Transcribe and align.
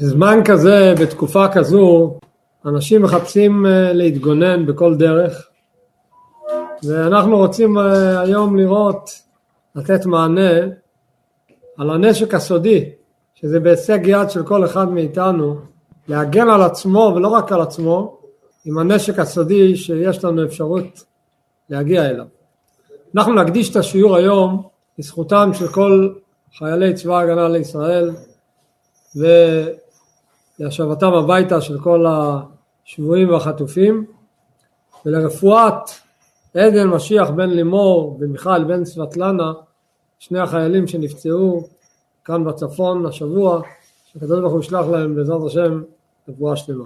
בזמן 0.00 0.40
כזה, 0.44 0.94
בתקופה 1.00 1.48
כזו, 1.48 2.18
אנשים 2.66 3.02
מחפשים 3.02 3.66
אה, 3.66 3.92
להתגונן 3.92 4.66
בכל 4.66 4.96
דרך 4.96 5.48
ואנחנו 6.82 7.36
רוצים 7.36 7.78
אה, 7.78 8.20
היום 8.20 8.56
לראות, 8.56 9.10
לתת 9.74 10.06
מענה 10.06 10.50
על 11.78 11.90
הנשק 11.90 12.34
הסודי, 12.34 12.90
שזה 13.34 13.60
בהישג 13.60 13.98
יד 14.04 14.30
של 14.30 14.42
כל 14.42 14.64
אחד 14.64 14.90
מאיתנו, 14.90 15.56
להגן 16.08 16.48
על 16.48 16.62
עצמו 16.62 17.12
ולא 17.16 17.28
רק 17.28 17.52
על 17.52 17.60
עצמו, 17.60 18.18
עם 18.64 18.78
הנשק 18.78 19.18
הסודי 19.18 19.76
שיש 19.76 20.24
לנו 20.24 20.44
אפשרות 20.44 21.04
להגיע 21.70 22.10
אליו. 22.10 22.26
אנחנו 23.14 23.34
נקדיש 23.34 23.70
את 23.70 23.76
השיעור 23.76 24.16
היום 24.16 24.62
לזכותם 24.98 25.50
של 25.54 25.68
כל 25.68 26.08
חיילי 26.58 26.94
צבא 26.94 27.18
ההגנה 27.18 27.48
לישראל 27.48 28.10
ולהשבתם 30.60 31.12
הביתה 31.12 31.60
של 31.60 31.80
כל 31.80 32.06
השבויים 32.06 33.30
והחטופים 33.30 34.06
ולרפואת 35.06 35.90
עדן 36.54 36.86
משיח 36.86 37.30
בן 37.30 37.50
לימור 37.50 38.18
ומיכל 38.20 38.64
בן 38.64 38.84
סבטלנה 38.84 39.52
שני 40.18 40.38
החיילים 40.38 40.86
שנפצעו 40.86 41.68
כאן 42.24 42.44
בצפון 42.44 43.06
השבוע 43.06 43.62
שהקדוש 44.04 44.40
ברוך 44.40 44.52
הוא 44.52 44.60
ישלח 44.60 44.86
להם 44.86 45.14
בעזרת 45.14 45.40
השם 45.46 45.82
רפואה 46.28 46.56
שלמה. 46.56 46.84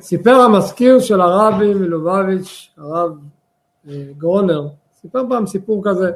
סיפר 0.00 0.34
המזכיר 0.34 1.00
של 1.00 1.20
הרבי 1.20 1.74
מלובביץ' 1.74 2.70
הרב 2.76 3.18
אה, 3.88 4.02
גרונר 4.18 4.68
סיפר 5.00 5.22
פעם 5.28 5.46
סיפור 5.46 5.82
כזה 5.84 6.12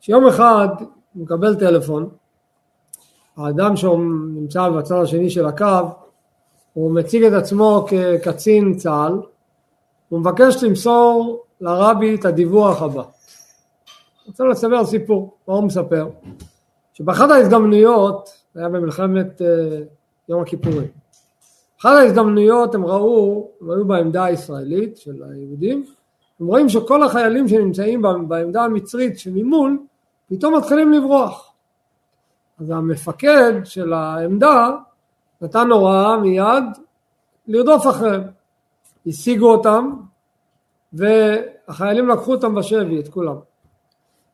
שיום 0.00 0.26
אחד 0.26 0.68
הוא 1.14 1.22
מקבל 1.22 1.54
טלפון 1.54 2.08
האדם 3.36 3.76
שנמצא 3.76 4.68
בצד 4.68 5.02
השני 5.02 5.30
של 5.30 5.46
הקו 5.46 5.88
הוא 6.72 6.94
מציג 6.94 7.24
את 7.24 7.32
עצמו 7.32 7.86
כקצין 7.88 8.74
צה"ל 8.74 9.20
הוא 10.08 10.20
מבקש 10.20 10.62
למסור 10.62 11.44
לרבי 11.60 12.14
את 12.14 12.24
הדיווח 12.24 12.82
הבא. 12.82 13.02
רוצה 14.26 14.44
לספר 14.44 14.84
סיפור, 14.84 15.36
מה 15.48 15.54
הוא 15.54 15.64
מספר? 15.64 16.08
שבאחת 16.92 17.30
ההזדמנויות, 17.30 18.32
זה 18.54 18.60
היה 18.60 18.68
במלחמת 18.68 19.40
uh, 19.40 19.44
יום 20.28 20.42
הכיפורים, 20.42 20.88
אחת 21.80 21.90
ההזדמנויות 21.90 22.74
הם 22.74 22.86
ראו, 22.86 23.50
הם 23.60 23.70
היו 23.70 23.84
בעמדה 23.84 24.24
הישראלית 24.24 24.96
של 24.96 25.22
היהודים, 25.30 25.84
הם 26.40 26.46
רואים 26.46 26.68
שכל 26.68 27.02
החיילים 27.02 27.48
שנמצאים 27.48 28.02
בעמדה 28.28 28.62
המצרית 28.62 29.18
שממול, 29.18 29.78
פתאום 30.28 30.56
מתחילים 30.56 30.92
לברוח. 30.92 31.51
אז 32.62 32.70
המפקד 32.70 33.52
של 33.64 33.92
העמדה 33.92 34.68
נתן 35.40 35.70
הוראה 35.70 36.16
מיד 36.16 36.64
לרדוף 37.46 37.86
אחריהם. 37.86 38.22
השיגו 39.06 39.52
אותם 39.52 39.90
והחיילים 40.92 42.08
לקחו 42.08 42.32
אותם 42.32 42.54
בשבי, 42.54 43.00
את 43.00 43.08
כולם. 43.08 43.36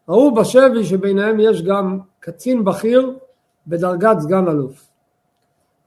ראו 0.09 0.35
בשבי 0.35 0.85
שביניהם 0.85 1.41
יש 1.41 1.63
גם 1.63 1.99
קצין 2.21 2.65
בכיר 2.65 3.19
בדרגת 3.67 4.19
סגן 4.19 4.49
אלוף. 4.49 4.89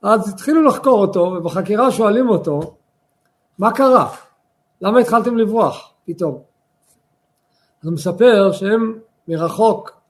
אז 0.02 0.28
התחילו 0.28 0.62
לחקור 0.62 1.00
אותו 1.00 1.20
ובחקירה 1.20 1.90
שואלים 1.90 2.28
אותו 2.28 2.74
מה 3.58 3.72
קרה? 3.72 4.14
למה 4.80 4.98
התחלתם 4.98 5.36
לברוח 5.36 5.92
פתאום? 6.04 6.42
אז 7.82 7.86
הוא 7.86 7.94
מספר 7.94 8.52
שהם 8.52 8.98
מרחוק 9.28 10.01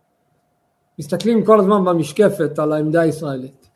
מסתכלים 1.03 1.45
כל 1.45 1.61
הזמן 1.61 1.84
במשקפת 1.84 2.58
על 2.58 2.72
העמדה 2.72 3.00
הישראלית. 3.00 3.69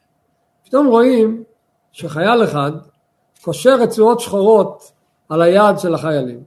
פתאום 0.64 0.86
רואים 0.86 1.42
שחייל 1.92 2.44
אחד 2.44 2.72
קושר 3.42 3.76
רצועות 3.80 4.20
שחורות 4.20 4.92
על 5.28 5.42
היד 5.42 5.78
של 5.78 5.94
החיילים 5.94 6.40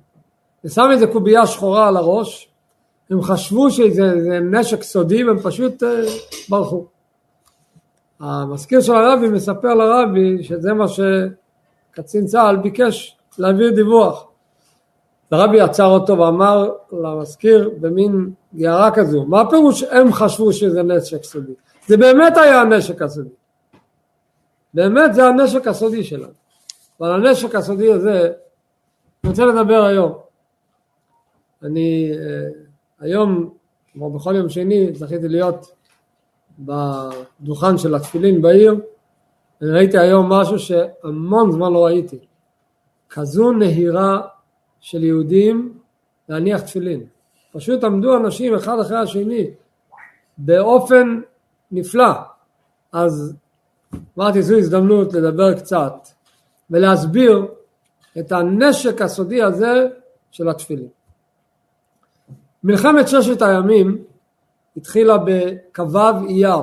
ושם 0.63 0.87
איזה 0.91 1.07
קובייה 1.07 1.47
שחורה 1.47 1.87
על 1.87 1.97
הראש 1.97 2.49
הם 3.09 3.21
חשבו 3.21 3.71
שזה 3.71 4.39
נשק 4.51 4.83
סודי 4.83 5.23
והם 5.23 5.39
פשוט 5.39 5.83
uh, 5.83 5.85
ברחו. 6.49 6.85
המזכיר 8.19 8.81
של 8.81 8.95
הרבי 8.95 9.29
מספר 9.29 9.73
לרבי 9.73 10.43
שזה 10.43 10.73
מה 10.73 10.85
שקצין 10.87 12.25
צה"ל 12.25 12.55
ביקש 12.55 13.17
להעביר 13.37 13.71
דיווח. 13.75 14.27
הרבי 15.31 15.61
עצר 15.61 15.85
אותו 15.85 16.17
ואמר 16.17 16.71
למזכיר 16.91 17.71
במין 17.81 18.29
גערה 18.55 18.91
כזו, 18.91 19.25
מה 19.25 19.41
הפירוש 19.41 19.83
הם 19.83 20.13
חשבו 20.13 20.53
שזה 20.53 20.83
נשק 20.83 21.23
סודי? 21.23 21.53
זה 21.87 21.97
באמת 21.97 22.37
היה 22.37 22.61
הנשק 22.61 23.01
הסודי. 23.01 23.29
באמת 24.73 25.13
זה 25.13 25.25
הנשק 25.25 25.67
הסודי 25.67 26.03
שלנו. 26.03 26.33
ועל 26.99 27.11
הנשק 27.11 27.55
הסודי 27.55 27.93
הזה 27.93 28.31
אני 29.23 29.29
רוצה 29.29 29.45
לדבר 29.45 29.83
היום. 29.83 30.13
אני 31.63 32.11
uh, 32.13 32.19
היום, 32.99 33.53
כמו 33.93 34.11
בכל 34.11 34.35
יום 34.35 34.49
שני, 34.49 34.93
זכיתי 34.93 35.27
להיות 35.27 35.65
בדוכן 36.59 37.77
של 37.77 37.95
התפילין 37.95 38.41
בעיר, 38.41 38.75
אני 39.61 39.71
ראיתי 39.71 39.97
היום 39.97 40.33
משהו 40.33 40.59
שהמון 40.59 41.51
זמן 41.51 41.73
לא 41.73 41.85
ראיתי. 41.85 42.19
כזו 43.09 43.51
נהירה 43.51 44.21
של 44.79 45.03
יהודים 45.03 45.77
להניח 46.29 46.61
תפילין. 46.61 47.03
פשוט 47.51 47.83
עמדו 47.83 48.17
אנשים 48.17 48.55
אחד 48.55 48.79
אחרי 48.79 48.97
השני 48.97 49.47
באופן 50.37 51.21
נפלא. 51.71 52.11
אז 52.91 53.35
אמרתי 54.17 54.41
זו 54.41 54.57
הזדמנות 54.57 55.13
לדבר 55.13 55.59
קצת 55.59 55.93
ולהסביר 56.69 57.47
את 58.19 58.31
הנשק 58.31 59.01
הסודי 59.01 59.43
הזה 59.43 59.87
של 60.31 60.49
התפילין. 60.49 60.87
מלחמת 62.63 63.07
ששת 63.07 63.41
הימים 63.41 64.03
התחילה 64.77 65.17
בכ"ו 65.17 66.27
אייר, 66.29 66.59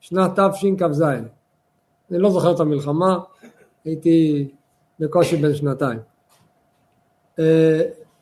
שנת 0.00 0.38
תשכ"ז. 0.38 1.02
אני 1.02 2.18
לא 2.18 2.30
זוכר 2.30 2.54
את 2.54 2.60
המלחמה, 2.60 3.18
הייתי 3.84 4.48
בקושי 5.00 5.36
בן 5.36 5.54
שנתיים. 5.54 5.98
אה, 7.38 7.80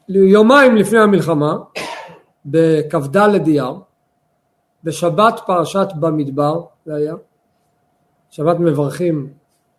יומיים 0.09 0.77
לפני 0.77 0.99
המלחמה, 0.99 1.57
בכ"ד 2.47 3.17
אייר, 3.47 3.75
בשבת 4.85 5.41
פרשת 5.47 5.89
במדבר, 6.01 6.63
זה 6.85 6.95
היה, 6.95 7.15
שבת 8.31 8.57
מברכים 8.59 9.33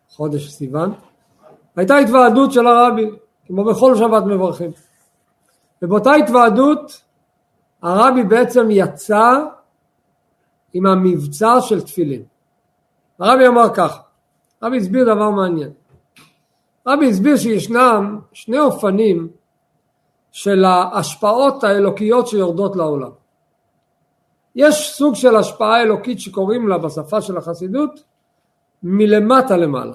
חודש 0.08 0.48
סיוון, 0.48 0.92
הייתה 1.76 1.96
התוועדות 1.96 2.52
של 2.52 2.66
הרבי, 2.66 3.10
כמו 3.46 3.64
בכל 3.64 3.96
שבת 3.96 4.22
מברכים. 4.22 4.70
ובאותה 5.82 6.14
התוועדות 6.14 7.02
הרבי 7.82 8.22
בעצם 8.22 8.66
יצא 8.70 9.44
עם 10.72 10.86
המבצע 10.86 11.60
של 11.60 11.80
תפילין. 11.80 12.22
הרבי 13.18 13.46
אמר 13.46 13.74
ככה, 13.74 14.00
הרבי 14.60 14.76
הסביר 14.76 15.14
דבר 15.14 15.30
מעניין. 15.30 15.70
הרבי 16.86 17.10
הסביר 17.10 17.36
שישנם 17.36 18.18
שני 18.32 18.58
אופנים 18.58 19.28
של 20.32 20.64
ההשפעות 20.64 21.64
האלוקיות 21.64 22.28
שיורדות 22.28 22.76
לעולם. 22.76 23.10
יש 24.54 24.92
סוג 24.94 25.14
של 25.14 25.36
השפעה 25.36 25.82
אלוקית 25.82 26.20
שקוראים 26.20 26.68
לה 26.68 26.78
בשפה 26.78 27.20
של 27.20 27.36
החסידות 27.36 28.02
מלמטה 28.82 29.56
למעלה. 29.56 29.92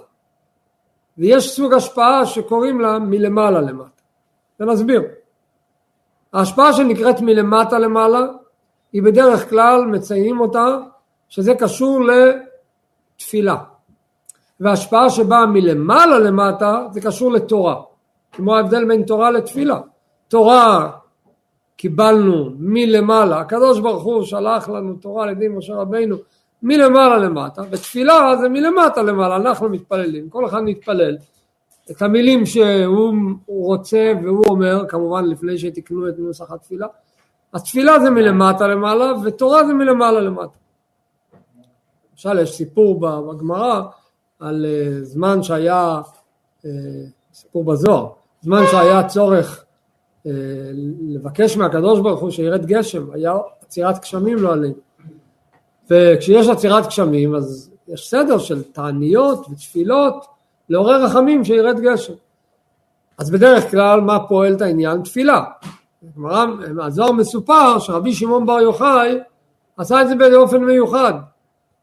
ויש 1.17 1.55
סוג 1.55 1.73
השפעה 1.73 2.25
שקוראים 2.25 2.81
לה 2.81 2.99
מלמעלה 2.99 3.61
למטה. 3.61 4.01
ונסביר. 4.59 5.01
ההשפעה 6.33 6.73
שנקראת 6.73 7.21
מלמטה 7.21 7.79
למעלה 7.79 8.21
היא 8.93 9.03
בדרך 9.03 9.49
כלל 9.49 9.85
מציינים 9.85 10.39
אותה 10.39 10.77
שזה 11.29 11.55
קשור 11.55 11.99
לתפילה 13.15 13.55
וההשפעה 14.59 15.09
שבאה 15.09 15.45
מלמעלה 15.45 16.19
למטה 16.19 16.87
זה 16.91 17.01
קשור 17.01 17.31
לתורה 17.31 17.81
כמו 18.31 18.55
ההבדל 18.55 18.85
בין 18.85 19.03
תורה 19.03 19.31
לתפילה 19.31 19.79
תורה 20.33 20.91
קיבלנו 21.77 22.49
מלמעלה 22.59 23.39
הקדוש 23.39 23.79
ברוך 23.79 24.03
הוא 24.03 24.23
שלח 24.23 24.69
לנו 24.69 24.93
תורה 24.93 25.23
על 25.23 25.29
ידי 25.29 25.47
משה 25.47 25.75
רבינו 25.75 26.15
מלמעלה 26.63 27.17
למטה 27.17 27.61
ותפילה 27.69 28.37
זה 28.41 28.49
מלמטה 28.49 29.01
למעלה 29.01 29.35
אנחנו 29.35 29.69
מתפללים 29.69 30.29
כל 30.29 30.45
אחד 30.45 30.61
מתפלל. 30.63 31.17
את 31.91 32.01
המילים 32.01 32.45
שהוא 32.45 33.13
רוצה 33.47 34.13
והוא 34.23 34.45
אומר, 34.49 34.85
כמובן 34.87 35.25
לפני 35.25 35.57
שתקנו 35.57 36.09
את 36.09 36.13
נוסח 36.17 36.51
התפילה, 36.51 36.87
התפילה 37.53 37.99
זה 37.99 38.09
מלמטה 38.09 38.67
למעלה 38.67 39.13
ותורה 39.23 39.65
זה 39.65 39.73
מלמעלה 39.73 40.21
למטה. 40.21 40.57
למשל 42.11 42.39
יש 42.39 42.51
סיפור 42.55 42.99
בגמרא 42.99 43.81
על 44.39 44.65
אה, 44.65 45.03
זמן 45.03 45.43
שהיה, 45.43 46.01
אה, 46.65 46.71
סיפור 47.33 47.63
בזוהר, 47.63 48.09
זמן 48.41 48.63
שהיה 48.71 49.07
צורך 49.07 49.62
לבקש 51.07 51.57
מהקדוש 51.57 51.99
ברוך 51.99 52.19
הוא 52.19 52.31
שירד 52.31 52.65
גשם, 52.65 53.11
היה 53.13 53.33
עצירת 53.61 54.01
גשמים 54.01 54.37
לא 54.37 54.53
עלינו. 54.53 54.73
וכשיש 55.89 56.47
עצירת 56.47 56.87
גשמים 56.87 57.35
אז 57.35 57.71
יש 57.87 58.09
סדר 58.09 58.37
של 58.37 58.63
תעניות 58.63 59.45
ותפילות 59.49 60.25
לעורר 60.69 61.05
רחמים 61.05 61.43
שירד 61.43 61.79
גשם. 61.79 62.13
אז 63.17 63.31
בדרך 63.31 63.71
כלל 63.71 64.01
מה 64.01 64.27
פועל 64.27 64.53
את 64.53 64.61
העניין? 64.61 65.01
תפילה. 65.01 65.43
הזוהר 66.81 67.11
מסופר 67.11 67.79
שרבי 67.79 68.13
שמעון 68.13 68.45
בר 68.45 68.61
יוחאי 68.61 69.19
עשה 69.77 70.01
את 70.01 70.07
זה 70.07 70.15
באופן 70.15 70.63
מיוחד. 70.63 71.13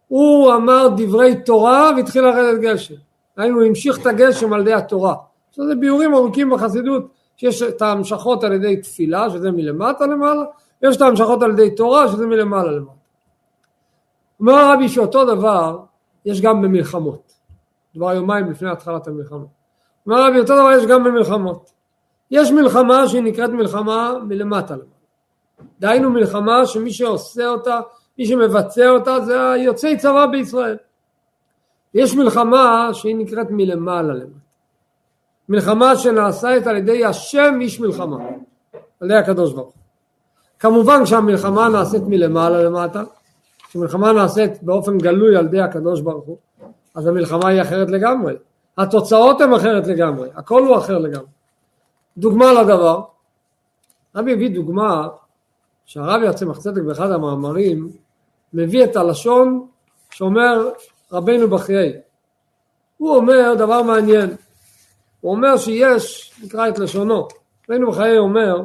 הוא 0.09 0.55
אמר 0.55 0.89
דברי 0.97 1.43
תורה 1.45 1.91
והתחיל 1.97 2.23
לרדת 2.23 2.61
גשם. 2.61 2.95
היינו, 3.37 3.59
הוא 3.59 3.67
המשיך 3.67 4.01
את 4.01 4.07
הגשם 4.07 4.53
על 4.53 4.61
ידי 4.61 4.73
התורה. 4.73 5.15
זה 5.55 5.75
ביאורים 5.75 6.15
ארוכים 6.15 6.51
בחסידות, 6.51 7.07
שיש 7.41 7.63
את 7.63 7.83
ההמשכות 7.83 8.45
על 8.45 8.53
ידי 8.53 8.77
תפילה, 8.77 9.31
שזה 9.31 9.51
מלמטה 9.51 10.07
למעלה, 10.07 10.43
ויש 10.83 10.97
את 10.97 11.03
ההמשכות 11.03 11.43
על 11.43 11.51
ידי 11.51 11.75
תורה, 11.75 12.09
שזה 12.09 12.27
מלמעלה 12.27 12.73
למטה. 12.73 12.93
אומר 14.41 14.53
הרבי 14.53 14.89
שאותו 14.89 15.25
דבר 15.25 15.79
יש 16.25 16.41
גם 16.41 16.63
במלחמות. 16.63 17.33
כבר 17.95 18.13
יומיים 18.13 18.51
לפני 18.51 18.71
התחלת 18.71 19.07
המלחמה. 19.07 19.45
אומר 20.07 20.17
הרבי 20.17 20.39
אותו 20.39 20.55
דבר 20.55 20.73
יש 20.73 20.87
גם 20.87 21.05
במלחמות. 21.05 21.71
יש 22.31 22.53
מלחמה 22.53 23.09
שהיא 23.09 23.23
נקראת 23.23 23.51
מלחמה 23.51 24.15
מלמטה 24.29 24.75
למעלה. 24.75 24.91
דהיינו 25.81 26.11
מלחמה 26.11 26.67
שמי 26.67 26.93
שעושה 26.93 27.49
אותה, 27.49 27.81
מי 28.19 28.27
שמבצע 28.27 28.89
אותה 28.89 29.21
זה 29.21 29.51
היוצאי 29.51 29.97
צבא 29.97 30.27
בישראל. 30.27 30.77
יש 31.95 32.15
מלחמה 32.15 32.89
שהיא 32.93 33.17
נקראת 33.17 33.47
מלמעלה 33.51 34.15
למטה. 34.15 34.50
מלחמה 35.51 35.97
שנעשית 35.97 36.67
על 36.67 36.77
ידי 36.77 37.05
השם 37.05 37.59
איש 37.61 37.81
מלחמה, 37.81 38.17
על 39.01 39.11
ידי 39.11 39.15
הקדוש 39.15 39.53
ברוך. 39.53 39.73
כמובן 40.59 41.05
כשהמלחמה 41.05 41.69
נעשית 41.69 42.03
מלמעלה 42.07 42.63
למטה, 42.65 43.03
כשמלחמה 43.69 44.13
נעשית 44.13 44.63
באופן 44.63 44.99
גלוי 44.99 45.37
על 45.37 45.47
ידי 45.47 45.61
הקדוש 45.61 46.01
ברוך 46.01 46.25
הוא, 46.25 46.37
אז 46.95 47.07
המלחמה 47.07 47.49
היא 47.49 47.63
אחרת 47.63 47.91
לגמרי. 47.91 48.35
התוצאות 48.79 49.41
הן 49.41 49.53
אחרת 49.53 49.87
לגמרי, 49.87 50.29
הכל 50.35 50.67
הוא 50.67 50.77
אחר 50.77 50.99
לגמרי. 50.99 51.29
דוגמה 52.17 52.53
לדבר, 52.53 53.01
רבי 54.17 54.33
הביא 54.33 54.51
דוגמה 54.51 55.09
שהרבי 55.87 56.27
יוצא 56.27 56.47
צדק 56.59 56.83
באחד 56.83 57.11
המאמרים 57.11 57.91
מביא 58.55 58.85
את 58.85 58.97
הלשון 58.97 59.67
שאומר 60.11 60.69
רבינו 61.13 61.49
בחיי. 61.49 61.93
הוא 62.97 63.17
אומר 63.17 63.55
דבר 63.59 63.83
מעניין, 63.83 64.31
הוא 65.21 65.33
אומר 65.33 65.57
שיש, 65.57 66.33
נקרא 66.45 66.69
את 66.69 66.79
לשונו, 66.79 67.29
רבינו 67.69 67.91
בחיי 67.91 68.19
אומר, 68.19 68.63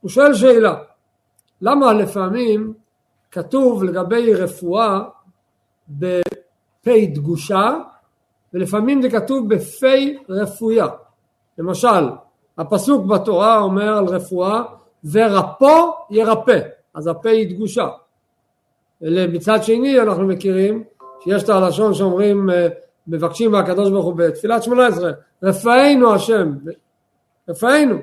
הוא 0.00 0.10
שואל 0.10 0.34
שאלה, 0.34 0.74
למה 1.60 1.92
לפעמים 1.92 2.74
כתוב 3.30 3.84
לגבי 3.84 4.34
רפואה 4.34 5.00
בפ' 5.88 6.88
דגושה 7.14 7.74
ולפעמים 8.54 9.02
זה 9.02 9.10
כתוב 9.10 9.54
בפ' 9.54 9.82
רפויה. 10.28 10.86
למשל, 11.58 12.08
הפסוק 12.58 13.06
בתורה 13.06 13.58
אומר 13.58 13.96
על 13.96 14.04
רפואה 14.04 14.62
ורפו 15.12 15.92
ירפא, 16.10 16.58
אז 16.94 17.06
הפה 17.06 17.28
היא 17.28 17.54
דגושה. 17.54 17.88
מצד 19.32 19.62
שני 19.62 20.00
אנחנו 20.00 20.26
מכירים 20.26 20.84
שיש 21.24 21.42
את 21.42 21.48
הלשון 21.48 21.94
שאומרים 21.94 22.50
אה, 22.50 22.68
מבקשים 23.08 23.52
מהקדוש 23.52 23.90
ברוך 23.90 24.04
הוא 24.04 24.16
בתפילת 24.16 24.62
שמונה 24.62 24.86
עשרה 24.86 25.10
רפאנו 25.42 26.14
השם 26.14 26.52
רפאנו. 27.48 27.98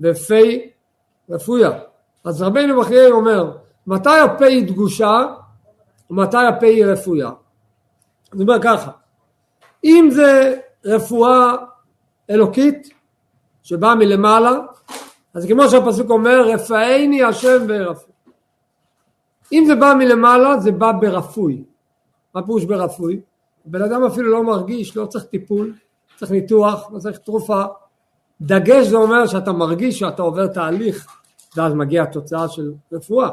בפי 0.00 0.70
רפויה. 1.30 1.70
אז 2.24 2.42
רבינו 2.42 2.80
בחיי 2.80 3.10
אומר 3.10 3.56
מתי 3.86 4.18
הפה 4.18 4.44
היא 4.44 4.66
דגושה? 4.66 5.26
ומתי 6.10 6.36
הפה 6.36 6.66
היא 6.66 6.84
רפויה? 6.84 7.30
אני 8.32 8.42
אומר 8.42 8.62
ככה 8.62 8.90
אם 9.84 10.08
זה 10.10 10.60
רפואה 10.84 11.56
אלוקית 12.30 12.88
שבאה 13.62 13.94
מלמעלה 13.94 14.52
אז 15.34 15.46
כמו 15.46 15.68
שהפסוק 15.68 16.10
אומר 16.10 16.48
רפאני 16.48 17.22
השם 17.22 17.66
ורפוי. 17.68 18.12
אם 19.52 19.64
זה 19.66 19.74
בא 19.74 19.94
מלמעלה 19.98 20.58
זה 20.58 20.72
בא 20.72 20.92
ברפוי. 20.92 21.64
מה 22.34 22.42
פירוש 22.46 22.64
ברפוי? 22.64 23.20
בן 23.70 23.82
אדם 23.82 24.04
אפילו 24.04 24.30
לא 24.32 24.44
מרגיש, 24.44 24.96
לא 24.96 25.06
צריך 25.06 25.24
טיפול, 25.24 25.74
צריך 26.16 26.30
ניתוח, 26.30 26.90
לא 26.92 26.98
צריך 26.98 27.18
תרופה. 27.18 27.62
דגש 28.40 28.86
זה 28.86 28.96
אומר 28.96 29.26
שאתה 29.26 29.52
מרגיש 29.52 29.98
שאתה 29.98 30.22
עובר 30.22 30.46
תהליך, 30.46 31.06
ואז 31.56 31.74
מגיעה 31.74 32.04
התוצאה 32.04 32.48
של 32.48 32.72
רפואה. 32.92 33.28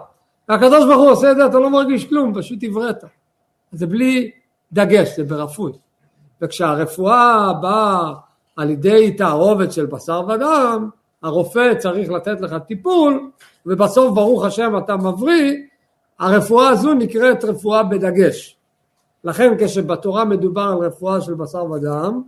והקדוש 0.50 0.86
ברוך 0.86 1.02
הוא 1.02 1.12
עושה 1.12 1.32
את 1.32 1.36
זה, 1.38 1.46
אתה 1.46 1.60
לא 1.60 1.70
מרגיש 1.70 2.06
כלום, 2.06 2.34
פשוט 2.40 2.64
עברית. 2.64 2.98
זה 3.72 3.88
בלי 3.88 4.32
דגש, 4.74 5.16
זה 5.18 5.24
ברפוי. 5.24 5.72
וכשהרפואה 6.42 7.54
באה 7.62 8.14
על 8.56 8.70
ידי 8.70 9.12
תערובת 9.12 9.72
של 9.72 9.86
בשר 9.86 10.22
ודם, 10.28 10.90
הרופא 11.24 11.74
צריך 11.80 12.10
לתת 12.10 12.42
לך 12.42 12.56
טיפול, 12.68 13.32
ובסוף 13.66 14.16
ברוך 14.16 14.46
השם 14.46 14.78
אתה 14.78 14.98
מבריא, 14.98 15.54
הרפואה 16.20 16.70
הזו 16.70 16.94
נקראת 16.94 17.44
רפואה 17.44 17.84
בדגש. 17.84 18.57
לכן 19.24 19.54
כשבתורה 19.60 20.26
מדובר 20.26 20.62
על 20.62 20.78
רפואה 20.78 21.22
של 21.22 21.34
בשר 21.34 21.72
ודם, 21.72 22.22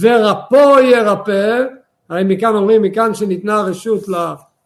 ורפו 0.00 0.78
ירפא, 0.78 1.64
הרי 2.08 2.24
מכאן 2.24 2.54
אומרים, 2.54 2.82
מכאן 2.82 3.14
שניתנה 3.14 3.60
רשות 3.60 4.04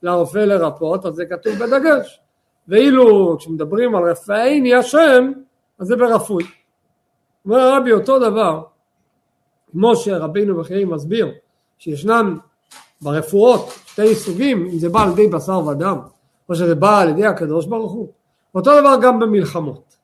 לרופא 0.03 0.39
לרפות, 0.39 1.07
אז 1.07 1.15
זה 1.15 1.25
כתוב 1.27 1.53
בדגש. 1.53 2.21
ואילו 2.69 3.37
כשמדברים 3.39 3.95
על 3.95 4.11
רפאיני 4.11 4.75
השם, 4.75 5.33
אז 5.79 5.87
זה 5.87 5.97
ברפוי. 5.97 6.45
אומר 7.45 7.61
הרבי 7.61 7.93
אותו 7.93 8.19
דבר, 8.19 8.63
כמו 9.73 9.97
שרבינו 9.97 10.57
בחיי 10.61 10.85
מסביר, 10.85 11.29
שישנם 11.79 12.39
ברפואות 13.03 13.69
שתי 13.87 14.15
סוגים, 14.15 14.67
אם 14.73 14.79
זה 14.79 14.89
בא 14.89 15.03
על 15.03 15.11
ידי 15.11 15.27
בשר 15.27 15.67
ודם, 15.67 15.99
או 16.49 16.55
שזה 16.55 16.75
בא 16.75 17.01
על 17.01 17.09
ידי 17.09 17.27
הקדוש 17.27 17.67
ברוך 17.67 17.93
הוא. 17.93 18.09
אותו 18.55 18.81
דבר 18.81 18.97
גם 19.03 19.19
במלחמות. 19.19 19.97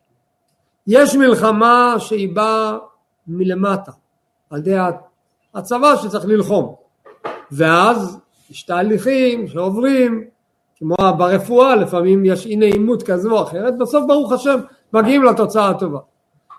יש 0.87 1.15
מלחמה 1.15 1.95
שהיא 1.99 2.35
באה 2.35 2.77
מלמטה, 3.27 3.91
על 4.49 4.59
ידי 4.59 4.75
הצבא 5.53 5.95
שצריך 5.95 6.25
ללחום, 6.25 6.75
ואז 7.51 8.19
יש 8.49 8.63
תהליכים 8.63 9.47
שעוברים, 9.47 10.23
כמו 10.75 10.95
ברפואה 11.17 11.75
לפעמים 11.75 12.25
יש 12.25 12.45
אי 12.45 12.55
נעימות 12.55 13.03
כזו 13.03 13.31
או 13.31 13.43
אחרת, 13.43 13.77
בסוף 13.77 14.05
ברוך 14.07 14.31
השם 14.31 14.59
מגיעים 14.93 15.23
לתוצאה 15.23 15.69
הטובה. 15.69 15.99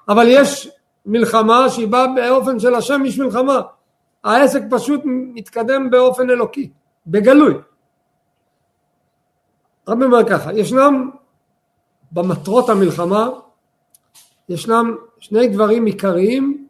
אבל 0.08 0.24
יש 0.28 0.70
מלחמה 1.06 1.68
שהיא 1.68 1.88
באה 1.88 2.06
באופן 2.16 2.58
של 2.58 2.74
השם 2.74 3.02
יש 3.06 3.18
מלחמה, 3.18 3.60
העסק 4.24 4.62
פשוט 4.70 5.00
מתקדם 5.04 5.90
באופן 5.90 6.30
אלוקי, 6.30 6.70
בגלוי. 7.06 7.54
רבי 9.88 10.04
אומר 10.04 10.28
ככה, 10.28 10.52
ישנם 10.52 11.10
במטרות 12.12 12.68
המלחמה 12.68 13.28
ישנם 14.48 14.96
שני 15.18 15.48
דברים 15.48 15.84
עיקריים 15.84 16.66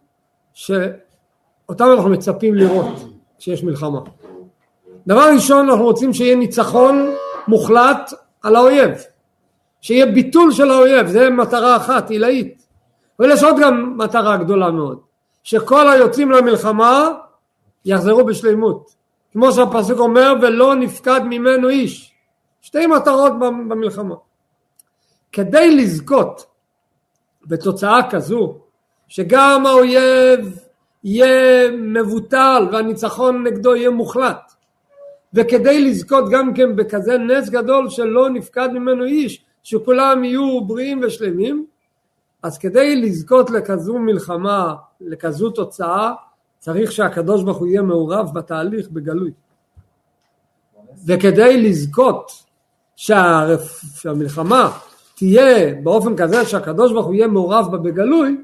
שאותם 0.54 1.84
אנחנו 1.96 2.10
מצפים 2.10 2.54
לראות 2.54 2.94
כשיש 3.38 3.64
מלחמה. 3.64 4.00
דבר 5.06 5.30
ראשון 5.34 5.68
אנחנו 5.68 5.84
רוצים 5.84 6.12
שיהיה 6.12 6.36
ניצחון 6.36 7.14
מוחלט 7.48 8.12
על 8.42 8.56
האויב, 8.56 8.90
שיהיה 9.80 10.06
ביטול 10.06 10.52
של 10.52 10.70
האויב, 10.70 11.06
זה 11.06 11.30
מטרה 11.30 11.76
אחת 11.76 12.10
עילאית. 12.10 12.66
אבל 13.18 13.30
יש 13.30 13.42
עוד 13.42 13.56
גם 13.60 13.98
מטרה 13.98 14.36
גדולה 14.36 14.70
מאוד, 14.70 15.00
שכל 15.42 15.88
היוצאים 15.88 16.30
למלחמה 16.30 17.08
יחזרו 17.84 18.24
בשלימות. 18.24 18.98
כמו 19.32 19.52
שהפסוק 19.52 19.98
אומר 19.98 20.32
ולא 20.42 20.74
נפקד 20.74 21.20
ממנו 21.24 21.68
איש. 21.68 22.14
שתי 22.60 22.86
מטרות 22.86 23.32
במלחמה. 23.38 24.14
כדי 25.32 25.76
לזכות 25.76 26.46
בתוצאה 27.46 28.10
כזו 28.10 28.58
שגם 29.08 29.66
האויב 29.66 30.58
יהיה 31.04 31.70
מבוטל 31.70 32.68
והניצחון 32.72 33.46
נגדו 33.46 33.76
יהיה 33.76 33.90
מוחלט. 33.90 34.52
וכדי 35.34 35.90
לזכות 35.90 36.24
גם 36.30 36.54
כן 36.54 36.76
בכזה 36.76 37.18
נס 37.18 37.48
גדול 37.48 37.90
שלא 37.90 38.30
נפקד 38.30 38.68
ממנו 38.72 39.04
איש 39.04 39.44
שכולם 39.62 40.24
יהיו 40.24 40.60
בריאים 40.64 41.00
ושלמים 41.02 41.66
אז 42.42 42.58
כדי 42.58 42.96
לזכות 42.96 43.50
לכזו 43.50 43.98
מלחמה, 43.98 44.74
לכזו 45.00 45.50
תוצאה 45.50 46.12
צריך 46.58 46.92
שהקדוש 46.92 47.42
ברוך 47.42 47.58
הוא 47.58 47.66
יהיה 47.66 47.82
מעורב 47.82 48.34
בתהליך 48.34 48.88
בגלוי. 48.88 49.30
וכדי 51.06 51.62
לזכות 51.62 52.32
שהמלחמה 52.96 54.78
תהיה 55.18 55.74
באופן 55.82 56.16
כזה 56.16 56.44
שהקדוש 56.46 56.92
ברוך 56.92 57.06
הוא 57.06 57.14
יהיה 57.14 57.26
מעורב 57.26 57.68
בה 57.70 57.78
בגלוי, 57.78 58.36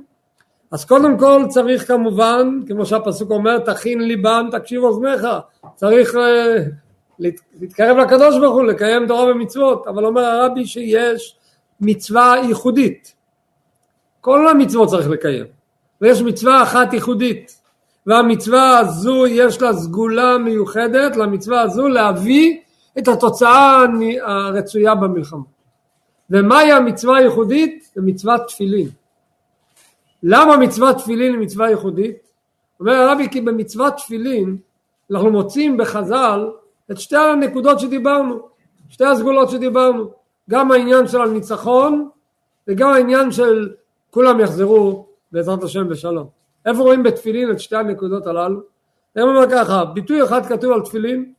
אז 0.71 0.85
קודם 0.85 1.19
כל 1.19 1.45
צריך 1.49 1.89
כמובן, 1.89 2.61
כמו 2.69 2.87
שהפסוק 2.87 3.31
אומר, 3.31 3.59
תכין 3.59 4.01
ליבם, 4.01 4.49
תקשיב 4.51 4.83
אוזניך, 4.83 5.27
צריך 5.75 6.15
uh, 6.15 6.19
להתקרב 7.61 7.97
לקדוש 7.97 8.39
ברוך 8.39 8.55
הוא, 8.55 8.65
לקיים 8.65 9.07
תורה 9.07 9.25
ומצוות, 9.25 9.87
אבל 9.87 10.05
אומר 10.05 10.25
הרבי 10.25 10.67
שיש 10.67 11.37
מצווה 11.81 12.35
ייחודית. 12.49 13.15
כל 14.21 14.49
המצוות 14.49 14.89
צריך 14.89 15.09
לקיים. 15.09 15.45
ויש 16.01 16.23
מצווה 16.23 16.63
אחת 16.63 16.93
ייחודית, 16.93 17.61
והמצווה 18.07 18.79
הזו 18.79 19.27
יש 19.27 19.63
לה 19.63 19.73
סגולה 19.73 20.39
מיוחדת 20.39 21.17
למצווה 21.17 21.61
הזו 21.61 21.89
להביא 21.89 22.59
את 22.99 23.09
התוצאה 23.09 23.85
הרצויה 24.27 24.95
במלחמה. 24.95 25.54
ומהי 26.35 26.73
המצווה 26.73 27.17
הייחודית? 27.17 27.91
זה 27.95 28.03
מצוות 28.03 28.41
תפילין. 28.49 28.89
למה 30.23 30.57
מצוות 30.57 30.97
תפילין 30.97 31.33
היא 31.33 31.41
מצווה 31.41 31.71
ייחודית? 31.71 32.17
אומר 32.81 32.93
הרבי 32.93 33.29
כי 33.29 33.41
במצוות 33.41 33.97
תפילין 33.97 34.57
אנחנו 35.11 35.31
מוצאים 35.31 35.77
בחז"ל 35.77 36.51
את 36.91 37.01
שתי 37.01 37.17
הנקודות 37.17 37.81
שדיברנו, 37.81 38.49
שתי 38.89 39.05
הסגולות 39.05 39.51
שדיברנו, 39.51 40.11
גם 40.51 40.73
העניין 40.73 41.09
של 41.09 41.21
הניצחון 41.21 42.09
וגם 42.69 42.91
העניין 42.91 43.33
של 43.33 43.73
כולם 44.11 44.41
יחזרו 44.41 45.07
בעזרת 45.33 45.63
השם 45.63 45.89
בשלום. 45.89 46.27
איפה 46.67 46.83
רואים 46.83 47.03
בתפילין 47.03 47.51
את 47.51 47.61
שתי 47.61 47.77
הנקודות 47.77 48.27
הללו? 48.27 48.61
הם 49.17 49.29
אומר 49.29 49.51
ככה, 49.51 49.85
ביטוי 49.85 50.25
אחד 50.25 50.47
כתוב 50.47 50.73
על 50.73 50.81
תפילין, 50.81 51.33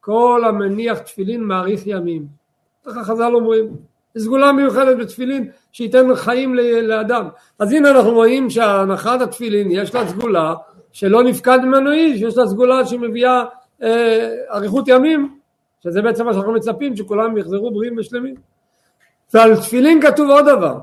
כל 0.00 0.42
המניח 0.46 0.98
תפילין 0.98 1.44
מאריך 1.44 1.82
ימים. 1.86 2.26
ככה 2.86 3.04
חז"ל 3.04 3.34
אומרים. 3.34 3.93
סגולה 4.18 4.52
מיוחדת 4.52 4.96
בתפילין 4.98 5.48
שייתן 5.72 6.14
חיים 6.14 6.54
לאדם. 6.82 7.28
אז 7.58 7.72
הנה 7.72 7.90
אנחנו 7.90 8.10
רואים 8.10 8.50
שהנחת 8.50 9.20
התפילין 9.20 9.68
יש 9.70 9.94
לה 9.94 10.08
סגולה 10.08 10.54
שלא 10.92 11.22
נפקד 11.24 11.58
ממנו 11.62 11.92
איש, 11.92 12.22
יש 12.22 12.36
לה 12.36 12.46
סגולה 12.46 12.86
שמביאה 12.86 13.44
אה, 13.82 14.34
אריכות 14.52 14.88
ימים, 14.88 15.38
שזה 15.84 16.02
בעצם 16.02 16.26
מה 16.26 16.32
שאנחנו 16.32 16.52
מצפים, 16.52 16.96
שכולם 16.96 17.38
יחזרו 17.38 17.70
בריאים 17.70 17.98
ושלמים. 17.98 18.34
ועל 19.34 19.56
תפילין 19.56 20.00
כתוב 20.00 20.30
עוד 20.30 20.44
דבר, 20.44 20.78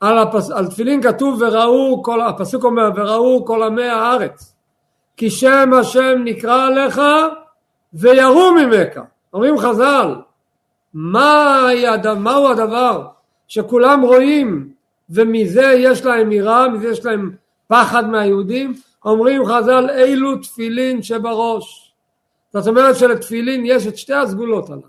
על, 0.00 0.18
הפס, 0.18 0.50
על 0.50 0.66
תפילין 0.66 1.02
כתוב 1.02 1.42
וראו, 1.42 2.02
כל, 2.02 2.20
הפסוק 2.20 2.64
אומר 2.64 2.90
וראו 2.96 3.44
כל 3.44 3.62
עמי 3.62 3.84
הארץ 3.84 4.56
כי 5.16 5.30
שם 5.30 5.70
השם 5.80 6.22
נקרא 6.24 6.66
עליך 6.66 7.00
ויראו 7.94 8.52
ממך. 8.52 9.00
אומרים 9.32 9.58
חז"ל 9.58 10.14
מה 10.98 11.68
מהו 12.18 12.48
הדבר 12.48 13.06
שכולם 13.48 14.02
רואים 14.02 14.72
ומזה 15.10 15.62
יש 15.62 16.04
להם 16.04 16.32
יראה, 16.32 16.68
מזה 16.68 16.88
יש 16.88 17.04
להם 17.04 17.34
פחד 17.68 18.08
מהיהודים? 18.08 18.74
אומרים 19.04 19.46
חז"ל 19.46 19.90
אילו 19.90 20.36
תפילין 20.36 21.02
שבראש. 21.02 21.92
זאת 22.52 22.66
אומרת 22.66 22.96
שלתפילין 22.96 23.62
יש 23.66 23.86
את 23.86 23.98
שתי 23.98 24.14
הסגולות 24.14 24.70
הללו. 24.70 24.82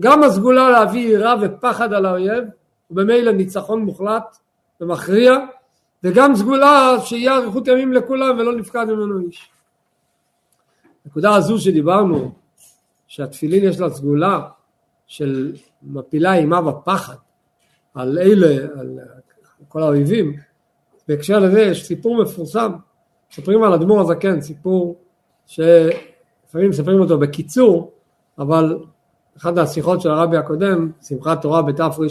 גם 0.00 0.22
הסגולה 0.22 0.70
להביא 0.70 1.08
יראה 1.08 1.34
ופחד 1.40 1.92
על 1.92 2.06
האויב 2.06 2.44
ובמילא 2.90 3.32
ניצחון 3.32 3.82
מוחלט 3.82 4.36
ומכריע 4.80 5.34
וגם 6.04 6.36
סגולה 6.36 6.96
שיהיה 7.04 7.36
אריכות 7.36 7.68
ימים 7.68 7.92
לכולם 7.92 8.38
ולא 8.38 8.56
נפקד 8.56 8.84
ממנו 8.84 9.18
איש. 9.26 9.50
הנקודה 11.04 11.34
הזו 11.34 11.58
שדיברנו 11.58 12.32
שהתפילין 13.06 13.64
יש 13.64 13.80
לה 13.80 13.90
סגולה 13.90 14.40
של 15.06 15.52
מפילה 15.82 16.34
אימה 16.34 16.68
ופחד 16.68 17.14
על 17.94 18.18
אלה, 18.18 18.80
על 18.80 18.98
כל 19.68 19.82
האויבים, 19.82 20.36
בהקשר 21.08 21.38
לזה 21.38 21.60
יש 21.60 21.86
סיפור 21.86 22.22
מפורסם, 22.22 22.72
מספרים 23.32 23.62
על 23.62 23.72
אדמו"ר 23.72 24.00
הזקן, 24.00 24.40
סיפור 24.40 24.96
שלפעמים 25.46 26.70
מספרים 26.70 27.00
אותו 27.00 27.18
בקיצור, 27.18 27.92
אבל 28.38 28.78
אחת 29.36 29.58
השיחות 29.58 30.00
של 30.00 30.10
הרבי 30.10 30.36
הקודם, 30.36 30.90
שמחת 31.02 31.42
תורה 31.42 31.62
בתרפ"ו, 31.62 32.02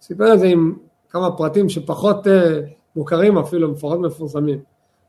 סיפר 0.00 0.34
את 0.34 0.38
זה 0.38 0.46
עם 0.46 0.74
כמה 1.10 1.36
פרטים 1.36 1.68
שפחות 1.68 2.26
uh, 2.26 2.30
מוכרים 2.96 3.38
אפילו, 3.38 3.72
לפחות 3.72 4.00
מפורסמים. 4.00 4.60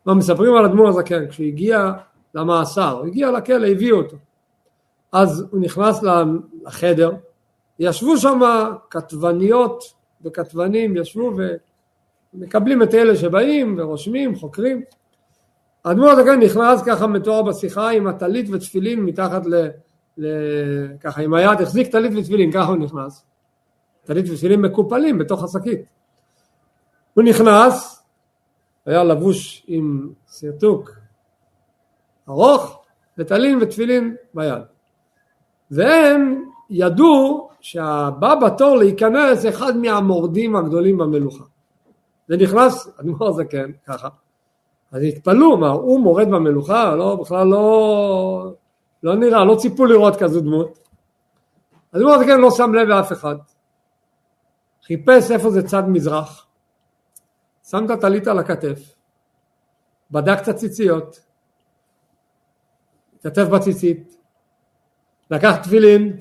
מה 0.06 0.14
מספרים 0.14 0.56
על 0.56 0.66
אדמו"ר 0.66 0.88
הזקן, 0.88 1.28
כשהוא 1.28 1.48
הגיע 1.48 1.92
למאסר, 2.36 2.98
הוא 3.00 3.08
הגיע 3.08 3.32
לכלא, 3.32 3.68
הביאו 3.68 3.98
אותו. 3.98 4.18
אז 5.14 5.46
הוא 5.52 5.62
נכנס 5.62 6.04
לחדר, 6.66 7.12
ישבו 7.80 8.18
שם 8.18 8.40
כתבניות 8.90 9.84
וכתבנים, 10.22 10.98
ישבו 10.98 11.32
ומקבלים 12.34 12.84
את 12.84 12.94
אלה 12.94 13.16
שבאים 13.16 13.76
ורושמים, 13.80 14.36
חוקרים. 14.36 14.84
האדמו"ר 15.86 16.10
הזקן 16.10 16.40
נכנס 16.40 16.84
ככה 16.86 17.08
מתואר 17.08 17.44
בשיחה 17.44 17.90
עם 17.90 18.08
הטלית 18.08 18.50
ותפילין 18.50 19.00
מתחת 19.00 19.46
ל... 19.46 19.70
ל... 20.18 20.28
ככה 21.00 21.22
עם 21.22 21.34
היד, 21.34 21.62
החזיק 21.62 21.92
טלית 21.92 22.12
ותפילין, 22.18 22.52
ככה 22.52 22.66
הוא 22.66 22.78
נכנס. 22.78 23.26
טלית 24.04 24.30
ותפילין 24.30 24.62
מקופלים 24.62 25.18
בתוך 25.18 25.44
השקית. 25.44 25.82
הוא 27.14 27.24
נכנס, 27.24 28.04
היה 28.86 29.04
לבוש 29.04 29.64
עם 29.68 30.10
סרטוק 30.28 30.92
ארוך, 32.30 32.84
וטלין 33.18 33.60
ותפילין 33.62 34.16
ביד. 34.34 34.73
והם 35.72 36.46
ידעו 36.70 37.50
שהבא 37.62 38.36
בתור 38.36 38.76
להיכנס 38.78 39.46
אחד 39.50 39.78
מהמורדים 39.78 40.56
הגדולים 40.56 40.98
במלוכה. 40.98 41.44
ונכנס 42.30 43.00
אדמו"ר 43.00 43.28
הזקן, 43.28 43.72
ככה. 43.86 44.08
אז 44.92 45.02
התפלאו, 45.04 45.58
מה, 45.58 45.70
הוא 45.70 46.00
מורד 46.00 46.28
במלוכה? 46.28 46.96
לא, 46.96 47.16
בכלל 47.16 47.48
לא, 47.48 48.54
לא 49.04 49.16
נראה, 49.16 49.46
לא 49.46 49.56
ציפו 49.56 49.86
לראות 49.86 50.16
כזו 50.16 50.42
דמות. 50.42 50.80
אדמו"ר 51.96 52.14
הזקן 52.14 52.42
לא 52.42 52.52
שם 52.52 52.74
לב 52.74 52.88
לאף 52.88 53.12
אחד. 53.12 53.36
חיפש 54.84 55.32
איפה 55.32 55.50
זה 55.50 55.68
צד 55.68 55.84
מזרח, 55.88 56.48
שם 57.70 57.86
את 57.86 57.90
הטלית 57.90 58.28
על 58.28 58.40
הכתף, 58.40 58.96
בדק 60.12 60.38
את 60.44 60.48
הציציות, 60.48 61.20
התכתב 63.16 63.42
בציצית, 63.42 64.18
לקח 65.32 65.56
תפילין, 65.56 66.18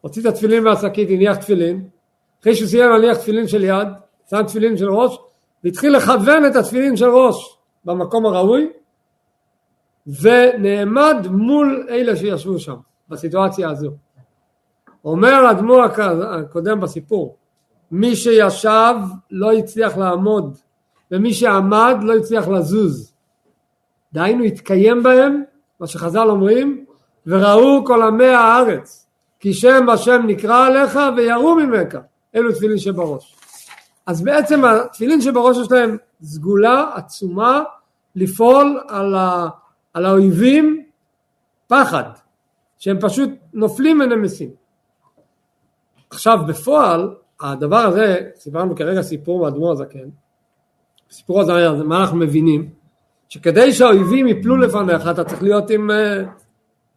הוציא 0.00 0.22
את 0.22 0.26
התפילין 0.26 0.64
מהשקית, 0.64 1.08
הניח 1.10 1.36
תפילין, 1.36 1.88
אחרי 2.40 2.54
שהוא 2.54 2.68
סיים 2.68 2.90
להניח 2.90 3.16
תפילין 3.16 3.48
של 3.48 3.64
יד, 3.64 3.88
שם 4.30 4.42
תפילין 4.46 4.76
של 4.76 4.90
ראש, 4.90 5.18
והתחיל 5.64 5.96
לכוון 5.96 6.46
את 6.46 6.56
התפילין 6.56 6.96
של 6.96 7.08
ראש 7.08 7.58
במקום 7.84 8.26
הראוי, 8.26 8.68
ונעמד 10.20 11.26
מול 11.30 11.86
אלה 11.90 12.16
שישבו 12.16 12.58
שם, 12.58 12.76
בסיטואציה 13.08 13.70
הזו. 13.70 13.90
אומר 15.04 15.32
האדמו"ר 15.34 15.82
הקודם 15.82 16.80
בסיפור, 16.80 17.36
מי 17.90 18.16
שישב 18.16 18.94
לא 19.30 19.52
הצליח 19.52 19.96
לעמוד, 19.96 20.56
ומי 21.10 21.32
שעמד 21.32 21.96
לא 22.02 22.16
הצליח 22.16 22.48
לזוז. 22.48 23.14
דהיינו 24.12 24.44
התקיים 24.44 25.02
בהם, 25.02 25.42
מה 25.80 25.86
שחז"ל 25.86 26.30
אומרים, 26.30 26.83
וראו 27.26 27.84
כל 27.84 28.02
עמי 28.02 28.26
הארץ, 28.26 29.06
כי 29.40 29.54
שם 29.54 29.88
השם 29.88 30.22
נקרא 30.26 30.66
עליך 30.66 30.98
ויראו 31.16 31.54
ממך, 31.54 31.98
אלו 32.34 32.52
תפילין 32.52 32.78
שבראש. 32.78 33.36
אז 34.06 34.22
בעצם 34.22 34.64
התפילין 34.64 35.20
שבראש 35.20 35.56
יש 35.58 35.72
להם 35.72 35.96
סגולה 36.22 36.90
עצומה 36.94 37.62
לפעול 38.16 38.80
על, 38.88 39.14
ה, 39.14 39.48
על 39.94 40.06
האויבים 40.06 40.84
פחד, 41.66 42.04
שהם 42.78 43.00
פשוט 43.00 43.30
נופלים 43.52 44.00
ונמסים. 44.00 44.50
עכשיו 46.10 46.38
בפועל 46.48 47.14
הדבר 47.40 47.76
הזה, 47.76 48.30
סיפרנו 48.36 48.76
כרגע 48.76 49.02
סיפור 49.02 49.40
מאדמו"ר 49.44 49.72
הזקן, 49.72 50.08
הסיפור 51.10 51.40
הזה, 51.40 51.52
מה 51.84 52.00
אנחנו 52.00 52.16
מבינים? 52.16 52.70
שכדי 53.28 53.72
שהאויבים 53.72 54.26
יפלו 54.26 54.56
לפניך 54.56 55.08
אתה 55.10 55.24
צריך 55.24 55.42
להיות 55.42 55.70
עם 55.70 55.90
uh, 55.90 55.94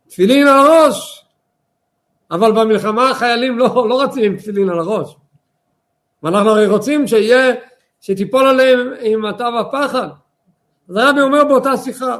תפילין 0.07 0.47
על 0.47 0.59
הראש. 0.59 1.25
אבל 2.31 2.51
במלחמה 2.51 3.09
החיילים 3.09 3.59
לא, 3.59 3.85
לא 3.89 4.01
רצים 4.01 4.23
עם 4.23 4.37
תפילין 4.37 4.69
על 4.69 4.79
הראש. 4.79 5.15
ואנחנו 6.23 6.49
הרי 6.49 6.67
רוצים 6.67 7.07
שיהיה, 7.07 7.55
שתיפול 8.01 8.47
עליהם 8.47 8.93
עם 9.01 9.25
התו 9.25 9.59
הפחד. 9.59 10.07
אז 10.89 10.95
הרבי 10.95 11.21
אומר 11.21 11.43
באותה 11.43 11.77
שיחה 11.77 12.17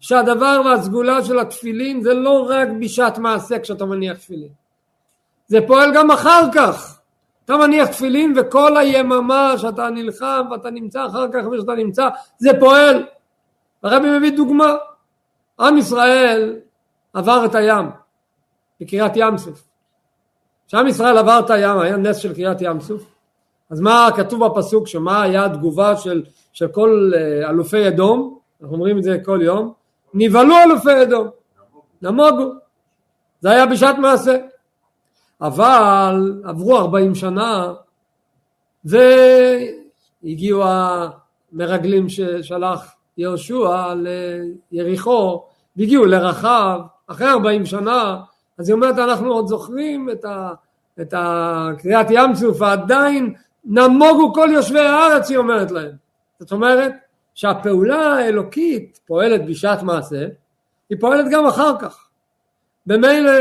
שהדבר 0.00 0.60
והסגולה 0.64 1.24
של 1.24 1.38
התפילין 1.38 2.02
זה 2.02 2.14
לא 2.14 2.46
רק 2.50 2.68
בשעת 2.80 3.18
מעשה 3.18 3.58
כשאתה 3.58 3.84
מניח 3.84 4.18
תפילין. 4.18 4.48
זה 5.46 5.58
פועל 5.66 5.94
גם 5.94 6.10
אחר 6.10 6.42
כך. 6.54 7.00
אתה 7.44 7.56
מניח 7.56 7.88
תפילין 7.88 8.34
וכל 8.36 8.76
היממה 8.76 9.54
שאתה 9.58 9.90
נלחם 9.90 10.46
ואתה 10.50 10.70
נמצא 10.70 11.06
אחר 11.06 11.26
כך 11.32 11.46
ושאתה 11.52 11.74
נמצא 11.74 12.08
זה 12.38 12.50
פועל. 12.60 13.06
הרבי 13.82 14.18
מביא 14.18 14.36
דוגמה. 14.36 14.74
עם 15.60 15.78
ישראל 15.78 16.56
עבר 17.12 17.44
את 17.44 17.54
הים 17.54 17.86
בקריאת 18.80 19.12
ים 19.16 19.38
סוף. 19.38 19.68
כשעם 20.66 20.86
ישראל 20.86 21.18
עבר 21.18 21.40
את 21.44 21.50
הים 21.50 21.78
היה 21.78 21.96
נס 21.96 22.16
של 22.16 22.34
קריאת 22.34 22.60
ים 22.60 22.80
סוף. 22.80 23.02
אז 23.70 23.80
מה 23.80 24.08
כתוב 24.16 24.46
בפסוק 24.46 24.86
שמה 24.86 25.22
היה 25.22 25.44
התגובה 25.44 25.96
של, 25.96 26.22
של 26.52 26.68
כל 26.68 27.12
אה, 27.16 27.50
אלופי 27.50 27.88
אדום? 27.88 28.38
אנחנו 28.62 28.76
אומרים 28.76 28.98
את 28.98 29.02
זה 29.02 29.18
כל 29.24 29.40
יום. 29.42 29.72
נבהלו 30.14 30.54
אלופי 30.66 31.02
אדום 31.02 31.28
נמוגו. 32.02 32.52
זה 33.40 33.50
היה 33.50 33.66
בשעת 33.66 33.98
מעשה. 33.98 34.36
אבל 35.40 36.40
עברו 36.44 36.78
ארבעים 36.78 37.14
שנה 37.14 37.72
הגיעו 40.24 40.62
המרגלים 40.64 42.08
ששלח 42.08 42.94
יהושע 43.18 43.94
ליריחו, 44.72 45.44
והגיעו 45.76 46.04
לרחב, 46.04 46.80
אחרי 47.10 47.30
ארבעים 47.30 47.66
שנה, 47.66 48.20
אז 48.58 48.68
היא 48.68 48.74
אומרת 48.74 48.98
אנחנו 48.98 49.32
עוד 49.32 49.46
זוכרים 49.46 50.10
את, 50.10 50.24
ה, 50.24 50.52
את 51.00 51.14
קריאת 51.78 52.06
ים 52.10 52.34
סוף, 52.34 52.60
ועדיין 52.60 53.34
נמוגו 53.64 54.34
כל 54.34 54.48
יושבי 54.52 54.80
הארץ, 54.80 55.30
היא 55.30 55.38
אומרת 55.38 55.70
להם. 55.70 55.92
זאת 56.38 56.52
אומרת 56.52 56.92
שהפעולה 57.34 58.14
האלוקית 58.14 59.00
פועלת 59.06 59.46
בשעת 59.46 59.82
מעשה, 59.82 60.26
היא 60.90 60.98
פועלת 61.00 61.26
גם 61.30 61.46
אחר 61.46 61.78
כך. 61.78 62.08
במילא, 62.86 63.32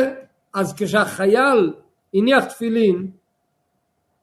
אז 0.53 0.73
כשהחייל 0.77 1.73
הניח 2.13 2.43
תפילין, 2.43 3.11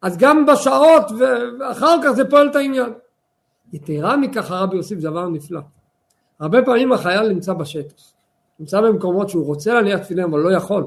אז 0.02 0.16
גם 0.16 0.46
בשעות 0.46 1.04
ואחר 1.18 1.96
כך 2.04 2.10
זה 2.10 2.30
פועל 2.30 2.48
את 2.48 2.56
העניין. 2.56 2.92
יתרה 3.72 4.16
מכך 4.16 4.50
הרבי 4.50 4.76
יוסיף 4.76 4.98
דבר 4.98 5.28
נפלא. 5.28 5.60
הרבה 6.40 6.62
פעמים 6.62 6.92
החייל 6.92 7.28
נמצא 7.28 7.52
בשטח, 7.52 8.15
נמצא 8.60 8.80
במקומות 8.80 9.28
שהוא 9.28 9.46
רוצה 9.46 9.74
להניח 9.74 10.00
תפילין 10.00 10.24
אבל 10.24 10.38
לא 10.38 10.52
יכול. 10.56 10.86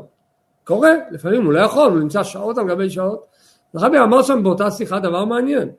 קורה, 0.64 0.92
לפעמים 1.12 1.46
הוא 1.46 1.54
לא 1.54 1.60
יכול, 1.60 1.92
הוא 1.92 2.00
נמצא 2.00 2.24
שעות 2.24 2.58
על 2.58 2.68
גבי 2.68 2.90
שעות. 2.90 3.26
הרבי 3.74 4.00
אמר 4.00 4.22
שם 4.22 4.44
באותה 4.44 4.72
שיחה 4.72 5.00
דבר 5.00 5.26
מעניין, 5.26 5.70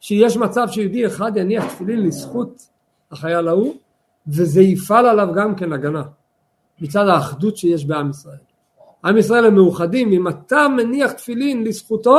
שיש 0.00 0.36
מצב 0.36 0.66
שיהודי 0.70 1.06
אחד 1.06 1.36
יניח 1.36 1.74
תפילין 1.74 2.02
לזכות 2.02 2.62
החייל 3.10 3.48
ההוא, 3.48 3.74
וזה 4.28 4.62
יפעל 4.62 5.06
עליו 5.06 5.28
גם 5.34 5.54
כן 5.54 5.72
הגנה, 5.72 6.02
מצד 6.80 7.08
האחדות 7.08 7.56
שיש 7.56 7.84
בעם 7.84 8.10
ישראל. 8.10 8.36
עם 9.04 9.16
ישראל 9.16 9.44
הם 9.44 9.54
מאוחדים, 9.54 10.12
אם 10.12 10.28
אתה 10.28 10.68
מניח 10.68 11.12
תפילין 11.12 11.64
לזכותו, 11.64 12.18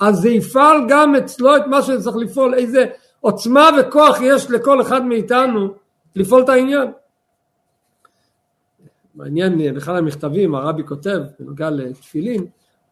אז 0.00 0.16
זה 0.16 0.30
יפעל 0.30 0.76
גם 0.88 1.14
אצלו 1.14 1.56
את 1.56 1.66
מה 1.66 1.82
שצריך 1.82 2.16
לפעול, 2.16 2.54
איזה 2.54 2.84
עוצמה 3.20 3.70
וכוח 3.80 4.18
יש 4.22 4.50
לכל 4.50 4.80
אחד 4.80 5.04
מאיתנו 5.04 5.68
לפעול 6.16 6.42
את 6.42 6.48
העניין. 6.48 6.90
מעניין, 9.20 9.74
באחד 9.74 9.96
המכתבים 9.96 10.54
הרבי 10.54 10.82
כותב 10.86 11.18
בנוגע 11.40 11.70
לתפילין, 11.70 12.40
הוא 12.40 12.48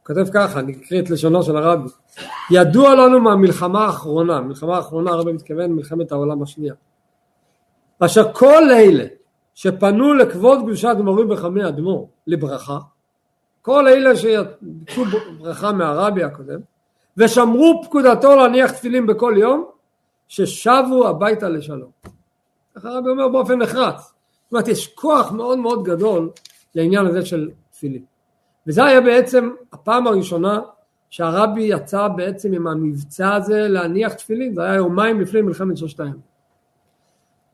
כותב 0.06 0.26
ככה, 0.35 0.61
אני 0.61 0.73
אקריא 0.73 1.02
את 1.02 1.11
לשונו 1.11 1.42
של 1.42 1.56
הרבי, 1.56 1.88
ידוע 2.50 2.94
לנו 2.94 3.20
מהמלחמה 3.20 3.85
האחרונה, 3.85 4.40
מלחמה 4.40 4.76
האחרונה 4.76 5.11
הרבי 5.11 5.32
מתכוון 5.32 5.73
מלחמת 5.73 6.12
העולם 6.12 6.42
השנייה, 6.42 6.75
אשר 8.00 8.32
כל 8.32 8.70
אלה 8.70 9.04
שפנו 9.54 10.14
לכבוד 10.14 10.58
קדושת 10.62 10.97
מורי 11.04 11.26
בחמי 11.26 11.68
אדמו"ר 11.68 12.08
לברכה, 12.26 12.78
כל 13.62 13.88
אלה 13.88 14.16
שביקשו 14.16 15.04
ברכה 15.38 15.73
מהרבי 15.73 16.25
הקודם, 16.25 16.61
ושמרו 17.16 17.82
פקודתו 17.85 18.37
להניח 18.37 18.70
תפילין 18.70 19.06
בכל 19.06 19.35
יום, 19.37 19.64
ששבו 20.28 21.08
הביתה 21.08 21.49
לשלום. 21.49 21.90
ככה 22.75 22.88
הרבי 22.88 23.11
אומר 23.11 23.28
באופן 23.28 23.58
נחרץ. 23.58 24.17
זאת 24.49 24.52
אומרת, 24.52 24.69
יש 24.69 24.95
כוח 24.95 25.33
מאוד 25.33 25.59
מאוד 25.59 25.85
גדול 25.85 26.31
לעניין 26.75 27.07
הזה 27.07 27.26
של 27.26 27.50
תפילין. 27.71 28.02
וזה 28.67 28.85
היה 28.85 29.00
בעצם 29.00 29.50
הפעם 29.73 30.07
הראשונה 30.07 30.61
שהרבי 31.11 31.62
יצא 31.62 32.09
בעצם 32.09 32.52
עם 32.52 32.67
המבצע 32.67 33.35
הזה 33.35 33.69
להניח 33.69 34.12
תפילין, 34.12 34.55
זה 34.55 34.62
היה 34.62 34.75
יומיים 34.75 35.21
לפני 35.21 35.43
מלחמת 35.43 35.76
ששת 35.76 36.00
הימים. 36.00 36.21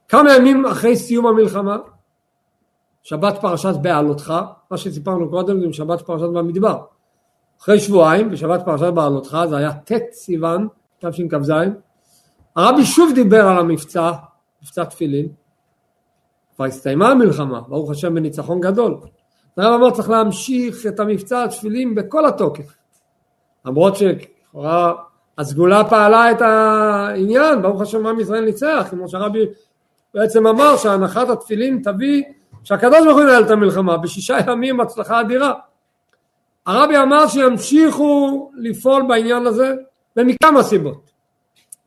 כמה 0.08 0.36
ימים 0.36 0.66
אחרי 0.66 0.96
סיום 0.96 1.26
המלחמה, 1.26 1.76
שבת 3.02 3.34
פרשת 3.40 3.74
בעלותך, 3.82 4.34
מה 4.70 4.76
שסיפרנו 4.76 5.30
קודם 5.30 5.60
זה 5.60 5.72
שבת 5.72 6.00
פרשת 6.02 6.28
במדבר. 6.34 6.78
אחרי 7.60 7.80
שבועיים, 7.80 8.30
בשבת 8.30 8.64
פרשת 8.64 8.92
בעלותך, 8.94 9.38
זה 9.48 9.56
היה 9.56 9.72
ט' 9.72 10.12
סיוון, 10.12 10.68
תשכ"ז, 10.98 11.52
הרבי 12.56 12.84
שוב 12.84 13.12
דיבר 13.14 13.46
על 13.46 13.58
המבצע, 13.58 14.12
מבצע 14.62 14.84
תפילין, 14.84 15.28
כבר 16.56 16.64
הסתיימה 16.64 17.08
המלחמה, 17.08 17.60
ברוך 17.60 17.90
השם 17.90 18.14
בניצחון 18.14 18.60
גדול. 18.60 18.96
הרב 19.56 19.80
אמר 19.80 19.90
צריך 19.90 20.10
להמשיך 20.10 20.86
את 20.86 21.00
המבצע 21.00 21.44
התפילין 21.44 21.94
בכל 21.94 22.26
התוקף. 22.26 22.74
למרות 23.64 23.96
שלכאורה 23.96 24.92
הסגולה 25.38 25.84
פעלה 25.84 26.30
את 26.30 26.42
העניין, 26.42 27.62
ברוך 27.62 27.80
השם 27.80 28.06
עם 28.06 28.20
ישראל 28.20 28.44
ניצח, 28.44 28.86
כמו 28.90 29.08
שהרבי 29.08 29.46
בעצם 30.14 30.46
אמר 30.46 30.76
שהנחת 30.76 31.28
התפילין 31.28 31.82
תביא 31.84 32.22
שהקדוש 32.64 33.04
ברוך 33.04 33.16
הוא 33.16 33.22
ינהל 33.22 33.44
את 33.44 33.50
המלחמה, 33.50 33.96
בשישה 33.96 34.38
ימים 34.46 34.80
הצלחה 34.80 35.20
אדירה. 35.20 35.52
הרבי 36.66 36.96
אמר 36.96 37.26
שימשיכו 37.26 38.50
לפעול 38.54 39.02
בעניין 39.08 39.46
הזה 39.46 39.74
ומכמה 40.16 40.62
סיבות. 40.62 41.10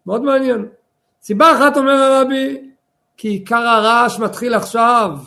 מאוד 0.06 0.22
מעניין. 0.22 0.66
סיבה 1.22 1.52
אחת 1.52 1.78
אומר 1.78 1.94
הרבי, 1.94 2.67
כי 3.18 3.28
עיקר 3.28 3.56
הרעש 3.56 4.20
מתחיל 4.20 4.54
עכשיו. 4.54 5.18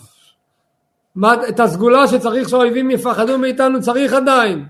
את 1.49 1.61
הסגולה 1.61 2.09
שצריך 2.09 2.49
שהאויבים 2.49 2.91
יפחדו 2.91 3.39
מאיתנו 3.39 3.83
צריך 3.83 4.13
עדיין. 4.13 4.67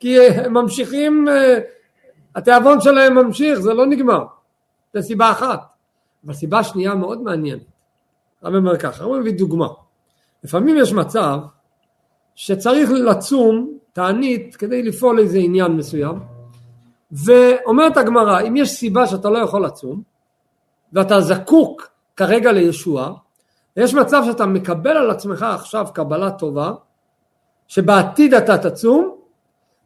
כי 0.00 0.20
הם 0.20 0.54
ממשיכים, 0.54 1.28
אה, 1.28 1.58
התיאבון 2.34 2.80
שלהם 2.80 3.14
ממשיך, 3.14 3.58
זה 3.58 3.74
לא 3.74 3.86
נגמר. 3.86 4.24
זו 4.94 5.02
סיבה 5.02 5.30
אחת. 5.30 5.60
אבל 6.24 6.34
סיבה 6.34 6.64
שנייה 6.64 6.94
מאוד 6.94 7.22
מעניינת. 7.22 7.62
הרבי 8.42 8.56
אומר 8.56 8.78
ככה, 8.78 9.04
הרבי 9.04 9.18
מביא 9.18 9.32
דוגמה. 9.32 9.68
לפעמים 10.44 10.76
יש 10.76 10.92
מצב 10.92 11.38
שצריך 12.34 12.90
לצום 12.90 13.78
תענית 13.92 14.56
כדי 14.56 14.82
לפעול 14.82 15.18
איזה 15.18 15.38
עניין 15.38 15.72
מסוים 15.72 16.18
ואומרת 17.12 17.96
הגמרא 17.96 18.40
אם 18.40 18.56
יש 18.56 18.70
סיבה 18.70 19.06
שאתה 19.06 19.30
לא 19.30 19.38
יכול 19.38 19.64
לצום 19.64 20.02
ואתה 20.92 21.20
זקוק 21.20 21.88
כרגע 22.18 22.52
לישועה 22.52 23.12
יש 23.76 23.94
מצב 23.94 24.22
שאתה 24.26 24.46
מקבל 24.46 24.96
על 24.96 25.10
עצמך 25.10 25.42
עכשיו 25.42 25.86
קבלה 25.92 26.30
טובה 26.30 26.72
שבעתיד 27.68 28.34
אתה 28.34 28.58
תצום 28.58 29.16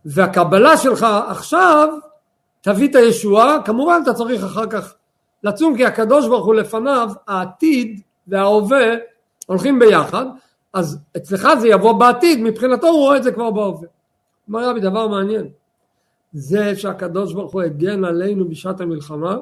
והקבלה 0.05 0.77
שלך 0.77 1.07
עכשיו 1.29 1.89
תביא 2.61 2.89
את 2.89 2.95
הישועה 2.95 3.63
כמובן 3.65 4.01
אתה 4.03 4.15
צריך 4.15 4.45
אחר 4.45 4.67
כך 4.67 4.95
לצום 5.43 5.77
כי 5.77 5.85
הקדוש 5.85 6.29
ברוך 6.29 6.47
הוא 6.47 6.55
לפניו 6.55 7.11
העתיד 7.27 8.01
וההווה 8.27 8.87
הולכים 9.47 9.79
ביחד, 9.79 10.27
אז 10.73 10.99
אצלך 11.17 11.49
זה 11.61 11.69
יבוא 11.69 11.93
בעתיד, 11.93 12.41
מבחינתו 12.41 12.87
הוא 12.87 13.01
רואה 13.01 13.17
את 13.17 13.23
זה 13.23 13.33
כבר 13.33 13.51
בהווה. 13.51 13.89
אומר 14.49 14.69
רבי 14.69 14.81
דבר 14.81 15.09
מעניין, 15.09 15.49
זה 16.33 16.77
שהקדוש 16.77 17.35
ברוך 17.35 17.53
הוא 17.53 17.63
הגן 17.63 18.05
עלינו 18.05 18.49
בשעת 18.49 18.81
המלחמה, 18.81 19.37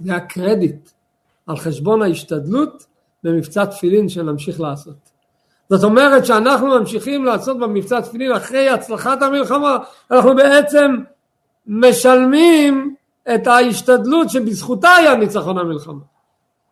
זה 0.00 0.14
הקרדיט 0.14 0.90
על 1.46 1.56
חשבון 1.56 2.02
ההשתדלות 2.02 2.86
במבצע 3.22 3.64
תפילין 3.64 4.08
שנמשיך 4.08 4.60
לעשות. 4.60 5.10
זאת 5.70 5.84
אומרת 5.84 6.26
שאנחנו 6.26 6.66
ממשיכים 6.66 7.24
לעשות 7.24 7.58
במבצע 7.58 8.00
תפילין 8.00 8.32
אחרי 8.32 8.68
הצלחת 8.68 9.22
המלחמה, 9.22 9.78
אנחנו 10.10 10.36
בעצם 10.36 10.96
משלמים 11.66 12.94
את 13.34 13.46
ההשתדלות 13.46 14.30
שבזכותה 14.30 14.88
היה 14.88 15.16
ניצחון 15.16 15.58
המלחמה. 15.58 16.00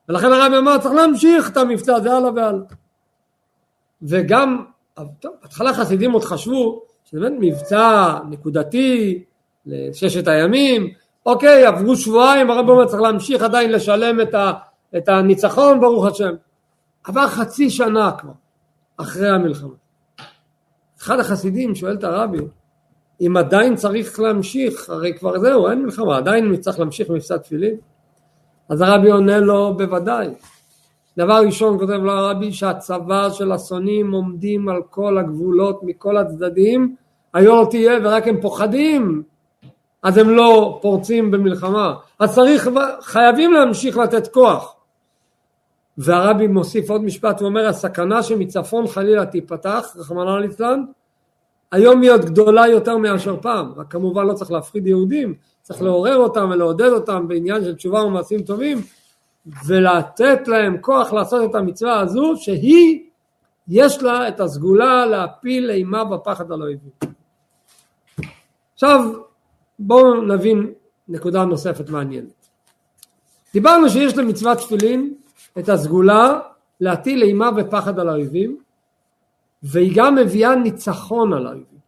ולכן 0.09 0.33
הרבי 0.33 0.57
אמר 0.59 0.79
צריך 0.79 0.95
להמשיך 0.95 1.51
את 1.51 1.57
המבצע 1.57 1.97
הזה 1.97 2.13
הלאה 2.13 2.31
והלאה. 2.35 2.65
וגם, 4.03 4.65
טוב, 5.21 5.33
בהתחלה 5.43 5.75
חסידים 5.75 6.13
עוד 6.13 6.25
חשבו 6.25 6.83
שזה 7.05 7.21
באמת 7.21 7.33
מבצע 7.41 8.15
נקודתי 8.31 9.25
לששת 9.67 10.29
הימים, 10.29 10.89
אוקיי, 11.27 11.67
עברו 11.67 11.97
שבועיים, 11.97 12.51
הרבי 12.51 12.71
אומר 12.71 12.87
צריך 12.87 13.03
להמשיך 13.03 13.43
עדיין 13.43 13.73
לשלם 13.73 14.21
את, 14.21 14.35
ה, 14.35 14.53
את 14.97 15.09
הניצחון, 15.09 15.81
ברוך 15.81 16.07
השם. 16.07 16.35
עבר 17.05 17.29
חצי 17.29 17.71
שנה 17.71 18.13
כבר, 18.13 18.33
אחרי 18.97 19.29
המלחמה. 19.29 19.75
אחד 21.03 21.21
החסידים 21.21 21.75
שואל 21.75 21.95
את 21.95 22.05
הרבי, 22.05 22.39
אם 23.21 23.37
עדיין 23.37 23.77
צריך 23.77 24.21
להמשיך, 24.21 24.91
הרי 24.91 25.15
כבר 25.19 25.39
זהו, 25.39 25.69
אין 25.69 25.83
מלחמה, 25.83 26.17
עדיין 26.17 26.57
צריך 26.57 26.79
להמשיך 26.79 27.11
מבצע 27.11 27.37
תפילין? 27.37 27.75
אז 28.69 28.81
הרבי 28.81 29.11
עונה 29.11 29.39
לו 29.39 29.75
בוודאי. 29.77 30.29
דבר 31.17 31.43
ראשון 31.47 31.79
כותב 31.79 31.93
לו 31.93 32.13
הרבי 32.13 32.53
שהצבא 32.53 33.31
של 33.31 33.53
השונאים 33.53 34.13
עומדים 34.13 34.69
על 34.69 34.83
כל 34.91 35.19
הגבולות 35.19 35.81
מכל 35.83 36.17
הצדדים, 36.17 36.97
היו 37.35 37.57
לא 37.57 37.67
תהיה 37.71 37.99
ורק 38.05 38.29
הם 38.29 38.41
פוחדים 38.41 39.23
אז 40.05 40.19
הם 40.19 40.31
לא 40.31 40.79
פורצים 40.83 41.31
במלחמה. 41.31 41.95
אז 42.19 42.35
צריך, 42.35 42.69
חייבים 43.01 43.53
להמשיך 43.53 43.97
לתת 43.99 44.33
כוח. 44.33 44.77
והרבי 45.99 46.47
מוסיף 46.47 46.91
עוד 46.91 47.05
משפט, 47.05 47.41
הוא 47.41 47.49
אומר 47.49 47.69
הסכנה 47.69 48.23
שמצפון 48.23 48.87
חלילה 48.87 49.27
תיפתח, 49.27 49.97
רחמנא 49.97 50.39
ליצלן, 50.39 50.85
היום 51.73 52.01
היא 52.01 52.11
עוד 52.11 52.25
גדולה 52.25 52.69
יותר 52.69 52.97
מאשר 52.97 53.37
פעם, 53.43 53.73
רק 53.77 53.93
כמובן 53.93 54.27
לא 54.27 54.33
צריך 54.33 54.51
להפחיד 54.51 54.87
יהודים, 54.87 55.35
צריך 55.63 55.83
לעורר 55.83 56.17
אותם 56.17 56.51
ולעודד 56.53 56.89
אותם 56.89 57.29
בעניין 57.29 57.65
של 57.65 57.75
תשובה 57.75 58.05
ומעשים 58.05 58.43
טובים 58.43 58.79
ולתת 59.67 60.49
להם 60.49 60.77
כוח 60.81 61.13
לעשות 61.13 61.51
את 61.51 61.55
המצווה 61.55 62.01
הזו 62.01 62.33
שהיא 62.37 63.01
יש 63.69 64.03
לה 64.03 64.29
את 64.29 64.41
הסגולה 64.41 65.07
להפיל 65.07 65.71
אימה 65.71 66.05
בפחד 66.05 66.53
על 66.53 66.63
האויבים. 66.63 66.91
עכשיו 68.75 69.01
בואו 69.79 70.23
נבין 70.23 70.73
נקודה 71.09 71.45
נוספת 71.45 71.91
מעניינת. 71.91 72.49
דיברנו 73.53 73.89
שיש 73.89 74.17
למצוות 74.17 74.59
תפילין 74.59 75.15
את 75.59 75.69
הסגולה 75.69 76.41
להטיל 76.81 77.23
אימה 77.23 77.51
ופחד 77.57 77.99
על 77.99 78.09
האויבים, 78.09 78.59
והיא 79.63 79.93
גם 79.95 80.15
מביאה 80.15 80.55
ניצחון 80.55 81.33
על 81.33 81.47
האויבים. 81.47 81.79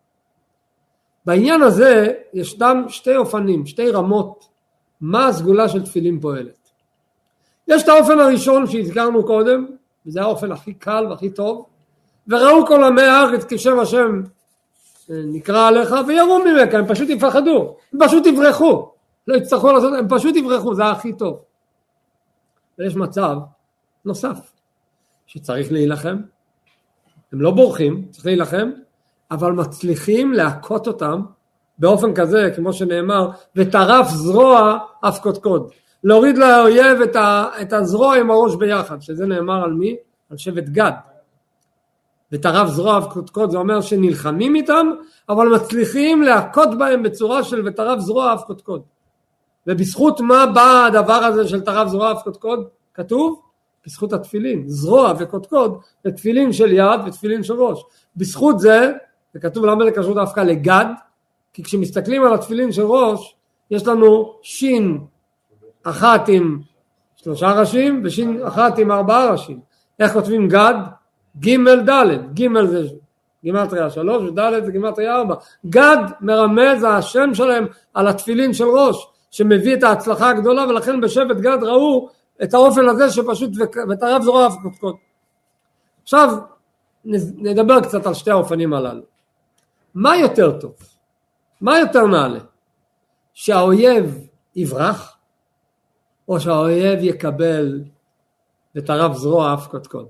בעניין 1.26 1.62
הזה 1.62 2.12
ישנם 2.34 2.84
שתי 2.88 3.16
אופנים, 3.16 3.66
שתי 3.66 3.90
רמות, 3.90 4.48
מה 5.00 5.26
הסגולה 5.26 5.68
של 5.68 5.84
תפילין 5.84 6.20
פועלת. 6.20 6.70
יש 7.68 7.82
את 7.82 7.88
האופן 7.88 8.18
הראשון 8.18 8.66
שהזכרנו 8.66 9.26
קודם, 9.26 9.66
וזה 10.06 10.22
האופן 10.22 10.52
הכי 10.52 10.74
קל 10.74 11.06
והכי 11.10 11.30
טוב, 11.30 11.66
וראו 12.28 12.66
כל 12.66 12.84
עמי 12.84 13.02
הארץ 13.02 13.44
כשם 13.48 13.78
השם 13.78 14.22
נקרא 15.08 15.68
עליך 15.68 15.94
ויראו 16.06 16.38
ממך, 16.38 16.74
הם 16.74 16.86
פשוט 16.86 17.08
יפחדו, 17.08 17.76
הם 17.92 17.98
פשוט 18.06 18.26
יברחו, 18.26 18.90
לא 19.26 19.36
יצטרכו 19.36 19.72
לעשות, 19.72 19.92
הם 19.98 20.06
פשוט 20.08 20.36
יברחו, 20.36 20.74
זה 20.74 20.84
הכי 20.84 21.12
טוב. 21.12 21.42
ויש 22.78 22.96
מצב 22.96 23.36
נוסף, 24.04 24.52
שצריך 25.26 25.72
להילחם, 25.72 26.16
הם 27.32 27.40
לא 27.40 27.50
בורחים, 27.50 28.06
צריך 28.10 28.26
להילחם, 28.26 28.70
אבל 29.30 29.52
מצליחים 29.52 30.32
להכות 30.32 30.86
אותם 30.86 31.22
באופן 31.78 32.14
כזה, 32.14 32.50
כמו 32.56 32.72
שנאמר, 32.72 33.30
וטרף 33.56 34.08
זרוע 34.08 34.78
אף 35.00 35.20
קודקוד. 35.20 35.70
להוריד 36.04 36.38
לאויב 36.38 37.00
את 37.60 37.72
הזרוע 37.72 38.16
עם 38.16 38.30
הראש 38.30 38.54
ביחד, 38.54 39.02
שזה 39.02 39.26
נאמר 39.26 39.64
על 39.64 39.72
מי? 39.72 39.96
על 40.30 40.36
שבט 40.36 40.64
גד. 40.68 40.92
וטרף 42.32 42.68
זרוע 42.68 42.98
אף 42.98 43.12
קודקוד 43.12 43.50
זה 43.50 43.58
אומר 43.58 43.80
שנלחמים 43.80 44.54
איתם, 44.54 44.86
אבל 45.28 45.48
מצליחים 45.48 46.22
להכות 46.22 46.78
בהם 46.78 47.02
בצורה 47.02 47.44
של 47.44 47.62
וטרף 47.66 47.98
זרוע 47.98 48.34
אף 48.34 48.44
קודקוד. 48.44 48.82
ובזכות 49.66 50.20
מה 50.20 50.46
בא 50.46 50.84
הדבר 50.86 51.12
הזה 51.12 51.48
של 51.48 51.60
טרף 51.60 51.88
זרוע 51.88 52.12
אף 52.12 52.22
קודקוד? 52.22 52.68
כתוב? 52.94 53.40
בזכות 53.86 54.12
התפילין, 54.12 54.64
זרוע 54.66 55.12
וקודקוד 55.18 55.80
זה 56.04 56.10
תפילין 56.12 56.52
של 56.52 56.72
יד 56.72 57.00
ותפילין 57.06 57.42
של 57.42 57.54
ראש. 57.54 57.84
בזכות 58.16 58.58
זה, 58.58 58.92
זה 59.34 59.40
כתוב 59.40 59.64
למה 59.64 59.84
זה 59.84 59.90
קשור 59.90 60.14
דווקא 60.14 60.40
לגד, 60.40 60.86
כי 61.52 61.62
כשמסתכלים 61.62 62.24
על 62.24 62.34
התפילין 62.34 62.72
של 62.72 62.82
ראש, 62.82 63.36
יש 63.70 63.86
לנו 63.86 64.38
שין 64.42 64.98
אחת 65.82 66.28
עם 66.28 66.58
שלושה 67.16 67.52
ראשים 67.52 68.02
ושין 68.04 68.42
אחת 68.46 68.78
עם 68.78 68.92
ארבעה 68.92 69.30
ראשים. 69.32 69.60
איך 69.98 70.12
כותבים 70.12 70.48
גד? 70.48 70.74
ג' 71.40 71.90
ד', 71.90 72.34
ג' 72.34 72.64
זה 72.66 72.88
גימטריה 73.44 73.90
שלוש 73.90 74.22
וד' 74.22 74.64
זה 74.64 74.72
גימטריה 74.72 75.16
ארבע. 75.16 75.34
גד 75.66 75.96
מרמז 76.20 76.84
השם 76.88 77.34
שלהם 77.34 77.66
על 77.94 78.08
התפילין 78.08 78.52
של 78.52 78.64
ראש, 78.64 79.08
שמביא 79.30 79.76
את 79.76 79.82
ההצלחה 79.82 80.30
הגדולה 80.30 80.68
ולכן 80.68 81.00
בשבט 81.00 81.36
גד 81.36 81.58
ראו 81.62 82.08
את 82.42 82.54
האופן 82.54 82.88
הזה 82.88 83.10
שפשוט 83.10 83.50
וטרף 83.90 84.22
זרוע 84.22 84.46
אף 84.46 84.54
קודקוד. 84.62 84.94
עכשיו 86.02 86.28
נדבר 87.04 87.80
קצת 87.80 88.06
על 88.06 88.14
שתי 88.14 88.30
האופנים 88.30 88.72
הללו. 88.72 89.02
מה 89.94 90.16
יותר 90.16 90.60
טוב? 90.60 90.74
מה 91.60 91.78
יותר 91.78 92.06
נעלה? 92.06 92.40
שהאויב 93.34 94.18
יברח 94.56 95.16
או 96.28 96.40
שהאויב 96.40 96.98
יקבל 97.02 97.80
וטרף 98.76 99.16
זרוע 99.16 99.54
אף 99.54 99.66
קודקוד? 99.66 100.08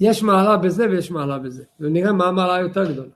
יש 0.00 0.22
מעלה 0.22 0.56
בזה 0.56 0.86
ויש 0.90 1.10
מעלה 1.10 1.38
בזה 1.38 1.64
ונראה 1.80 2.12
מה 2.12 2.26
המעלה 2.26 2.54
היותר 2.54 2.92
גדולה. 2.92 3.10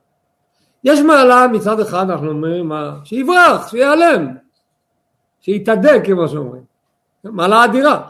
יש 0.84 1.00
מעלה 1.00 1.46
מצד 1.52 1.80
אחד 1.80 2.10
אנחנו 2.10 2.28
אומרים 2.28 2.68
מה, 2.68 2.98
שיברח, 3.04 3.68
שיעלם, 3.68 4.26
שיתאדה 5.40 6.04
כמו 6.04 6.28
שאומרים 6.28 6.62
מעלה 7.24 7.64
אדירה. 7.64 8.08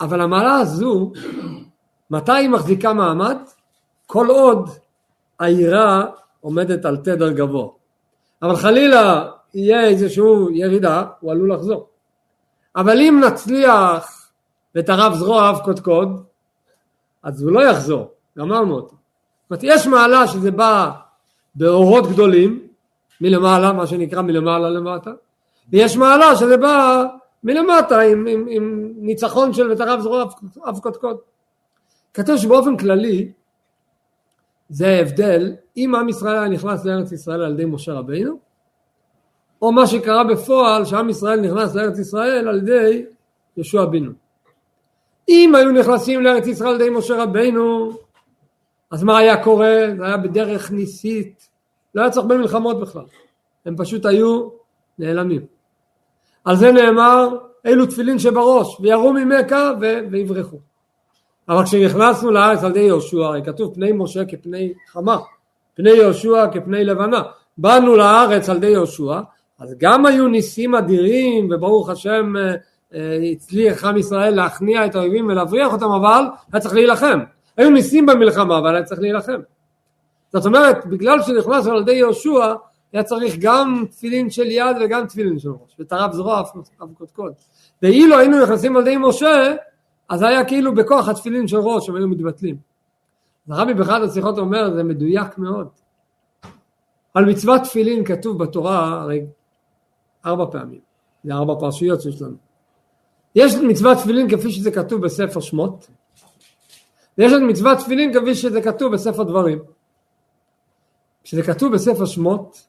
אבל 0.00 0.20
המעלה 0.20 0.54
הזו, 0.54 1.12
מתי 2.10 2.32
היא 2.32 2.48
מחזיקה 2.48 2.92
מעמד? 2.92 3.36
כל 4.06 4.26
עוד 4.26 4.70
היראה 5.38 6.04
עומדת 6.40 6.84
על 6.84 6.96
תדר 6.96 7.32
גבוה. 7.32 7.68
אבל 8.42 8.56
חלילה 8.56 9.30
יהיה 9.54 9.84
איזושהי 9.84 10.22
ירידה, 10.52 11.04
הוא 11.20 11.32
עלול 11.32 11.52
לחזור. 11.52 11.88
אבל 12.76 13.00
אם 13.00 13.20
נצליח 13.26 14.30
ותרב 14.74 15.14
זרוע 15.14 15.50
אב 15.50 15.58
קודקוד, 15.64 16.24
אז 17.26 17.42
הוא 17.42 17.52
לא 17.52 17.70
יחזור, 17.70 18.10
גמרנו 18.38 18.74
אותו. 18.74 18.88
זאת 18.88 19.50
אומרת, 19.50 19.62
יש 19.62 19.86
מעלה 19.86 20.26
שזה 20.26 20.50
בא 20.50 20.90
באורות 21.54 22.06
גדולים, 22.06 22.66
מלמעלה, 23.20 23.72
מה 23.72 23.86
שנקרא 23.86 24.22
מלמעלה 24.22 24.70
למטה, 24.70 25.10
ויש 25.68 25.96
מעלה 25.96 26.36
שזה 26.36 26.56
בא 26.56 27.04
מלמטה 27.44 28.00
עם, 28.00 28.26
עם, 28.26 28.46
עם 28.48 28.92
ניצחון 28.96 29.52
של 29.52 29.72
ותרב 29.72 30.00
זרוע 30.00 30.24
אף 30.70 30.80
קודקוד. 30.80 31.16
כתוב 32.14 32.36
שבאופן 32.36 32.76
כללי 32.76 33.32
זה 34.68 34.86
ההבדל 34.86 35.54
אם 35.76 35.94
עם 35.94 36.08
ישראל 36.08 36.34
היה 36.34 36.48
נכנס 36.48 36.84
לארץ 36.84 37.12
ישראל 37.12 37.42
על 37.42 37.52
ידי 37.52 37.64
משה 37.64 37.92
רבינו 37.92 38.38
או 39.62 39.72
מה 39.72 39.86
שקרה 39.86 40.24
בפועל 40.24 40.84
שעם 40.84 41.08
ישראל 41.08 41.40
נכנס 41.40 41.74
לארץ 41.74 41.98
ישראל 41.98 42.48
על 42.48 42.58
ידי 42.58 43.04
יהושע 43.56 43.84
בן 43.84 44.12
אם 45.28 45.54
היו 45.54 45.70
נכנסים 45.70 46.22
לארץ 46.22 46.46
ישראל 46.46 46.74
ידי 46.74 46.90
משה 46.90 47.22
רבינו 47.22 47.92
אז 48.90 49.02
מה 49.02 49.18
היה 49.18 49.44
קורה? 49.44 49.82
זה 49.96 50.04
היה 50.04 50.16
בדרך 50.16 50.70
ניסית. 50.70 51.48
לא 51.94 52.02
היה 52.02 52.10
צריך 52.10 52.26
במלחמות 52.26 52.80
בכלל. 52.80 53.04
הם 53.66 53.76
פשוט 53.76 54.06
היו 54.06 54.48
נעלמים. 54.98 55.40
על 56.44 56.56
זה 56.56 56.72
נאמר 56.72 57.28
אלו 57.66 57.86
תפילין 57.86 58.18
שבראש 58.18 58.76
וירו 58.80 59.12
ממכה 59.12 59.72
ויברחו. 60.10 60.56
אבל 61.48 61.64
כשנכנסנו 61.64 62.30
לארץ 62.30 62.64
על 62.64 62.70
ידי 62.70 62.80
יהושע 62.80 63.24
הרי 63.24 63.44
כתוב 63.44 63.74
פני 63.74 63.92
משה 63.92 64.24
כפני 64.24 64.72
חמה 64.88 65.18
פני 65.74 65.90
יהושע 65.90 66.46
כפני 66.52 66.84
לבנה 66.84 67.22
באנו 67.58 67.96
לארץ 67.96 68.48
על 68.48 68.56
ידי 68.56 68.66
יהושע 68.66 69.20
אז 69.58 69.74
גם 69.78 70.06
היו 70.06 70.28
ניסים 70.28 70.74
אדירים 70.74 71.48
וברוך 71.50 71.90
השם 71.90 72.36
אה, 72.36 72.54
הצליח 73.32 73.84
עם 73.84 73.96
ישראל 73.96 74.34
להכניע 74.34 74.86
את 74.86 74.94
האויבים 74.94 75.28
ולהבריח 75.28 75.72
אותם 75.72 75.90
אבל 75.90 76.24
היה 76.52 76.60
צריך 76.60 76.74
להילחם 76.74 77.18
היו 77.56 77.70
ניסים 77.70 78.06
במלחמה 78.06 78.58
אבל 78.58 78.74
היה 78.74 78.84
צריך 78.84 79.00
להילחם 79.00 79.40
זאת 80.32 80.46
אומרת 80.46 80.86
בגלל 80.86 81.22
שנכנסנו 81.22 81.72
על 81.72 81.82
ידי 81.82 81.92
יהושע 81.92 82.54
היה 82.92 83.02
צריך 83.02 83.36
גם 83.40 83.84
תפילין 83.90 84.30
של 84.30 84.46
יד 84.46 84.76
וגם 84.80 85.06
תפילין 85.06 85.38
של 85.38 85.50
ראש, 85.50 85.76
וטרף 85.78 86.12
זרוע 86.12 86.40
אף 86.40 86.50
קודקוד. 86.98 87.32
ואילו 87.82 88.18
היינו 88.18 88.42
נכנסים 88.42 88.76
על 88.76 88.82
ידי 88.82 88.96
משה, 88.96 89.54
אז 90.08 90.22
היה 90.22 90.44
כאילו 90.44 90.74
בכוח 90.74 91.08
התפילין 91.08 91.48
של 91.48 91.56
ראש, 91.56 91.88
הם 91.88 91.96
היו 91.96 92.08
מתבטלים. 92.08 92.56
הרבי 93.48 93.74
באחד 93.74 94.02
השיחות 94.02 94.38
אומר, 94.38 94.74
זה 94.74 94.82
מדויק 94.82 95.38
מאוד. 95.38 95.68
על 97.14 97.24
מצוות 97.24 97.62
תפילין 97.62 98.04
כתוב 98.04 98.44
בתורה 98.44 99.00
הרי 99.00 99.26
ארבע 100.26 100.44
פעמים, 100.50 100.80
זה 101.24 101.32
ארבע 101.32 101.54
פרשיות 101.60 102.02
שיש 102.02 102.22
לנו. 102.22 102.36
יש 103.36 103.54
מצוות 103.54 103.98
תפילין 103.98 104.30
כפי 104.30 104.52
שזה 104.52 104.70
כתוב 104.70 105.04
בספר 105.04 105.40
שמות, 105.40 105.88
ויש 107.18 107.32
את 107.32 107.38
מצוות 107.48 107.78
תפילין 107.78 108.12
כפי 108.12 108.34
שזה 108.34 108.62
כתוב 108.62 108.92
בספר 108.92 109.22
דברים. 109.22 109.58
כשזה 111.24 111.42
כתוב 111.42 111.72
בספר 111.72 112.06
שמות, 112.06 112.66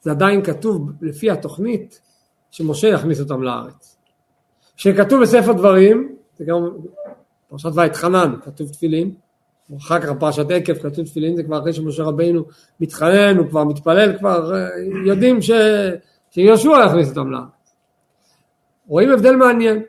זה 0.00 0.10
עדיין 0.10 0.44
כתוב 0.44 0.90
לפי 1.00 1.30
התוכנית 1.30 2.00
שמשה 2.50 2.88
יכניס 2.88 3.20
אותם 3.20 3.42
לארץ. 3.42 3.98
כשכתוב 4.76 5.22
בספר 5.22 5.52
דברים, 5.52 6.16
זה 6.36 6.44
גם 6.44 6.68
פרשת 7.48 7.70
ויתחנן, 7.74 8.34
כתוב 8.42 8.68
תפילין, 8.68 9.14
אחר 9.76 10.00
כך 10.00 10.08
פרשת 10.20 10.50
עקב 10.50 10.74
כתוב 10.74 11.06
תפילין, 11.06 11.36
זה 11.36 11.42
כבר 11.42 11.58
אחרי 11.58 11.72
שמשה 11.72 12.02
רבינו 12.02 12.44
מתחנן, 12.80 13.36
הוא 13.38 13.48
כבר 13.48 13.64
מתפלל, 13.64 14.18
כבר 14.18 14.54
אה, 14.54 14.68
יודעים 15.06 15.42
ש... 15.42 15.50
שיהושע 16.30 16.84
יכניס 16.86 17.08
אותם 17.08 17.30
לארץ. 17.30 17.74
רואים 18.86 19.10
הבדל 19.10 19.36
מעניין. 19.36 19.82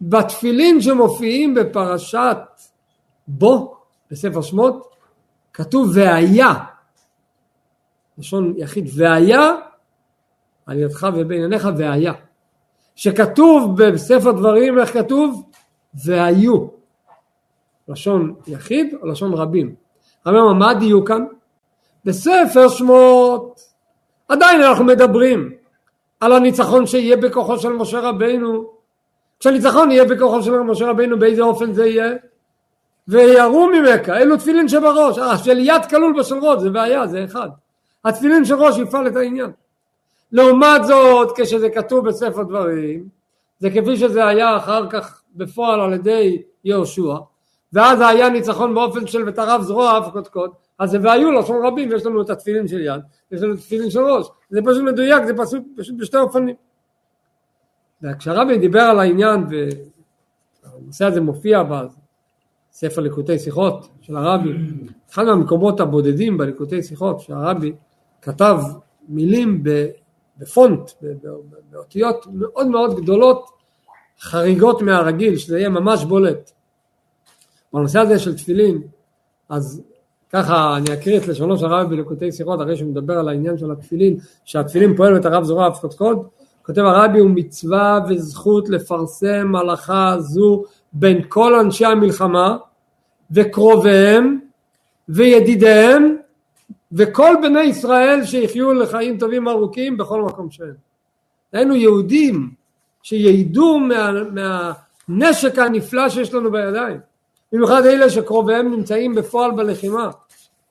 בתפילין 0.00 0.80
שמופיעים 0.80 1.54
בפרשת 1.54 2.38
בו, 3.28 3.76
בספר 4.10 4.42
שמות, 4.42 4.94
כתוב 5.52 5.90
והיה 5.94 6.54
לשון 8.18 8.54
יחיד, 8.56 8.88
והיה 8.96 9.54
על 10.66 10.78
ידך 10.78 11.08
ובענייניך 11.14 11.68
והיה. 11.76 12.12
שכתוב 12.96 13.82
בספר 13.82 14.32
דברים, 14.32 14.78
איך 14.78 14.92
כתוב? 14.92 15.50
והיו. 16.04 16.66
לשון 17.88 18.34
יחיד 18.46 18.94
או 19.02 19.06
לשון 19.06 19.34
רבים. 19.34 19.74
אמרנו, 20.28 20.54
מה 20.54 20.70
הדיוק 20.70 21.08
כאן? 21.08 21.24
בספר 22.04 22.68
שמות 22.68 23.60
עדיין 24.28 24.62
אנחנו 24.62 24.84
מדברים 24.84 25.52
על 26.20 26.32
הניצחון 26.32 26.86
שיהיה 26.86 27.16
בכוחו 27.16 27.58
של 27.58 27.72
משה 27.72 28.00
רבינו. 28.00 28.79
כשהניצחון 29.40 29.90
יהיה 29.90 30.04
בכוחו 30.04 30.42
של 30.42 30.60
משה 30.60 30.90
רבינו, 30.90 31.18
באיזה 31.18 31.42
אופן 31.42 31.72
זה 31.72 31.86
יהיה? 31.86 32.12
וירו 33.08 33.68
ממכה, 33.68 34.16
אלו 34.16 34.36
תפילין 34.36 34.68
שבראש, 34.68 35.18
אה, 35.18 35.38
של 35.38 35.58
יד 35.58 35.84
כלול 35.90 36.14
בשל 36.18 36.38
ראש, 36.38 36.62
זה 36.62 36.70
בעיה, 36.70 37.06
זה 37.06 37.24
אחד. 37.24 37.48
התפילין 38.04 38.44
של 38.44 38.54
ראש 38.54 38.78
יפעל 38.78 39.06
את 39.06 39.16
העניין. 39.16 39.50
לעומת 40.32 40.84
זאת, 40.84 41.40
כשזה 41.40 41.70
כתוב 41.70 42.08
בספר 42.08 42.42
דברים, 42.42 43.08
זה 43.58 43.70
כפי 43.70 43.96
שזה 43.96 44.26
היה 44.26 44.56
אחר 44.56 44.90
כך 44.90 45.22
בפועל 45.34 45.80
על 45.80 45.92
ידי 45.92 46.42
יהושע, 46.64 47.14
ואז 47.72 48.00
היה 48.00 48.28
ניצחון 48.28 48.74
באופן 48.74 49.06
של 49.06 49.28
ותרב 49.28 49.62
זרוע 49.62 49.98
אף 49.98 50.12
קודקוד, 50.12 50.50
אז 50.78 50.90
זה 50.90 50.98
והיו 51.02 51.30
לשון 51.30 51.66
רבים, 51.66 51.90
ויש 51.90 52.06
לנו 52.06 52.22
את 52.22 52.30
התפילין 52.30 52.68
של 52.68 52.80
יד, 52.80 53.00
יש 53.32 53.42
לנו 53.42 53.54
את 53.54 53.58
התפילין 53.58 53.90
של 53.90 54.00
ראש, 54.00 54.26
זה 54.50 54.60
פשוט 54.64 54.82
מדויק, 54.82 55.24
זה 55.24 55.32
פשוט, 55.36 55.62
פשוט 55.76 55.96
בשתי 55.98 56.16
אופנים. 56.16 56.54
וכשהרבי 58.02 58.58
דיבר 58.58 58.80
על 58.80 59.00
העניין, 59.00 59.44
והנושא 60.64 61.04
הזה 61.04 61.20
מופיע 61.20 61.62
בספר 61.62 63.00
ליקוטי 63.00 63.38
שיחות 63.38 63.88
של 64.00 64.16
הרבי, 64.16 64.50
אחד 65.12 65.24
מהמקומות 65.24 65.80
הבודדים 65.80 66.38
בליקוטי 66.38 66.82
שיחות, 66.82 67.20
שהרבי 67.20 67.72
כתב 68.22 68.58
מילים 69.08 69.62
בפונט, 70.38 70.90
באותיות 71.70 72.26
מאוד 72.32 72.66
מאוד 72.66 73.00
גדולות, 73.00 73.50
חריגות 74.20 74.82
מהרגיל, 74.82 75.36
שזה 75.36 75.58
יהיה 75.58 75.68
ממש 75.68 76.04
בולט. 76.04 76.50
בנושא 77.72 77.98
הזה 77.98 78.18
של 78.18 78.36
תפילין, 78.36 78.82
אז 79.48 79.82
ככה 80.32 80.76
אני 80.76 80.94
אקריא 80.94 81.18
את 81.18 81.28
לשונו 81.28 81.58
של 81.58 81.66
הרבי 81.66 81.96
בליקוטי 81.96 82.32
שיחות, 82.32 82.60
אחרי 82.60 82.76
שהוא 82.76 82.90
מדבר 82.90 83.18
על 83.18 83.28
העניין 83.28 83.58
של 83.58 83.72
התפילין, 83.72 84.16
שהתפילין 84.44 84.96
פועל 84.96 85.16
את 85.16 85.24
הרב 85.24 85.44
זרוע 85.44 85.68
אף 85.68 85.80
קודקוד, 85.80 86.28
כותב 86.62 86.80
הרבי 86.80 87.18
הוא 87.18 87.30
מצווה 87.30 88.00
וזכות 88.08 88.68
לפרסם 88.68 89.56
הלכה 89.56 90.14
זו 90.18 90.64
בין 90.92 91.22
כל 91.28 91.54
אנשי 91.54 91.84
המלחמה 91.84 92.56
וקרוביהם 93.30 94.40
וידידיהם 95.08 96.16
וכל 96.92 97.34
בני 97.42 97.62
ישראל 97.62 98.24
שיחיו 98.24 98.72
לחיים 98.72 99.18
טובים 99.18 99.48
ארוכים 99.48 99.96
בכל 99.96 100.22
מקום 100.22 100.50
שהם. 100.50 100.74
היינו 101.52 101.74
יהודים 101.74 102.50
שיעידו 103.02 103.78
מה, 103.78 104.10
מהנשק 105.08 105.58
הנפלא 105.58 106.08
שיש 106.08 106.34
לנו 106.34 106.50
בידיים. 106.50 107.00
במיוחד 107.52 107.86
אלה 107.86 108.10
שקרוביהם 108.10 108.70
נמצאים 108.70 109.14
בפועל 109.14 109.50
בלחימה. 109.50 110.10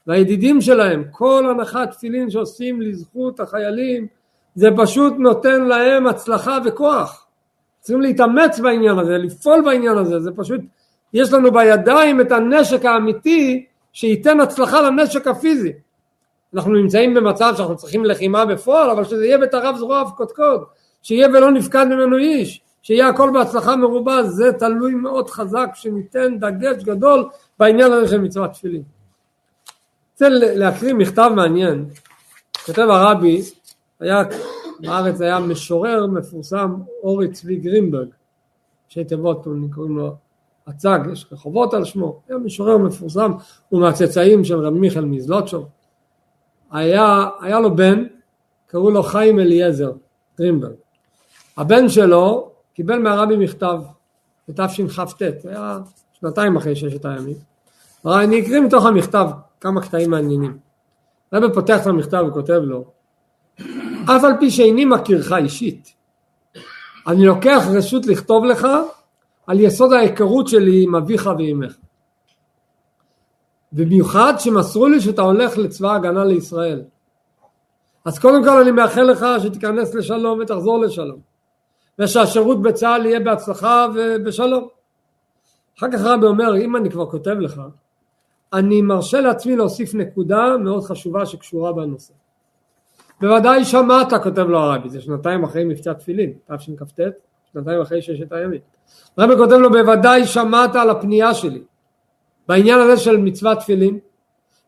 והידידים 0.08 0.62
שלהם, 0.62 1.04
כל 1.12 1.46
הנחת 1.50 1.92
תפילין 1.92 2.30
שעושים 2.30 2.82
לזכות 2.82 3.40
החיילים, 3.40 4.08
זה 4.60 4.70
פשוט 4.78 5.14
נותן 5.18 5.64
להם 5.64 6.08
הצלחה 6.08 6.58
וכוח. 6.66 7.26
צריכים 7.80 8.02
להתאמץ 8.02 8.60
בעניין 8.60 9.00
הזה, 9.00 9.18
לפעול 9.18 9.62
בעניין 9.66 9.98
הזה, 9.98 10.20
זה 10.20 10.32
פשוט, 10.36 10.62
יש 11.14 11.34
לנו 11.34 11.52
בידיים 11.52 12.22
את 12.22 12.32
הנשק 12.32 12.86
האמיתי 12.86 13.66
שייתן 13.94 14.40
הצלחה 14.40 14.82
לנשק 14.82 15.28
הפיזי. 15.28 15.72
אנחנו 16.54 16.74
נמצאים 16.74 17.14
במצב 17.14 17.54
שאנחנו 17.58 17.76
צריכים 17.78 18.06
לחימה 18.06 18.46
בפועל, 18.46 18.90
אבל 18.90 19.04
שזה 19.04 19.26
יהיה 19.26 19.38
בתרב 19.38 19.76
זרוע 19.78 20.12
קודקוד, 20.18 20.64
שיהיה 21.04 21.28
ולא 21.28 21.52
נפקד 21.52 21.86
ממנו 21.86 22.18
איש, 22.18 22.62
שיהיה 22.82 23.08
הכל 23.08 23.30
בהצלחה 23.34 23.76
מרובה, 23.76 24.24
זה 24.24 24.54
תלוי 24.54 24.94
מאוד 24.94 25.30
חזק 25.30 25.70
שניתן 25.74 26.40
דגש 26.40 26.84
גדול 26.84 27.30
בעניין 27.60 27.92
הזה 27.92 28.08
של 28.08 28.22
מצוות 28.22 28.52
תפילין. 28.54 28.84
רוצה 30.12 30.30
להקריא 30.30 30.94
מכתב 30.94 31.32
מעניין, 31.36 31.86
כותב 32.66 32.88
הרבי, 32.90 33.42
היה, 34.00 34.24
בארץ 34.80 35.22
היה 35.22 35.40
משורר 35.40 36.08
מפורסם 36.08 36.76
אורי 37.04 37.32
צבי 37.32 37.56
גרינברג, 37.56 38.08
ראשי 38.88 39.04
תיבות 39.04 39.48
קוראים 39.74 39.98
לו 39.98 40.16
הצג, 40.68 41.00
יש 41.14 41.26
רחובות 41.32 41.74
על 41.74 41.86
שמו, 41.86 42.22
היה 42.30 42.38
משורר 42.38 42.78
מפורסם, 42.78 43.32
הוא 43.70 43.82
מהצאצאים 43.82 44.44
של 44.44 44.66
רב 44.66 44.74
מיכאל 44.74 45.06
מזלוטשוב, 45.06 45.68
היה, 46.72 47.28
היה 47.42 47.60
לו 47.60 47.76
בן, 47.76 48.04
קראו 48.68 48.92
לו 48.92 49.04
חיים 49.04 49.40
אליעזר 49.40 49.92
גרינברג, 50.40 50.76
הבן 51.58 51.90
שלו 51.90 52.52
קיבל 52.74 53.00
מהרבי 53.00 53.38
מכתב 53.38 53.82
בתשכ"ט, 54.48 55.22
היה 55.44 55.80
שנתיים 56.14 56.58
אחרי 56.58 56.76
ששת 56.76 57.06
הימים. 57.06 57.36
אני 58.06 58.42
אקריא 58.42 58.60
מתוך 58.60 58.86
המכתב 58.86 59.30
כמה 59.62 59.82
קטעים 59.82 60.10
מעניינים. 60.10 60.58
הרבי 61.32 61.54
פותח 61.54 61.82
את 61.82 61.88
המכתב 61.88 62.26
וכותב 62.28 62.62
לו, 62.64 62.86
אף 64.16 64.24
על 64.24 64.34
פי 64.40 64.52
שאיני 64.52 64.86
מכירך 64.86 65.32
אישית, 65.34 65.94
אני 67.08 67.26
לוקח 67.26 67.64
רשות 67.78 68.06
לכתוב 68.06 68.46
לך 68.46 68.68
על 69.48 69.60
יסוד 69.60 69.94
ההיכרות 69.94 70.48
שלי 70.48 70.84
עם 70.84 70.96
אביך 70.96 71.30
ואימך. 71.38 71.78
במיוחד 73.72 74.34
שמסרו 74.38 74.88
לי 74.88 75.02
שאתה 75.02 75.22
הולך 75.22 75.58
לצבא 75.58 75.92
ההגנה 75.92 76.26
לישראל. 76.26 76.82
אז 78.06 78.20
קודם 78.20 78.44
כל 78.44 78.62
אני 78.62 78.72
מאחל 78.72 79.04
לך 79.04 79.26
שתיכנס 79.44 79.96
לשלום 79.96 80.40
ותחזור 80.40 80.80
לשלום. 80.80 81.20
ושהשירות 82.00 82.62
בצה"ל 82.62 83.06
יהיה 83.06 83.20
בהצלחה 83.20 83.88
ובשלום. 83.96 84.68
אחר 85.78 85.88
כך 85.92 86.02
רבי 86.02 86.26
אומר, 86.26 86.58
אם 86.58 86.76
אני 86.76 86.90
כבר 86.92 87.12
כותב 87.12 87.36
לך, 87.40 87.62
אני 88.54 88.82
מרשה 88.82 89.22
לעצמי 89.22 89.56
להוסיף 89.56 89.94
נקודה 89.94 90.58
מאוד 90.64 90.84
חשובה 90.84 91.26
שקשורה 91.26 91.74
בנושא. 91.74 92.14
בוודאי 93.22 93.66
שמעת, 93.66 94.14
כותב 94.24 94.48
לו 94.48 94.60
הרבי, 94.60 94.90
זה 94.90 95.02
שנתיים 95.02 95.44
אחרי 95.44 95.64
מבצע 95.66 95.94
תפילין, 95.94 96.34
תשכ"ט, 96.56 97.00
שנתיים 97.54 97.82
אחרי 97.82 98.02
ששת 98.02 98.32
הימים. 98.32 98.60
הרבי 99.18 99.34
כותב 99.38 99.56
לו, 99.56 99.70
בוודאי 99.70 100.26
שמעת 100.26 100.76
על 100.76 100.90
הפנייה 100.90 101.34
שלי 101.34 101.62
בעניין 102.48 102.80
הזה 102.80 102.98
של 102.98 103.18
מצוות 103.18 103.60
תפילין, 103.60 104.00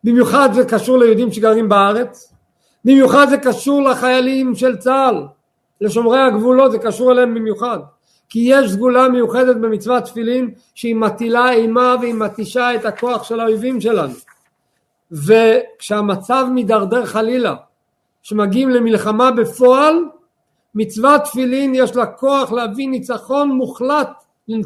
במיוחד 0.04 0.50
זה 0.54 0.66
קשור 0.66 0.98
ליהודים 0.98 1.32
שגרים 1.32 1.70
בארץ, 1.70 2.34
במיוחד 2.86 3.28
זה 3.30 3.38
קשור 3.38 3.82
לחיילים 3.82 4.56
של 4.56 4.78
צה"ל, 4.78 5.28
לשומרי 5.82 6.20
הגבולות, 6.20 6.72
זה 6.72 6.80
קשור 6.80 7.12
אליהם 7.12 7.36
במיוחד. 7.36 7.80
כי 8.30 8.40
יש 8.46 8.72
סגולה 8.72 9.10
מיוחדת 9.10 9.56
במצוות 9.56 10.04
תפילין 10.04 10.54
שהיא 10.76 10.96
מטילה 10.96 11.52
אימה 11.52 11.96
והיא 12.02 12.14
מתישה 12.14 12.76
את 12.76 12.86
הכוח 12.86 13.24
של 13.24 13.40
האויבים 13.40 13.82
שלנו. 13.82 14.14
וכשהמצב 15.12 16.46
מידרדר 16.54 17.06
חלילה, 17.06 17.56
שמגיעים 18.22 18.70
למלחמה 18.70 19.32
בפועל, 19.32 19.96
מצוות 20.76 21.22
תפילין 21.24 21.76
יש 21.76 21.96
לה 21.96 22.06
כוח 22.06 22.52
להביא 22.52 22.90
ניצחון 22.90 23.50
מוחלט 23.50 24.24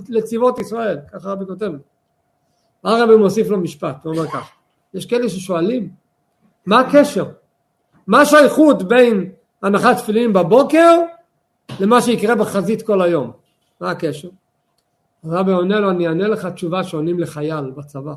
לצבאות 0.10 0.60
ישראל, 0.60 0.98
ככה 1.14 1.30
רבי 1.30 1.46
כותב. 1.46 1.72
הרבי 2.84 3.16
מוסיף 3.16 3.50
לו 3.50 3.58
משפט, 3.58 4.06
הוא 4.06 4.16
אומר 4.16 4.28
כך, 4.28 4.50
יש 4.94 5.06
כאלה 5.06 5.30
ששואלים, 5.30 5.90
מה 6.66 6.80
הקשר? 6.80 7.26
מה 8.08 8.22
השייכות 8.22 8.84
בין 8.84 9.32
הנחת 9.62 9.98
תפילין 9.98 10.34
בבוקר 10.34 11.00
למה 11.80 12.02
שיקרה 12.02 12.36
בחזית 12.36 12.82
כל 12.82 13.02
היום. 13.02 13.32
מה 13.82 13.92
הקשר? 13.92 14.30
הרבי 15.24 15.52
עונה 15.52 15.80
לו, 15.80 15.90
אני 15.90 16.08
אענה 16.08 16.28
לך 16.28 16.46
תשובה 16.46 16.84
שעונים 16.84 17.20
לחייל 17.20 17.72
בצבא. 17.76 18.14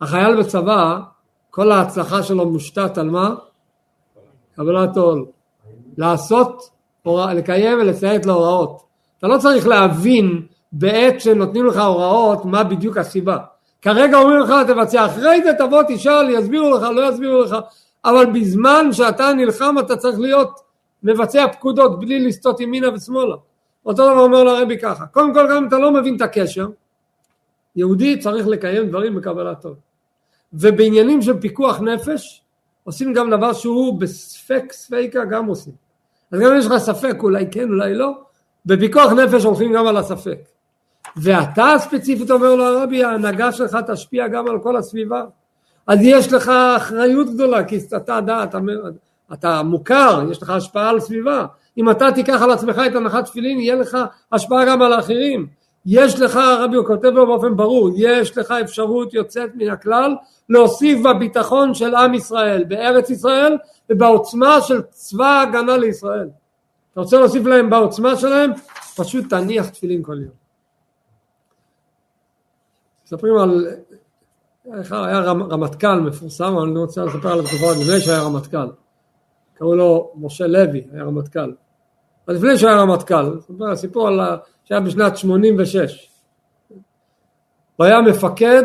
החייל 0.00 0.40
בצבא, 0.40 1.00
כל 1.50 1.72
ההצלחה 1.72 2.22
שלו 2.22 2.50
מושתת 2.50 2.98
על 2.98 3.10
מה? 3.10 3.34
קבלת 4.60 4.96
עול. 4.96 5.26
לעשות, 5.96 6.70
לקיים 7.06 7.78
ולציית 7.78 8.26
להוראות. 8.26 8.82
אתה 9.18 9.26
לא 9.26 9.38
צריך 9.38 9.66
להבין 9.66 10.46
בעת 10.72 11.20
שנותנים 11.20 11.66
לך 11.66 11.76
הוראות 11.76 12.44
מה 12.44 12.64
בדיוק 12.64 12.96
הסיבה. 12.96 13.38
כרגע 13.82 14.18
אומרים 14.18 14.38
לך 14.38 14.52
תבצע, 14.66 15.06
אחרי 15.06 15.42
זה 15.42 15.52
תבוא 15.58 15.82
תשאל, 15.88 16.30
יסבירו 16.30 16.70
לך, 16.70 16.82
לא 16.82 17.08
יסבירו 17.08 17.42
לך, 17.42 17.56
אבל 18.04 18.26
בזמן 18.26 18.92
שאתה 18.92 19.32
נלחם 19.32 19.74
אתה 19.78 19.96
צריך 19.96 20.18
להיות 20.18 20.60
מבצע 21.02 21.48
פקודות 21.52 22.00
בלי 22.00 22.26
לסטות 22.26 22.60
ימינה 22.60 22.94
ושמאלה. 22.94 23.36
אותו 23.86 24.12
דבר 24.12 24.20
אומר 24.20 24.42
לרבי 24.42 24.78
ככה, 24.78 25.06
קודם 25.06 25.34
כל 25.34 25.46
גם 25.50 25.56
אם 25.56 25.68
אתה 25.68 25.78
לא 25.78 25.92
מבין 25.92 26.16
את 26.16 26.20
הקשר, 26.20 26.66
יהודי 27.76 28.18
צריך 28.18 28.46
לקיים 28.46 28.88
דברים 28.88 29.14
בקבלת 29.14 29.60
טוב. 29.60 29.74
ובעניינים 30.52 31.22
של 31.22 31.40
פיקוח 31.40 31.80
נפש, 31.80 32.42
עושים 32.90 33.12
גם 33.12 33.30
דבר 33.30 33.52
שהוא 33.52 34.00
בספק 34.00 34.72
ספיקה 34.72 35.24
גם 35.24 35.46
עושים. 35.46 35.72
אז 36.32 36.40
גם 36.40 36.52
אם 36.52 36.58
יש 36.58 36.66
לך 36.66 36.76
ספק, 36.76 37.16
אולי 37.22 37.46
כן, 37.50 37.68
אולי 37.68 37.94
לא, 37.94 38.12
בפיקוח 38.66 39.12
נפש 39.12 39.44
הולכים 39.44 39.72
גם 39.72 39.86
על 39.86 39.96
הספק. 39.96 40.38
ואתה 41.16 41.74
ספציפית 41.78 42.30
אומר 42.30 42.54
לו 42.54 42.64
הרבי, 42.64 43.04
ההנהגה 43.04 43.52
שלך 43.52 43.78
תשפיע 43.86 44.28
גם 44.28 44.48
על 44.48 44.58
כל 44.62 44.76
הסביבה. 44.76 45.24
אז 45.86 45.98
יש 46.02 46.32
לך 46.32 46.48
אחריות 46.76 47.34
גדולה, 47.34 47.64
כי 47.64 47.78
אתה, 47.96 48.18
אתה, 48.18 48.44
אתה, 48.44 48.58
אתה 49.32 49.62
מוכר, 49.62 50.24
יש 50.30 50.42
לך 50.42 50.50
השפעה 50.50 50.90
על 50.90 51.00
סביבה. 51.00 51.46
אם 51.78 51.90
אתה 51.90 52.12
תיקח 52.14 52.42
על 52.42 52.50
עצמך 52.50 52.80
את 52.86 52.94
הנחת 52.94 53.24
תפילין, 53.24 53.60
יהיה 53.60 53.74
לך 53.74 53.98
השפעה 54.32 54.64
גם 54.64 54.82
על 54.82 54.92
האחרים. 54.92 55.46
יש 55.86 56.20
לך, 56.20 56.36
הרבי 56.36 56.76
הוא 56.76 56.86
כותב 56.86 57.08
לו 57.08 57.26
באופן 57.26 57.56
ברור, 57.56 57.90
יש 57.96 58.38
לך 58.38 58.50
אפשרות 58.50 59.14
יוצאת 59.14 59.50
מן 59.54 59.68
הכלל 59.68 60.16
להוסיף 60.48 60.98
בביטחון 61.04 61.74
של 61.74 61.94
עם 61.94 62.14
ישראל 62.14 62.64
בארץ 62.64 63.10
ישראל 63.10 63.56
ובעוצמה 63.90 64.60
של 64.60 64.82
צבא 64.82 65.26
ההגנה 65.26 65.76
לישראל. 65.76 66.28
אתה 66.92 67.00
רוצה 67.00 67.18
להוסיף 67.18 67.46
להם 67.46 67.70
בעוצמה 67.70 68.16
שלהם? 68.16 68.50
פשוט 68.96 69.24
תניח 69.30 69.68
תפילין 69.68 70.02
כל 70.02 70.20
יום. 70.20 70.40
מספרים 73.04 73.36
על 73.36 73.66
היה 74.90 75.20
רמטכ"ל 75.20 76.00
מפורסם, 76.00 76.44
אבל 76.44 76.68
אני 76.68 76.78
רוצה 76.78 77.04
לספר 77.04 77.32
על 77.32 77.40
התקופה 77.40 77.72
לפני 77.72 78.00
שהיה 78.00 78.22
רמטכ"ל. 78.22 78.68
קראו 79.54 79.76
לו 79.76 80.12
משה 80.14 80.46
לוי, 80.46 80.84
היה 80.92 81.04
רמטכ"ל. 81.04 81.52
אז 82.26 82.36
לפני 82.36 82.58
שהוא 82.58 82.70
היה 82.70 82.78
רמטכ"ל, 82.78 83.38
הסיפור 83.72 84.08
על. 84.08 84.20
שהיה 84.70 84.80
בשנת 84.80 85.16
86. 85.16 86.08
הוא 87.76 87.86
היה 87.86 88.00
מפקד 88.00 88.62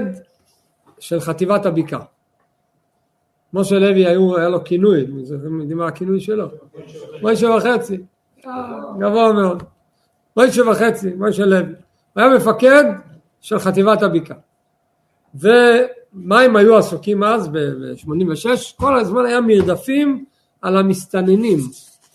של 1.00 1.20
חטיבת 1.20 1.66
הבקעה. 1.66 2.04
משה 3.54 3.80
לוי 3.80 4.06
היו, 4.06 4.38
היה 4.38 4.50
לו 4.50 4.64
כינוי, 4.64 5.04
אתם 5.42 5.60
יודעים 5.60 5.78
מה 5.78 5.88
הכינוי 5.88 6.20
שלו? 6.20 6.48
מוישה 7.22 7.48
וחצי, 7.50 7.98
גבוה 9.00 9.34
מאוד. 9.34 9.64
מוישה 10.38 10.70
וחצי, 10.70 11.14
מוישה 11.14 11.46
לוי. 11.46 11.74
הוא 12.14 12.24
היה 12.24 12.36
מפקד 12.36 12.84
של 13.42 13.60
חטיבת 13.60 14.04
הבקעה. 14.04 14.38
ומה 15.36 16.42
הם 16.42 16.56
היו 16.56 16.78
עסוקים 16.78 17.24
אז, 17.24 17.48
ב-86? 17.48 18.50
כל 18.76 19.00
הזמן 19.00 19.26
היה 19.26 19.42
מרדפים 19.42 20.26
על 20.62 20.78
המסתננים, 20.78 21.60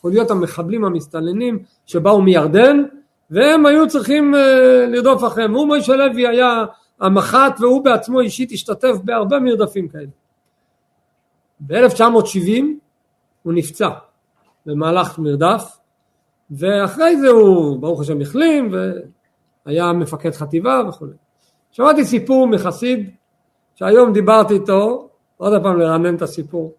חוליות 0.01 0.31
המחבלים 0.31 0.85
המסתננים 0.85 1.59
שבאו 1.87 2.23
מירדן, 2.23 2.85
והם 3.31 3.67
היו 3.67 3.89
צריכים 3.89 4.35
אה, 4.35 4.87
לרדוף 4.89 5.25
אחריהם. 5.25 5.55
הוא 5.55 5.67
מוישה 5.67 5.97
לוי 5.97 6.27
היה 6.27 6.65
המח"ט 7.01 7.61
והוא 7.61 7.85
בעצמו 7.85 8.21
אישית 8.21 8.53
השתתף 8.53 8.97
בהרבה 9.05 9.39
מרדפים 9.41 9.89
כאלה. 9.89 10.07
ב-1970 11.61 12.63
הוא 13.43 13.53
נפצע 13.53 13.89
במהלך 14.67 15.19
מרדף 15.19 15.77
ואחרי 16.51 17.17
זה 17.17 17.29
הוא 17.29 17.81
ברוך 17.81 18.01
השם 18.01 18.21
החלים 18.21 18.75
והיה 19.67 19.93
מפקד 19.93 20.31
חטיבה 20.31 20.83
וכו'. 20.89 21.07
שמעתי 21.73 22.05
סיפור 22.05 22.47
מחסיד 22.47 23.11
שהיום 23.75 24.13
דיברתי 24.13 24.55
איתו, 24.55 25.09
עוד 25.37 25.63
פעם 25.63 25.79
לרענן 25.79 26.15
את 26.15 26.23
הסיפור. 26.23 26.75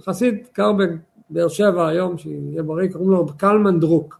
חסיד 0.00 0.46
קר 0.52 0.72
בבאר 0.72 1.48
שבע 1.48 1.88
היום, 1.88 2.18
שיהיה 2.18 2.62
בריא, 2.62 2.92
קוראים 2.92 3.10
לו 3.10 3.26
קלמן 3.36 3.80
דרוק. 3.80 4.19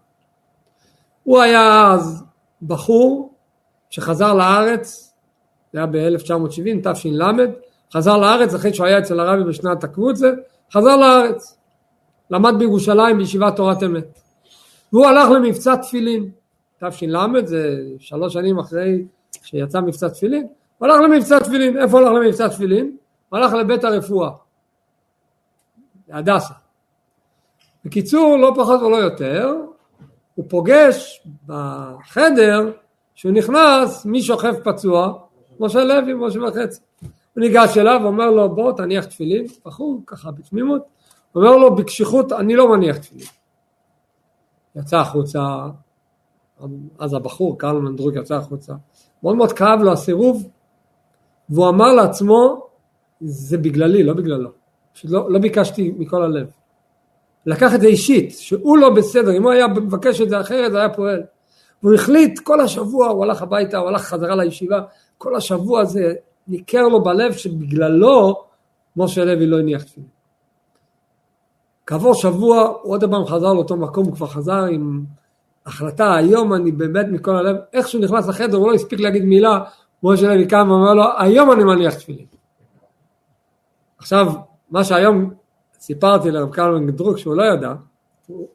הוא 1.31 1.41
היה 1.41 1.93
אז 1.93 2.25
בחור 2.63 3.35
שחזר 3.91 4.35
לארץ, 4.35 5.15
זה 5.73 5.79
היה 5.79 5.87
ב-1970, 5.87 6.93
תש"ל, 6.93 7.23
חזר 7.93 8.17
לארץ 8.17 8.55
אחרי 8.55 8.75
שהוא 8.75 8.87
היה 8.87 8.99
אצל 8.99 9.21
הרבי 9.21 9.45
בשנת 9.45 9.85
הקבוצה, 9.85 10.31
חזר 10.73 10.97
לארץ, 10.97 11.59
למד 12.31 12.55
בירושלים 12.59 13.19
בישיבת 13.19 13.57
תורת 13.57 13.83
אמת. 13.83 14.19
והוא 14.93 15.07
הלך 15.07 15.31
למבצע 15.31 15.77
תפילין, 15.77 16.31
תש"ל, 16.85 17.47
זה 17.47 17.79
שלוש 17.99 18.33
שנים 18.33 18.59
אחרי 18.59 19.05
שיצא 19.43 19.81
מבצע 19.81 20.09
תפילין, 20.09 20.47
הוא 20.79 20.89
הלך 20.89 21.01
למבצע 21.01 21.39
תפילין, 21.39 21.79
איפה 21.79 21.99
הלך 21.99 22.13
למבצע 22.13 22.49
תפילין? 22.49 22.97
הוא 23.29 23.39
הלך 23.39 23.53
לבית 23.53 23.85
הרפואה, 23.85 24.31
להדסה. 26.09 26.55
בקיצור, 27.85 28.37
לא 28.37 28.53
פחות 28.57 28.83
ולא 28.83 28.97
יותר, 28.97 29.70
הוא 30.41 30.47
פוגש 30.49 31.27
בחדר, 31.47 32.73
שהוא 33.15 33.33
נכנס, 33.33 34.07
מי 34.07 34.23
שוכב 34.23 34.55
פצוע? 34.65 35.13
משה 35.61 35.85
לוי, 35.85 36.15
משה 36.15 36.39
וחצי. 36.41 36.81
הוא 37.35 37.41
ניגש 37.41 37.79
אליו, 37.79 38.01
אומר 38.05 38.31
לו 38.31 38.55
בוא 38.55 38.73
תניח 38.73 39.05
תפילין, 39.05 39.47
בחור 39.67 40.03
ככה 40.07 40.31
בתמימות, 40.31 40.83
אומר 41.35 41.57
לו 41.57 41.77
בקשיחות 41.77 42.33
אני 42.33 42.57
לא 42.57 42.77
מניח 42.77 42.97
תפילין. 42.97 43.27
יצא 44.77 44.97
החוצה, 44.97 45.41
אז 46.99 47.15
הבחור, 47.15 47.59
קרל 47.59 47.79
מנדרוק 47.79 48.15
יצא 48.17 48.35
החוצה, 48.35 48.75
מאוד 49.23 49.37
מאוד 49.37 49.53
כאב 49.53 49.81
לו 49.83 49.93
הסירוב, 49.93 50.49
והוא 51.49 51.69
אמר 51.69 51.93
לעצמו 51.93 52.67
זה 53.21 53.59
בגללי, 53.59 54.03
לא 54.03 54.15
בגללו, 54.15 54.51
לא, 55.05 55.31
לא 55.31 55.39
ביקשתי 55.39 55.95
מכל 55.99 56.23
הלב. 56.23 56.51
לקח 57.47 57.75
את 57.75 57.81
זה 57.81 57.87
אישית, 57.87 58.31
שהוא 58.31 58.79
לא 58.79 58.91
בסדר, 58.95 59.37
אם 59.37 59.43
הוא 59.43 59.53
היה 59.53 59.69
מבקש 59.69 60.21
את 60.21 60.29
זה 60.29 60.41
אחרת 60.41 60.73
זה 60.73 60.79
היה 60.79 60.89
פועל. 60.89 61.23
והוא 61.83 61.95
החליט 61.95 62.39
כל 62.39 62.61
השבוע, 62.61 63.09
הוא 63.09 63.25
הלך 63.25 63.43
הביתה, 63.43 63.79
הוא 63.79 63.89
הלך 63.89 64.03
חזרה 64.03 64.35
לישיבה, 64.35 64.81
כל 65.19 65.37
השבוע 65.37 65.81
הזה 65.81 66.15
ניכר 66.49 66.83
לו 66.83 67.03
בלב 67.03 67.33
שבגללו 67.33 68.45
משה 68.97 69.25
לוי 69.25 69.47
לא 69.47 69.59
הניח 69.59 69.83
תפילין. 69.83 70.09
כעבור 71.87 72.15
שבוע 72.15 72.61
הוא 72.83 72.93
עוד 72.93 73.05
פעם 73.11 73.25
חזר 73.27 73.53
לאותו 73.53 73.77
מקום, 73.77 74.05
הוא 74.05 74.15
כבר 74.15 74.27
חזר 74.27 74.65
עם 74.65 75.05
החלטה, 75.67 76.15
היום 76.15 76.55
אני 76.55 76.73
באמת 76.73 77.07
מכל 77.11 77.37
הלב, 77.37 77.57
איך 77.73 77.89
שהוא 77.89 78.05
נכנס 78.05 78.29
לחדר 78.29 78.57
הוא 78.57 78.69
לא 78.69 78.75
הספיק 78.75 79.01
להגיד 79.01 79.25
מילה, 79.25 79.59
משה 80.03 80.35
לוי 80.35 80.47
קם 80.47 80.67
ואומר 80.71 80.95
לו, 80.95 81.05
היום 81.19 81.53
אני 81.53 81.65
מניח 81.65 81.95
תפילין. 81.95 82.27
עכשיו, 83.99 84.33
מה 84.71 84.85
שהיום 84.85 85.31
סיפרתי 85.81 86.31
לרב 86.31 86.53
קלמן 86.53 86.91
דרוק 86.91 87.19
שהוא 87.19 87.35
לא 87.35 87.43
ידע, 87.43 87.75
הוא, 88.27 88.49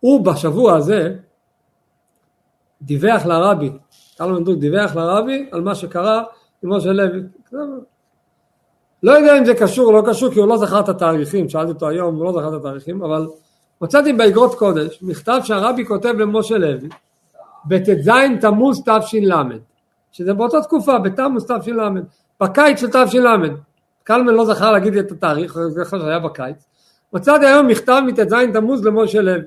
הוא 0.00 0.24
בשבוע 0.24 0.76
הזה 0.76 1.16
דיווח 2.82 3.26
לרבי, 3.26 3.70
קלמן 4.18 4.44
דרוק 4.44 4.58
דיווח 4.58 4.96
לרבי 4.96 5.48
על 5.52 5.60
מה 5.60 5.74
שקרה 5.74 6.24
עם 6.62 6.72
משה 6.72 6.92
לוי. 6.92 7.20
לא 9.02 9.12
יודע 9.12 9.38
אם 9.38 9.44
זה 9.44 9.54
קשור 9.54 9.86
או 9.86 9.92
לא 9.92 10.02
קשור 10.06 10.32
כי 10.32 10.38
הוא 10.38 10.48
לא 10.48 10.56
זכר 10.56 10.80
את 10.80 10.88
התאריכים, 10.88 11.48
שאלתי 11.48 11.70
אותו 11.70 11.88
היום, 11.88 12.14
הוא 12.14 12.24
לא 12.24 12.32
זכר 12.32 12.48
את 12.48 12.60
התאריכים, 12.60 13.02
אבל 13.02 13.26
מצאתי 13.80 14.12
באגרות 14.12 14.54
קודש 14.54 15.02
מכתב 15.02 15.40
שהרבי 15.44 15.86
כותב 15.86 16.14
למשה 16.18 16.58
לוי 16.58 16.88
בט"ז 17.66 18.10
תמוז 18.40 18.82
תש"ל, 18.82 19.32
שזה 20.12 20.34
באותה 20.34 20.60
תקופה, 20.60 20.98
בתמוז 20.98 21.44
תש"ל, 21.44 21.80
בקיץ 22.40 22.80
של 22.80 22.86
תש"ל. 22.90 23.56
קלמן 24.06 24.34
לא 24.34 24.44
זכר 24.44 24.72
להגיד 24.72 24.94
לי 24.94 25.00
את 25.00 25.12
התאריך, 25.12 25.58
זה 25.68 25.84
חושב 25.84 25.98
שהיה 25.98 26.18
בקיץ. 26.18 26.64
מצאתי 27.12 27.46
היום 27.46 27.66
מכתב 27.66 28.02
מט"ז 28.06 28.34
תמוז 28.52 28.86
למשה 28.86 29.20
לוי. 29.20 29.40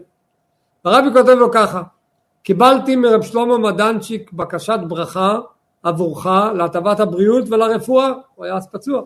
הרבי 0.86 1.08
כותב 1.14 1.30
לו 1.30 1.52
ככה, 1.52 1.82
קיבלתי 2.44 2.96
מרב 2.96 3.22
שלמה 3.22 3.58
מדנצ'יק 3.58 4.32
בקשת 4.34 4.80
ברכה 4.88 5.38
עבורך 5.84 6.26
להטבת 6.56 7.00
הבריאות 7.00 7.44
ולרפואה, 7.50 8.12
הוא 8.36 8.46
היה 8.46 8.56
אז 8.56 8.68
פצוע. 8.72 9.02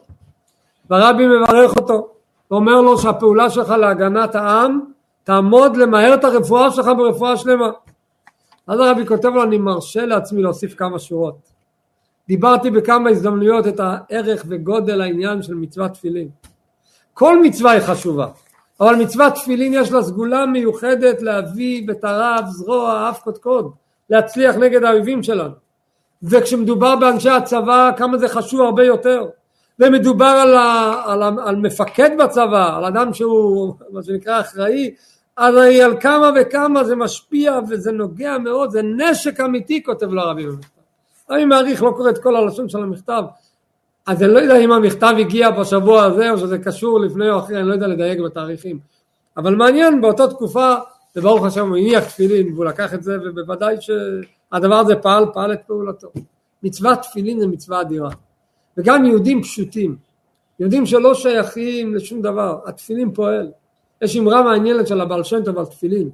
והרבי 0.89 1.23
מברך 1.27 1.77
אותו, 1.77 2.07
ואומר 2.51 2.81
לו 2.81 2.97
שהפעולה 2.97 3.49
שלך 3.49 3.69
להגנת 3.69 4.35
העם 4.35 4.79
תעמוד 5.23 5.77
למהר 5.77 6.13
את 6.13 6.23
הרפואה 6.23 6.71
שלך 6.71 6.85
ברפואה 6.97 7.37
שלמה. 7.37 7.69
אז 8.67 8.79
הרבי 8.79 9.07
כותב 9.07 9.29
לו, 9.29 9.43
אני 9.43 9.57
מרשה 9.57 10.05
לעצמי 10.05 10.41
להוסיף 10.41 10.75
כמה 10.75 10.99
שורות. 10.99 11.52
דיברתי 12.27 12.69
בכמה 12.69 13.09
הזדמנויות 13.09 13.67
את 13.67 13.79
הערך 13.79 14.45
וגודל 14.47 15.01
העניין 15.01 15.41
של 15.41 15.55
מצוות 15.55 15.91
תפילין. 15.91 16.29
כל 17.13 17.41
מצווה 17.41 17.71
היא 17.71 17.81
חשובה, 17.81 18.27
אבל 18.79 18.95
מצוות 18.95 19.33
תפילין 19.33 19.73
יש 19.73 19.91
לה 19.91 20.01
סגולה 20.01 20.45
מיוחדת 20.45 21.21
להביא 21.21 21.87
בטרף, 21.87 22.45
זרוע, 22.47 23.09
אף 23.09 23.21
קודקוד, 23.21 23.71
להצליח 24.09 24.55
נגד 24.55 24.83
האויבים 24.83 25.23
שלנו. 25.23 25.53
וכשמדובר 26.23 26.95
באנשי 26.95 27.29
הצבא 27.29 27.91
כמה 27.97 28.17
זה 28.17 28.27
חשוב 28.27 28.61
הרבה 28.61 28.83
יותר. 28.83 29.25
ומדובר 29.79 30.25
על, 30.25 30.55
ה, 30.57 31.01
על, 31.05 31.23
ה, 31.23 31.29
על 31.45 31.55
מפקד 31.55 32.09
בצבא, 32.19 32.77
על 32.77 32.85
אדם 32.85 33.13
שהוא 33.13 33.73
מה 33.91 34.03
שנקרא 34.03 34.39
אחראי, 34.39 34.95
הרי 35.37 35.81
על 35.81 35.99
כמה 35.99 36.29
וכמה 36.35 36.83
זה 36.83 36.95
משפיע 36.95 37.59
וזה 37.69 37.91
נוגע 37.91 38.37
מאוד, 38.37 38.69
זה 38.69 38.81
נשק 38.81 39.39
אמיתי 39.39 39.83
כותב 39.83 40.05
לו 40.05 40.21
הרבי 40.21 40.45
במכתב. 40.45 40.82
אני 41.29 41.45
מעריך, 41.45 41.83
לא 41.83 41.93
קורא 41.97 42.09
את 42.09 42.17
כל 42.17 42.35
הלשון 42.35 42.69
של 42.69 42.77
המכתב, 42.77 43.23
אז 44.05 44.23
אני 44.23 44.33
לא 44.33 44.39
יודע 44.39 44.59
אם 44.59 44.71
המכתב 44.71 45.13
הגיע 45.19 45.51
בשבוע 45.51 46.03
הזה 46.03 46.31
או 46.31 46.37
שזה 46.37 46.57
קשור 46.57 46.99
לפני 46.99 47.29
או 47.29 47.39
אחרי, 47.39 47.59
אני 47.59 47.67
לא 47.67 47.73
יודע 47.73 47.87
לדייק 47.87 48.19
בתאריכים. 48.19 48.79
אבל 49.37 49.55
מעניין, 49.55 50.01
באותה 50.01 50.27
תקופה, 50.27 50.73
וברוך 51.15 51.45
השם 51.45 51.69
הוא 51.69 51.77
הניח 51.77 52.03
תפילין 52.05 52.53
והוא 52.53 52.65
לקח 52.65 52.93
את 52.93 53.03
זה, 53.03 53.17
ובוודאי 53.25 53.75
שהדבר 53.79 54.75
הזה 54.75 54.95
פעל, 54.95 55.25
פעל 55.33 55.53
את 55.53 55.59
פעולתו. 55.67 56.11
מצוות 56.63 56.99
תפילין 57.01 57.39
זה 57.39 57.47
מצווה 57.47 57.81
אדירה. 57.81 58.09
וגם 58.77 59.05
יהודים 59.05 59.43
פשוטים, 59.43 59.95
יהודים 60.59 60.85
שלא 60.85 61.13
שייכים 61.13 61.95
לשום 61.95 62.21
דבר, 62.21 62.59
התפילין 62.65 63.13
פועל. 63.13 63.51
יש 64.01 64.17
אמרה 64.17 64.41
מעניינת 64.41 64.87
של 64.87 65.01
הבעל 65.01 65.23
שם 65.23 65.43
טוב 65.43 65.57
על 65.57 65.65
תפילין. 65.65 66.09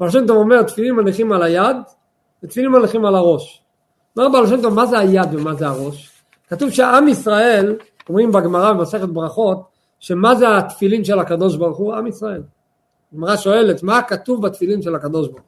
בעל 0.00 0.10
שם 0.10 0.26
טוב 0.26 0.36
אומר 0.36 0.62
תפילין 0.62 0.94
מניחים 0.94 1.32
על 1.32 1.42
היד 1.42 1.76
ותפילין 2.42 2.70
מניחים 2.70 3.04
על 3.04 3.14
הראש. 3.14 3.62
אומר 4.16 4.28
בעל 4.28 4.46
שם 4.46 4.62
טוב 4.62 4.74
מה 4.74 4.86
זה 4.86 4.98
היד 4.98 5.34
ומה 5.34 5.54
זה 5.54 5.66
הראש? 5.66 6.10
כתוב 6.48 6.70
שעם 6.70 7.08
ישראל, 7.08 7.76
אומרים 8.08 8.32
בגמרא 8.32 8.72
במסכת 8.72 9.08
ברכות, 9.08 9.62
שמה 10.00 10.34
זה 10.34 10.56
התפילין 10.56 11.04
של 11.04 11.18
הקדוש 11.18 11.56
ברוך 11.56 11.78
הוא? 11.78 11.94
עם 11.94 12.06
ישראל. 12.06 12.42
הגמרא 13.12 13.36
שואלת 13.36 13.82
מה 13.82 14.02
כתוב 14.02 14.46
בתפילין 14.46 14.82
של 14.82 14.94
הקדוש 14.94 15.28
ברוך 15.28 15.40
הוא? 15.40 15.46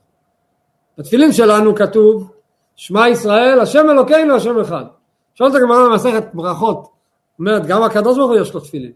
בתפילין 0.99 1.33
שלנו 1.33 1.75
כתוב 1.75 2.33
שמע 2.77 3.09
ישראל 3.09 3.61
השם 3.61 3.91
אלוקינו 3.91 4.35
השם 4.35 4.61
אחד. 4.61 4.85
שואלת 5.35 5.55
הגמרא 5.55 5.89
במסכת 5.89 6.25
ברכות, 6.35 6.89
אומרת 7.39 7.67
גם 7.67 7.83
הקדוש 7.83 8.19
ברוך 8.19 8.31
הוא 8.31 8.39
יש 8.39 8.55
לו 8.55 8.61
תפילין. 8.61 8.93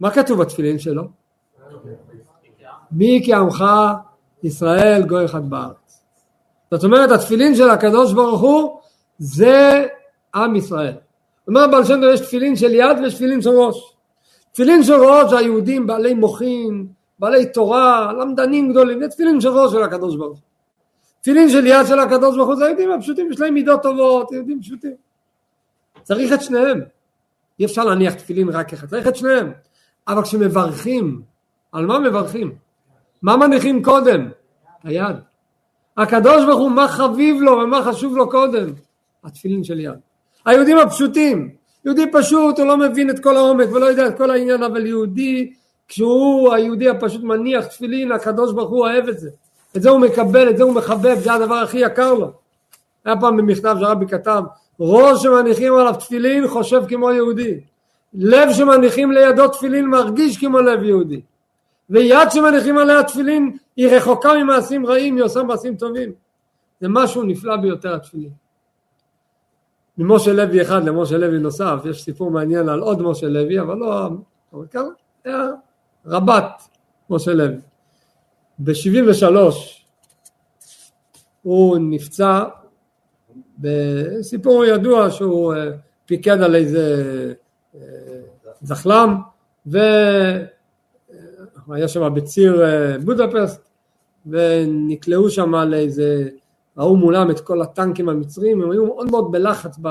מה 0.00 0.10
כתוב 0.10 0.40
בתפילין 0.40 0.78
שלו? 0.78 1.02
מי 2.92 3.22
כי 3.24 3.34
עמך 3.34 3.64
ישראל 4.42 5.02
גוי 5.06 5.24
אחד 5.24 5.50
בארץ. 5.50 6.02
זאת 6.70 6.84
אומרת 6.84 7.10
התפילין 7.10 7.54
של 7.54 7.70
הקדוש 7.70 8.12
ברוך 8.12 8.40
הוא 8.40 8.80
זה 9.18 9.86
עם 10.34 10.56
ישראל. 10.56 10.94
אומר 11.48 11.66
בעל 11.66 11.84
שם 11.84 12.00
טוב 12.00 12.14
יש 12.14 12.20
תפילין 12.20 12.56
של 12.56 12.74
יד 12.74 12.98
ויש 13.02 13.14
תפילין 13.14 13.42
של 13.42 13.50
ראש. 13.50 13.94
תפילין 14.52 14.82
של 14.82 14.94
ראש 14.94 15.30
זה 15.30 15.38
היהודים 15.38 15.86
בעלי 15.86 16.14
מוחין 16.14 16.86
בעלי 17.18 17.46
תורה, 17.46 18.12
למדנים 18.12 18.70
גדולים, 18.70 19.00
זה 19.02 19.08
תפילין 19.08 19.40
של 19.40 19.48
ראש 19.48 19.72
של 19.72 19.82
הקדוש 19.82 20.16
ברוך 20.16 20.38
הוא. 20.38 20.46
תפילין 21.20 21.48
של 21.48 21.66
יד 21.66 21.86
של 21.86 21.98
הקדוש 21.98 22.36
ברוך 22.36 22.48
הוא 22.48 22.56
זה 22.56 22.64
היהודים 22.64 22.90
הפשוטים, 22.90 23.32
יש 23.32 23.40
להם 23.40 23.54
מידות 23.54 23.82
טובות, 23.82 24.32
יהודים 24.32 24.60
פשוטים. 24.60 24.94
צריך 26.02 26.32
את 26.32 26.42
שניהם. 26.42 26.80
אי 27.60 27.64
אפשר 27.64 27.84
להניח 27.84 28.14
תפילין 28.14 28.48
רק 28.48 28.72
אחד, 28.72 28.86
צריך 28.86 29.08
את 29.08 29.16
שניהם. 29.16 29.52
אבל 30.08 30.22
כשמברכים, 30.22 31.22
על 31.72 31.86
מה 31.86 31.98
מברכים? 31.98 32.54
מה 33.22 33.36
מניחים 33.36 33.82
קודם? 33.82 34.28
היד. 34.82 35.16
הקדוש 35.96 36.44
ברוך 36.44 36.60
הוא 36.60 36.70
מה 36.70 36.88
חביב 36.88 37.42
לו 37.42 37.52
ומה 37.52 37.82
חשוב 37.84 38.16
לו 38.16 38.30
קודם? 38.30 38.68
התפילין 39.24 39.64
של 39.64 39.80
יד. 39.80 39.98
היהודים 40.46 40.78
הפשוטים, 40.78 41.50
יהודי 41.84 42.04
פשוט 42.12 42.58
הוא 42.58 42.66
לא 42.66 42.76
מבין 42.76 43.10
את 43.10 43.18
כל 43.18 43.36
העומק 43.36 43.68
ולא 43.72 43.86
יודע 43.86 44.06
את 44.06 44.16
כל 44.16 44.30
העניין 44.30 44.62
אבל 44.62 44.86
יהודי 44.86 45.52
כשהוא 45.88 46.52
היהודי 46.54 46.88
הפשוט 46.88 47.22
מניח 47.22 47.66
תפילין 47.66 48.12
הקדוש 48.12 48.52
ברוך 48.52 48.70
הוא 48.70 48.80
אוהב 48.80 49.08
את 49.08 49.18
זה 49.18 49.30
את 49.76 49.82
זה 49.82 49.90
הוא 49.90 50.00
מקבל 50.00 50.50
את 50.50 50.56
זה 50.56 50.62
הוא 50.62 50.72
מחבב 50.72 51.18
זה 51.18 51.32
הדבר 51.32 51.54
הכי 51.54 51.78
יקר 51.78 52.14
לו 52.14 52.32
היה 53.04 53.20
פעם 53.20 53.36
במכתב 53.36 53.76
שרבי 53.80 54.06
כתב 54.06 54.42
ראש 54.80 55.22
שמניחים 55.22 55.74
עליו 55.74 55.94
תפילין 55.98 56.48
חושב 56.48 56.82
כמו 56.88 57.12
יהודי 57.12 57.60
לב 58.14 58.52
שמניחים 58.52 59.12
לידו 59.12 59.48
תפילין 59.48 59.86
מרגיש 59.86 60.38
כמו 60.38 60.60
לב 60.60 60.82
יהודי 60.82 61.20
ויד 61.90 62.30
שמניחים 62.30 62.78
עליה 62.78 63.02
תפילין 63.02 63.56
היא 63.76 63.88
רחוקה 63.88 64.34
ממעשים 64.34 64.86
רעים, 64.86 65.16
היא 65.16 65.24
עושה 65.24 65.42
מעשים 65.42 65.76
טובים. 65.76 66.12
זה 66.80 66.88
משהו 66.90 67.22
נפלא 67.22 67.56
ביותר 67.56 67.94
התפילין. 67.94 68.30
ממשה 69.98 70.32
לוי 70.32 70.62
אחד 70.62 70.84
למשה 70.84 71.18
לוי 71.18 71.38
נוסף, 71.38 71.76
יש 71.90 72.02
סיפור 72.02 72.30
מעניין 72.30 72.68
על 72.68 72.80
עוד 72.80 73.02
משה 73.02 73.28
לוי, 73.28 73.60
אבל 73.60 73.74
לא 73.74 74.08
אבל 74.52 74.66
היה 75.24 75.48
רבת 76.06 76.62
משה 77.10 77.32
לוי. 77.32 77.56
ב-73 78.58 79.36
הוא 81.42 81.78
נפצע 81.80 82.44
בסיפור 83.58 84.64
ידוע 84.64 85.10
שהוא 85.10 85.54
אה, 85.54 85.70
פיקד 86.06 86.42
על 86.42 86.54
איזה 86.54 87.32
אה, 87.74 87.80
זחלם 88.62 89.16
ו... 89.66 89.78
הוא 91.66 91.74
היה 91.74 91.88
שם 91.88 92.14
בציר 92.14 92.64
אה, 92.64 92.98
בודפסט 92.98 93.68
ונקלעו 94.26 95.30
שם 95.30 95.54
לאיזה, 95.54 96.28
ראו 96.78 96.96
מולם 96.96 97.30
את 97.30 97.40
כל 97.40 97.62
הטנקים 97.62 98.08
המצרים, 98.08 98.62
הם 98.62 98.70
היו 98.70 98.86
מאוד 98.86 99.10
מאוד 99.10 99.32
בלחץ 99.32 99.78
ב, 99.82 99.88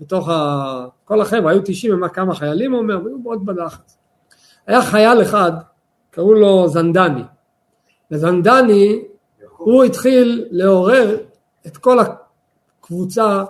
בתוך 0.00 0.28
ה... 0.28 0.86
כל 1.04 1.20
החבר'ה, 1.20 1.52
היו 1.52 1.60
90 1.64 2.08
כמה 2.12 2.34
חיילים 2.34 2.72
הוא 2.72 2.80
אומר, 2.80 3.06
היו 3.06 3.18
מאוד 3.18 3.46
בלחץ. 3.46 3.98
היה 4.66 4.82
חייל 4.82 5.22
אחד, 5.22 5.52
קראו 6.10 6.34
לו 6.34 6.68
זנדני, 6.68 7.22
וזנדני 8.10 9.02
הוא 9.56 9.84
התחיל 9.84 10.46
לעורר 10.50 11.16
את 11.66 11.76
כל 11.76 11.98
הקבוצה 12.00 13.44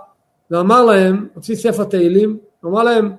ואמר 0.50 0.84
להם, 0.84 1.28
הוציא 1.34 1.56
ספר 1.56 1.84
תהילים, 1.84 2.38
אמר 2.64 2.82
להם 2.82 3.12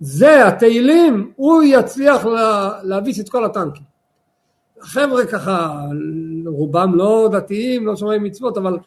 זה 0.00 0.46
התהילים, 0.46 1.32
הוא 1.36 1.62
יצליח 1.62 2.24
לה, 2.24 2.70
להביס 2.82 3.20
את 3.20 3.28
כל 3.28 3.44
הטנקים. 3.44 3.82
החבר'ה 4.82 5.26
ככה, 5.26 5.80
רובם 6.48 6.94
לא 6.94 7.28
דתיים, 7.32 7.86
לא 7.86 7.96
שומעים 7.96 8.24
מצוות, 8.24 8.56
אבל 8.56 8.78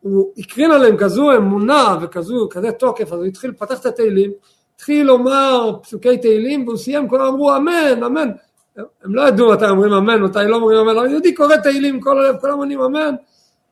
הוא 0.00 0.32
הקרין 0.38 0.70
עליהם 0.70 0.96
כזו 0.96 1.36
אמונה 1.36 1.96
וכזו, 2.02 2.48
כזה 2.50 2.72
תוקף, 2.72 3.12
אז 3.12 3.18
הוא 3.18 3.24
התחיל 3.24 3.50
לפתח 3.50 3.80
את 3.80 3.86
התהילים, 3.86 4.32
התחיל 4.74 5.06
לומר 5.06 5.78
פסוקי 5.82 6.18
תהילים, 6.18 6.66
והוא 6.66 6.76
סיים, 6.76 7.08
כולם 7.08 7.26
אמרו 7.26 7.56
אמן, 7.56 8.02
אמן. 8.06 8.30
הם 8.76 9.14
לא 9.14 9.28
ידעו 9.28 9.52
מתי 9.52 9.68
אומרים 9.68 9.92
אמן, 9.92 10.22
מתי 10.22 10.38
לא 10.46 10.56
אומרים 10.56 10.78
אמן, 10.78 10.96
אבל 10.96 11.10
יהודי 11.10 11.34
קורא 11.34 11.56
תהילים 11.56 12.00
כל 12.00 12.18
הלב, 12.18 12.36
כולם 12.40 12.58
עונים 12.58 12.80
אמן, 12.80 13.14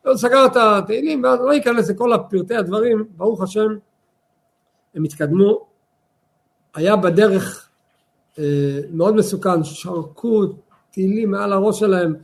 הוא 0.07 0.17
סגר 0.17 0.47
את 0.47 0.57
התהילים, 0.57 1.25
ואז 1.25 1.41
לא 1.41 1.53
ייכנס 1.53 1.91
לכל 1.91 2.11
פרטי 2.31 2.55
הדברים, 2.55 3.05
ברוך 3.17 3.43
השם, 3.43 3.69
הם 4.95 5.05
התקדמו, 5.05 5.67
היה 6.75 6.97
בדרך 6.97 7.69
אה, 8.39 8.81
מאוד 8.93 9.15
מסוכן, 9.15 9.65
שרקו 9.65 10.45
טילים 10.91 11.31
מעל 11.31 11.53
הראש 11.53 11.81
שלהם, 11.81 12.15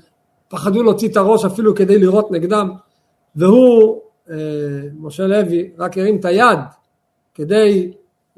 פחדו 0.54 0.82
להוציא 0.82 1.08
את 1.08 1.16
הראש 1.16 1.44
אפילו 1.44 1.74
כדי 1.74 1.98
לירות 1.98 2.30
נגדם, 2.30 2.70
והוא, 3.36 4.00
אה, 4.30 4.36
משה 4.98 5.26
לוי, 5.26 5.70
רק 5.78 5.98
הרים 5.98 6.16
את 6.16 6.24
היד 6.24 6.58
כדי, 7.34 7.92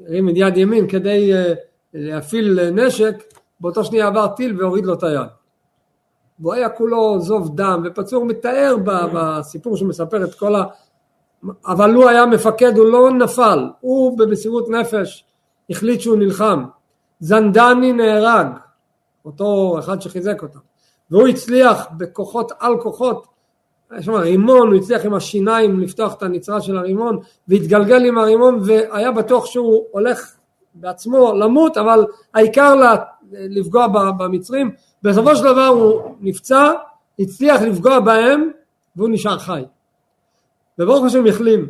הרים 0.07 0.29
את 0.29 0.33
יד 0.37 0.57
ימין 0.57 0.87
כדי 0.87 1.33
אה, 1.33 1.53
להפעיל 1.93 2.69
נשק, 2.69 3.23
באותו 3.59 3.83
שנייה 3.83 4.07
עבר 4.07 4.27
טיל 4.27 4.61
והוריד 4.61 4.85
לו 4.85 4.93
את 4.93 5.03
היד. 5.03 5.27
והוא 6.39 6.53
היה 6.53 6.69
כולו 6.69 7.19
זוב 7.19 7.55
דם 7.55 7.83
ופצור, 7.85 8.25
מתאר 8.25 8.75
בסיפור 9.13 9.77
שהוא 9.77 9.89
מספר 9.89 10.23
את 10.23 10.35
כל 10.35 10.55
ה... 10.55 10.63
אבל 11.65 11.93
הוא 11.93 12.09
היה 12.09 12.25
מפקד, 12.25 12.77
הוא 12.77 12.85
לא 12.85 13.11
נפל, 13.11 13.69
הוא 13.81 14.17
במסירות 14.17 14.69
נפש 14.69 15.25
החליט 15.69 16.01
שהוא 16.01 16.17
נלחם. 16.17 16.63
זנדני 17.19 17.93
נהרג, 17.93 18.47
אותו 19.25 19.79
אחד 19.79 20.01
שחיזק 20.01 20.43
אותם, 20.43 20.59
והוא 21.11 21.27
הצליח 21.27 21.87
בכוחות 21.97 22.51
על 22.59 22.81
כוחות, 22.81 23.27
יש 23.97 24.05
שם 24.05 24.13
רימון, 24.13 24.67
הוא 24.67 24.75
הצליח 24.75 25.05
עם 25.05 25.13
השיניים 25.13 25.79
לפתוח 25.79 26.13
את 26.13 26.23
הנצרה 26.23 26.61
של 26.61 26.77
הרימון 26.77 27.19
והתגלגל 27.47 28.05
עם 28.05 28.17
הרימון 28.17 28.59
והיה 28.65 29.11
בטוח 29.11 29.45
שהוא 29.45 29.83
הולך 29.91 30.35
בעצמו 30.73 31.33
למות 31.33 31.77
אבל 31.77 32.05
העיקר 32.33 32.75
לפגוע 33.31 33.87
במצרים. 34.17 34.71
בסופו 35.03 35.35
של 35.35 35.43
דבר 35.43 35.65
הוא 35.65 36.15
נפצע 36.19 36.71
הצליח 37.19 37.61
לפגוע 37.61 37.99
בהם 37.99 38.51
והוא 38.95 39.09
נשאר 39.09 39.37
חי. 39.39 39.63
וברוך 40.79 41.05
השם 41.05 41.27
החלים. 41.27 41.67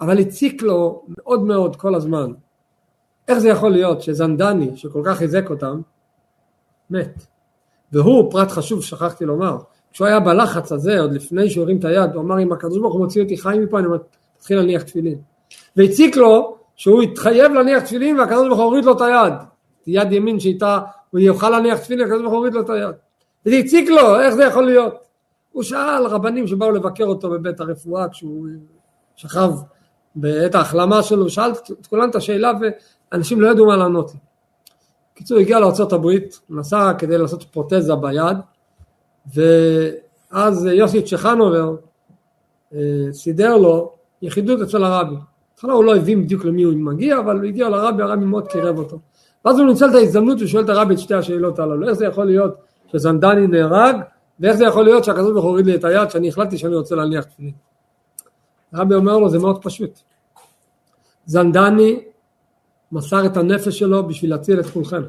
אבל 0.00 0.18
הציק 0.18 0.62
לו 0.62 1.02
מאוד 1.08 1.42
מאוד 1.42 1.76
כל 1.76 1.94
הזמן. 1.94 2.32
איך 3.28 3.38
זה 3.38 3.48
יכול 3.48 3.70
להיות 3.70 4.02
שזנדני, 4.02 4.76
שכל 4.76 5.02
כך 5.04 5.16
חיזק 5.16 5.50
אותם, 5.50 5.80
מת? 6.90 7.26
והוא, 7.92 8.30
פרט 8.30 8.50
חשוב 8.50 8.82
שכחתי 8.82 9.24
לומר, 9.24 9.56
כשהוא 9.92 10.06
היה 10.06 10.20
בלחץ 10.20 10.72
הזה, 10.72 11.00
עוד 11.00 11.12
לפני 11.12 11.50
שהוא 11.50 11.64
הרים 11.64 11.78
את 11.78 11.84
היד, 11.84 12.14
הוא 12.14 12.22
אמר 12.22 12.42
אם 12.42 12.52
הקדוש 12.52 12.78
ברוך 12.78 12.94
הוא 12.94 13.00
מוציא 13.00 13.22
אותי 13.22 13.36
חי 13.36 13.58
מפה, 13.62 13.78
אני 13.78 13.86
מתחיל 14.36 14.56
להניח 14.56 14.82
תפילין. 14.82 15.18
והציק 15.76 16.16
לו 16.16 16.56
שהוא 16.76 17.02
התחייב 17.02 17.52
להניח 17.52 17.82
תפילין 17.82 18.20
והקדוש 18.20 18.46
ברוך 18.48 18.58
הוא 18.58 18.64
הוריד 18.64 18.84
לו 18.84 18.92
את 18.92 19.00
היד. 19.00 19.32
יד 19.86 20.12
ימין 20.12 20.40
שאיתה 20.40 20.78
הוא 21.10 21.20
יוכל 21.20 21.50
להניח 21.50 21.78
תפילין, 21.78 22.06
הקדוש 22.06 22.20
ברוך 22.20 22.32
הוא 22.32 22.38
הוריד 22.38 22.54
לו 22.54 22.60
את 22.60 22.70
היד. 22.70 22.94
וזה 23.46 23.56
הציק 23.56 23.90
לו, 23.90 24.20
איך 24.20 24.34
זה 24.34 24.44
יכול 24.44 24.66
להיות? 24.66 24.94
הוא 25.52 25.62
שאל 25.62 26.06
רבנים 26.06 26.46
שבאו 26.46 26.70
לבקר 26.70 27.04
אותו 27.04 27.30
בבית 27.30 27.60
הרפואה 27.60 28.08
כשהוא 28.08 28.46
שכב 29.16 29.50
בעת 30.14 30.54
ההחלמה 30.54 31.02
שלו, 31.02 31.30
שאל 31.30 31.50
את 31.80 31.86
כולם 31.86 32.10
את 32.10 32.14
השאלה 32.14 32.52
אנשים 33.12 33.40
לא 33.40 33.50
ידעו 33.50 33.66
מה 33.66 33.76
לענות 33.76 34.10
לי. 34.14 34.20
בקיצור, 35.22 35.38
הגיע 35.38 35.60
לארה"ב, 35.60 36.08
נסע 36.50 36.92
כדי 36.98 37.18
לעשות 37.18 37.42
פרוטזה 37.42 37.94
ביד, 37.94 38.36
ואז 39.34 40.64
יוסי 40.64 41.02
צ'חנובר 41.02 41.76
אה, 42.74 42.78
סידר 43.12 43.56
לו 43.56 43.92
יחידות 44.22 44.60
אצל 44.60 44.84
הרבי. 44.84 45.14
בהתחלה 45.50 45.72
הוא 45.72 45.84
לא 45.84 45.96
הבין 45.96 46.22
בדיוק 46.22 46.44
למי 46.44 46.62
הוא 46.62 46.74
מגיע, 46.74 47.18
אבל 47.18 47.36
הוא 47.36 47.44
הגיע 47.44 47.68
לרבי, 47.68 48.02
הרבי 48.02 48.24
מאוד 48.24 48.48
קירב 48.48 48.78
אותו. 48.78 48.98
ואז 49.44 49.58
הוא 49.58 49.66
ניצל 49.66 49.90
את 49.90 49.94
ההזדמנות 49.94 50.38
ושואל 50.40 50.64
את 50.64 50.68
הרבי 50.68 50.94
את 50.94 50.98
שתי 50.98 51.14
השאלות 51.14 51.58
הללו, 51.58 51.88
איך 51.88 51.92
זה 51.92 52.06
יכול 52.06 52.24
להיות 52.24 52.54
שזנדני 52.92 53.46
נהרג, 53.46 53.96
ואיך 54.40 54.56
זה 54.56 54.64
יכול 54.64 54.84
להיות 54.84 55.04
שהכזאת 55.04 55.32
ברוך 55.32 55.44
הוריד 55.44 55.66
לי 55.66 55.74
את 55.74 55.84
היד, 55.84 56.10
שאני 56.10 56.28
החלטתי 56.28 56.58
שאני 56.58 56.74
רוצה 56.74 56.94
להניח 56.94 57.24
תפילין. 57.24 57.52
הרבי 58.72 58.94
אומר 58.94 59.18
לו, 59.18 59.28
זה 59.28 59.38
מאוד 59.38 59.62
פשוט. 59.62 59.98
זנדני 61.26 62.00
מסר 62.92 63.26
את 63.26 63.36
הנפש 63.36 63.78
שלו 63.78 64.06
בשביל 64.06 64.30
להציל 64.30 64.60
את 64.60 64.66
כולכם. 64.66 65.02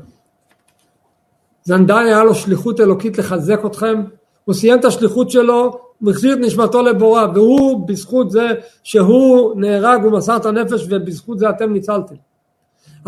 זנדאי 1.63 2.05
היה 2.05 2.23
לו 2.23 2.35
שליחות 2.35 2.79
אלוקית 2.79 3.17
לחזק 3.17 3.65
אתכם, 3.65 4.03
הוא 4.45 4.55
סיים 4.55 4.79
את 4.79 4.85
השליחות 4.85 5.29
שלו, 5.29 5.79
הוא 5.99 6.11
החזיר 6.11 6.33
את 6.33 6.39
נשמתו 6.39 6.81
לבורא, 6.81 7.25
והוא 7.33 7.87
בזכות 7.87 8.31
זה 8.31 8.47
שהוא 8.83 9.61
נהרג, 9.61 10.03
הוא 10.03 10.11
מסר 10.11 10.37
את 10.37 10.45
הנפש 10.45 10.85
ובזכות 10.89 11.39
זה 11.39 11.49
אתם 11.49 11.73
ניצלתם. 11.73 12.15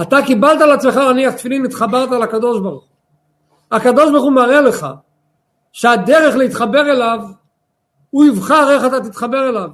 אתה 0.01 0.17
קיבלת 0.25 0.61
על 0.61 0.71
עצמך 0.71 0.95
להניח 0.95 1.33
תפילין, 1.33 1.65
התחברת 1.65 2.11
לקדוש 2.11 2.59
ברוך 2.59 2.83
הוא. 2.83 3.77
הקדוש 3.77 4.11
ברוך 4.11 4.23
הוא 4.23 4.33
מראה 4.33 4.61
לך 4.61 4.87
שהדרך 5.71 6.35
להתחבר 6.35 6.91
אליו, 6.91 7.19
הוא 8.09 8.25
יבחר 8.25 8.71
איך 8.71 8.85
אתה 8.85 8.99
תתחבר 8.99 9.49
אליו. 9.49 9.69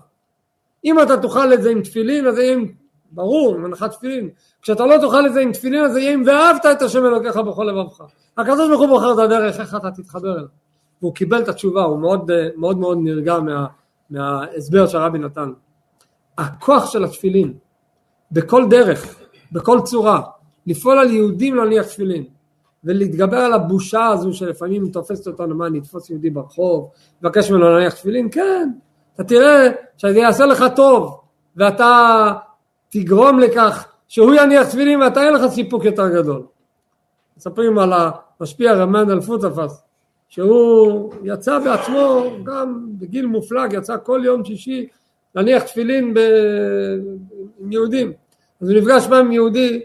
אם 0.85 1.01
אתה 1.01 1.17
תאכל 1.17 1.53
את 1.53 1.61
זה 1.61 1.69
עם 1.69 1.81
תפילין, 1.81 2.27
אז 2.27 2.39
עם 2.43 2.65
ברור, 3.12 3.55
עם 3.55 3.66
הנחת 3.66 3.91
תפילין. 3.91 4.30
כשאתה 4.62 4.86
לא 4.86 4.97
תאכל 4.97 5.28
את 5.28 5.34
זה 5.34 5.39
עם 5.41 5.51
תפילין, 5.51 5.84
אז 5.84 5.93
זה 5.93 5.99
יהיה 5.99 6.14
אם 6.14 6.24
ואהבת 6.26 6.66
את 6.72 6.82
השם 6.82 7.05
אלוקיך 7.05 7.38
בכל 7.38 7.64
לבבך. 7.64 8.01
הקדוש 8.38 8.70
ברוך 8.70 8.82
הוא 8.82 8.89
בוחר 8.89 9.14
את 9.14 9.20
הדרך, 9.20 9.59
איך 9.59 9.76
אתה 9.76 9.91
תתחבר 9.91 10.34
אליו. 10.34 10.47
והוא 11.01 11.16
קיבל 11.16 11.41
את 11.41 11.47
התשובה, 11.47 11.84
הוא 11.84 11.99
מאוד 11.99 12.32
מאוד, 12.57 12.78
מאוד 12.78 12.97
נרגע 13.01 13.39
מה, 13.39 13.66
מההסבר 14.09 14.88
שהרבי 14.88 15.20
נתן. 15.20 15.51
הכוח 16.38 16.91
של 16.91 17.03
התפילין, 17.03 17.53
בכל 18.32 18.66
דרך, 18.70 19.16
בכל 19.51 19.80
צורה, 19.84 20.22
לפעול 20.68 20.99
על 20.99 21.12
יהודים 21.12 21.55
להניח 21.55 21.86
תפילין. 21.86 22.24
ולהתגבר 22.84 23.38
על 23.38 23.53
הבושה 23.53 24.07
הזו 24.07 24.34
שלפעמים 24.34 24.89
תופסת 24.89 25.28
אותנו, 25.28 25.55
מה, 25.55 25.70
נתפוס 25.70 26.09
יהודי 26.09 26.30
ברחוב, 26.30 26.89
מבקש 27.22 27.51
ממנו 27.51 27.70
להניח 27.70 27.93
תפילין, 27.93 28.30
כן, 28.32 28.70
אתה 29.16 29.24
תראה 29.24 29.70
שזה 29.97 30.20
יעשה 30.20 30.45
לך 30.45 30.66
טוב, 30.76 31.20
ואתה 31.55 32.32
תגרום 32.91 33.39
לכך 33.39 33.87
שהוא 34.07 34.33
יניח 34.33 34.67
תפילין 34.67 35.01
ואתה 35.01 35.23
אין 35.23 35.33
לך 35.33 35.51
סיפוק 35.51 35.85
יותר 35.85 36.09
גדול. 36.09 36.43
מספרים 37.37 37.79
על 37.79 37.93
המשפיע 37.93 38.73
רמן 38.73 39.11
אל 39.11 39.21
פוטפס, 39.21 39.83
שהוא 40.29 41.13
יצא 41.23 41.59
בעצמו, 41.59 42.25
גם 42.43 42.85
בגיל 42.99 43.25
מופלג, 43.25 43.73
יצא 43.73 43.95
כל 44.03 44.21
יום 44.25 44.45
שישי 44.45 44.87
להניח 45.35 45.63
תפילין 45.63 46.13
ב... 46.13 46.19
עם 47.59 47.71
יהודים. 47.71 48.13
אז 48.61 48.69
הוא 48.69 48.77
נפגש 48.77 49.07
פעם 49.07 49.25
עם 49.25 49.31
יהודי 49.31 49.81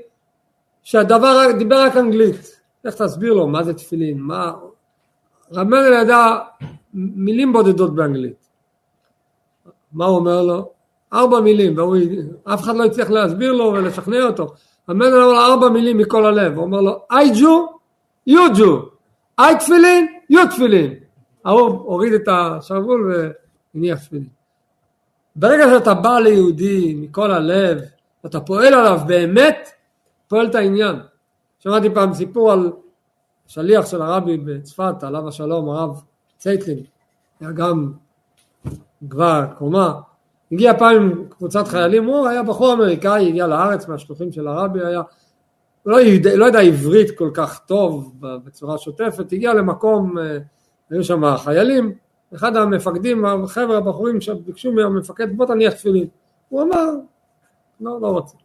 שהדבר 0.82 1.52
דיבר 1.58 1.82
רק 1.82 1.96
אנגלית. 1.96 2.60
איך 2.84 2.94
תסביר 2.94 3.32
לו 3.32 3.46
מה 3.46 3.62
זה 3.62 3.74
תפילין, 3.74 4.18
מה... 4.20 4.52
רמל 5.54 5.92
ידע 6.02 6.38
מילים 6.94 7.52
בודדות 7.52 7.94
באנגלית. 7.94 8.48
מה 9.92 10.04
הוא 10.04 10.16
אומר 10.16 10.42
לו? 10.42 10.75
ארבע 11.16 11.40
מילים, 11.40 11.78
ואף 12.46 12.62
אחד 12.62 12.76
לא 12.76 12.84
הצליח 12.84 13.10
להסביר 13.10 13.52
לו 13.52 13.64
ולשכנע 13.64 14.22
אותו. 14.22 14.46
רמל 14.90 15.06
אומר 15.06 15.26
לו 15.26 15.38
ארבע 15.40 15.68
מילים 15.68 15.98
מכל 15.98 16.26
הלב, 16.26 16.56
הוא 16.56 16.64
אומר 16.64 16.80
לו 16.80 17.06
I 17.12 17.34
Jew, 17.34 17.76
you 18.30 18.56
Jew, 18.56 19.40
I 19.40 19.58
תפילין, 19.58 20.06
you 20.32 20.50
תפילין. 20.50 20.94
ההוא 21.44 21.68
הוריד 21.68 22.12
את 22.12 22.28
השרוול 22.28 23.12
והניח 23.74 23.98
תפילין. 23.98 24.28
ברגע 25.36 25.64
שאתה 25.68 25.94
בא 25.94 26.18
ליהודי 26.18 26.94
מכל 26.94 27.30
הלב, 27.30 27.80
אתה 28.26 28.40
פועל 28.40 28.74
עליו 28.74 29.00
באמת, 29.06 29.68
פועל 30.28 30.46
את 30.46 30.54
העניין. 30.54 30.96
שמעתי 31.58 31.90
פעם 31.94 32.14
סיפור 32.14 32.52
על 32.52 32.72
שליח 33.46 33.86
של 33.86 34.02
הרבי 34.02 34.36
בצפת, 34.36 35.02
עליו 35.02 35.28
השלום, 35.28 35.70
הרב 35.70 36.02
צייטלין, 36.36 36.78
היה 37.40 37.52
גם 37.52 37.92
גבוה 39.04 39.46
קומה, 39.58 40.00
הגיע 40.52 40.78
פעם 40.78 40.96
עם 40.96 41.24
קבוצת 41.28 41.68
חיילים, 41.68 42.04
הוא 42.04 42.26
היה 42.26 42.42
בחור 42.42 42.72
אמריקאי, 42.72 43.28
הגיע 43.28 43.46
לארץ 43.46 43.88
מהשלוחים 43.88 44.32
של 44.32 44.48
הרבי, 44.48 44.80
היה, 44.84 45.02
הוא 45.82 45.92
לא, 45.92 45.96
יודע, 45.96 46.36
לא 46.36 46.44
יודע 46.44 46.60
עברית 46.60 47.18
כל 47.18 47.30
כך 47.34 47.58
טוב 47.58 48.14
בצורה 48.20 48.78
שוטפת, 48.78 49.32
הגיע 49.32 49.54
למקום, 49.54 50.18
אה, 50.18 50.38
היו 50.90 51.04
שם 51.04 51.36
חיילים, 51.36 51.94
אחד 52.34 52.56
המפקדים, 52.56 53.24
החבר'ה, 53.24 53.76
הבחורים 53.76 54.20
שביקשו 54.20 54.72
מהמפקד, 54.72 55.36
בוא 55.36 55.46
תניח 55.46 55.74
תפילין. 55.74 56.06
הוא 56.48 56.62
אמר, 56.62 56.90
לא, 57.80 58.00
לא 58.00 58.08
רוצה. 58.08 58.36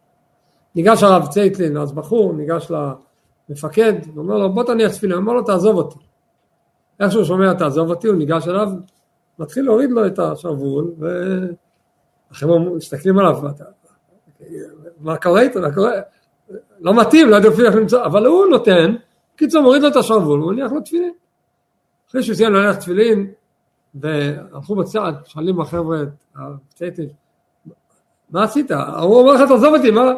ניגש 0.74 1.02
הרב 1.02 1.26
צייטלין, 1.26 1.76
אז 1.76 1.92
בחור, 1.92 2.32
ניגש 2.32 2.72
למפקד, 3.48 3.92
ואומר 4.14 4.38
לו, 4.38 4.52
בוא 4.52 4.64
תניח 4.64 4.92
תפילין, 4.92 5.16
אמר 5.16 5.32
לו, 5.32 5.42
תעזוב 5.42 5.76
אותי. 5.76 5.98
איך 7.00 7.12
שהוא 7.12 7.24
שומע, 7.24 7.54
תעזוב 7.54 7.90
אותי, 7.90 8.08
הוא 8.08 8.16
ניגש 8.16 8.48
אליו, 8.48 8.68
מתחיל 9.38 9.64
להוריד 9.64 9.90
לו 9.90 10.06
את 10.06 10.18
השרוול, 10.18 10.90
והחבר'ה 12.32 12.58
מסתכלים 12.58 13.18
עליו, 13.18 13.40
מה 15.00 15.16
קורה 15.16 15.40
איתו, 15.40 15.60
מה 15.60 15.74
קורה? 15.74 15.92
לא 16.80 16.94
מתאים, 16.94 17.28
לא 17.28 17.36
יודע 17.36 17.48
אפילו 17.48 17.68
איך 17.68 17.76
למצוא, 17.76 18.04
אבל 18.04 18.26
הוא 18.26 18.46
נותן, 18.46 18.94
קיצור 19.36 19.62
מוריד 19.62 19.82
לו 19.82 19.88
את 19.88 19.96
השרוול, 19.96 20.40
הוא 20.40 20.52
מניח 20.52 20.72
לו 20.72 20.80
תפילין. 20.80 21.12
אחרי 22.10 22.22
שהוא 22.22 22.36
סיים 22.36 22.52
להניח 22.52 22.76
תפילין, 22.76 23.30
והלכו 23.94 24.74
בצד, 24.74 25.12
שואלים 25.24 25.60
החבר'ה, 25.60 25.98
הצייטים, 26.34 27.08
מה 28.30 28.44
עשית? 28.44 28.70
הוא 28.70 29.20
אומר 29.20 29.32
לך, 29.32 29.40
תעזוב 29.48 29.74
אותי, 29.74 29.90
מה? 29.90 30.12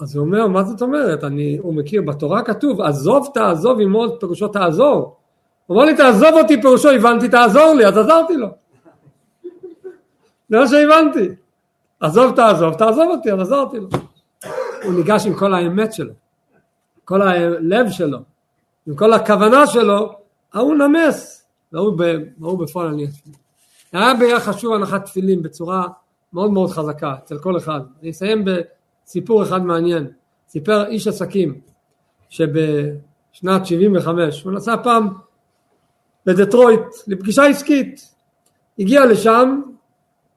אז 0.00 0.16
הוא 0.16 0.26
אומר, 0.26 0.46
מה 0.46 0.64
זאת 0.64 0.82
אומרת? 0.82 1.24
אני, 1.24 1.58
הוא 1.62 1.74
מכיר, 1.74 2.02
בתורה 2.02 2.42
כתוב, 2.42 2.80
עזוב 2.80 3.30
תעזוב 3.34 3.80
עמו, 3.80 4.06
פירושו 4.20 4.48
תעזור. 4.48 5.16
הוא 5.66 5.74
אומר 5.74 5.84
לי, 5.84 5.96
תעזוב 5.96 6.30
אותי, 6.42 6.62
פירושו, 6.62 6.90
הבנתי, 6.90 7.28
תעזור 7.28 7.74
לי, 7.74 7.86
אז 7.86 7.98
עזרתי 7.98 8.36
לו. 8.36 8.48
זה 10.54 10.60
מה 10.60 10.68
שהבנתי. 10.68 11.34
עזוב 12.00 12.36
תעזוב, 12.36 12.74
תעזוב 12.74 13.10
אותי, 13.10 13.32
אז 13.32 13.40
עזרתי 13.40 13.80
לו. 13.80 13.88
הוא 14.84 14.94
ניגש 14.94 15.26
עם 15.26 15.34
כל 15.34 15.54
האמת 15.54 15.92
שלו, 15.92 16.12
כל 17.04 17.22
הלב 17.22 17.90
שלו, 17.90 18.18
עם 18.86 18.96
כל 18.96 19.12
הכוונה 19.12 19.66
שלו, 19.66 20.12
ההוא 20.52 20.74
נמס. 20.74 21.46
והוא 21.72 22.58
בפועל 22.58 22.86
אני 22.86 23.06
תפילין. 23.06 23.38
היה 23.92 24.14
בעיה 24.14 24.40
חשוב 24.40 24.74
הנחת 24.74 25.04
תפילין 25.04 25.42
בצורה 25.42 25.86
מאוד 26.32 26.50
מאוד 26.50 26.70
חזקה 26.70 27.14
אצל 27.24 27.38
כל 27.38 27.56
אחד. 27.56 27.80
אני 28.02 28.10
אסיים 28.10 28.44
בסיפור 28.44 29.42
אחד 29.42 29.64
מעניין. 29.64 30.06
סיפר 30.48 30.86
איש 30.86 31.08
עסקים 31.08 31.60
שבשנת 32.28 33.66
75 33.66 34.42
הוא 34.42 34.52
נסע 34.52 34.76
פעם 34.82 35.08
לדטרויט 36.26 36.80
לפגישה 37.06 37.44
עסקית. 37.44 38.14
הגיע 38.78 39.06
לשם 39.06 39.60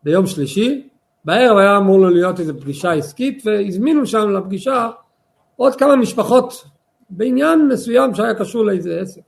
ביום 0.03 0.27
שלישי, 0.27 0.87
בערב 1.25 1.57
היה 1.57 1.77
אמור 1.77 1.99
לו 1.99 2.09
להיות 2.09 2.39
איזו 2.39 2.53
פגישה 2.59 2.91
עסקית 2.91 3.43
והזמינו 3.45 4.05
שם 4.05 4.29
לפגישה 4.29 4.89
עוד 5.55 5.75
כמה 5.75 5.95
משפחות 5.95 6.65
בעניין 7.09 7.67
מסוים 7.67 8.15
שהיה 8.15 8.33
קשור 8.33 8.65
לאיזה 8.65 8.99
עסק. 9.01 9.21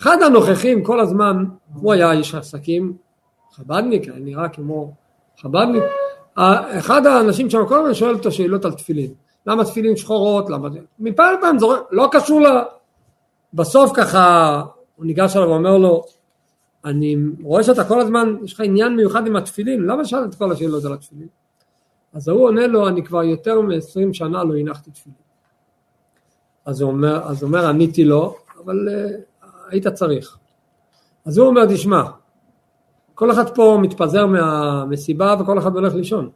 אחד 0.00 0.22
הנוכחים 0.22 0.84
כל 0.84 1.00
הזמן, 1.00 1.44
הוא 1.74 1.92
היה 1.92 2.12
איש 2.12 2.34
עסקים, 2.34 2.96
חב"דניק, 3.52 4.02
נראה 4.20 4.48
כמו 4.48 4.92
חב"דניק, 5.40 5.82
אחד 6.78 7.06
האנשים 7.06 7.50
שם 7.50 7.66
כל 7.68 7.78
הזמן 7.78 7.94
שואל 7.94 8.14
אותו 8.14 8.32
שאלות 8.32 8.64
על 8.64 8.72
תפילין, 8.72 9.10
למה 9.46 9.64
תפילין 9.64 9.96
שחורות, 9.96 10.50
למה 10.50 10.70
זה, 10.70 10.78
מפעם 10.98 11.34
לפעם 11.38 11.58
זה 11.58 11.66
לא 11.90 12.08
קשור 12.12 12.40
ל... 12.40 12.46
בסוף 13.54 13.90
ככה 13.94 14.62
הוא 14.96 15.06
ניגש 15.06 15.36
אליו 15.36 15.48
ואומר 15.48 15.76
לו, 15.76 16.04
אני 16.84 17.16
רואה 17.42 17.62
שאתה 17.62 17.84
כל 17.84 18.00
הזמן, 18.00 18.36
יש 18.44 18.52
לך 18.52 18.60
עניין 18.60 18.96
מיוחד 18.96 19.26
עם 19.26 19.36
התפילין, 19.36 19.82
למה 19.82 20.04
שאלת 20.04 20.28
את 20.28 20.34
כל 20.34 20.52
השאלות 20.52 20.84
על 20.84 20.92
התפילין? 20.92 21.28
אז 22.12 22.28
הוא 22.28 22.44
עונה 22.44 22.66
לו, 22.66 22.88
אני 22.88 23.04
כבר 23.04 23.22
יותר 23.22 23.60
מ-20 23.60 24.12
שנה 24.12 24.44
לא 24.44 24.56
הנחתי 24.56 24.90
תפילין. 24.90 25.18
אז 26.64 26.80
הוא 26.80 26.90
אומר, 26.90 27.22
אז 27.24 27.42
אומר 27.42 27.66
עניתי 27.66 28.04
לו, 28.04 28.36
אבל 28.64 28.88
אה, 28.88 29.08
היית 29.68 29.88
צריך. 29.88 30.38
אז 31.24 31.38
הוא 31.38 31.46
אומר, 31.46 31.66
תשמע, 31.66 32.02
כל 33.14 33.30
אחד 33.30 33.54
פה 33.54 33.78
מתפזר 33.82 34.26
מהמסיבה 34.26 35.34
וכל 35.40 35.58
אחד 35.58 35.74
הולך 35.74 35.94
לישון. 35.94 36.30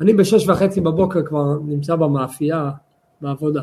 אני 0.00 0.12
בשש 0.12 0.48
וחצי 0.48 0.80
בבוקר 0.80 1.26
כבר 1.26 1.58
נמצא 1.64 1.96
במאפייה, 1.96 2.70
בעבודה. 3.20 3.62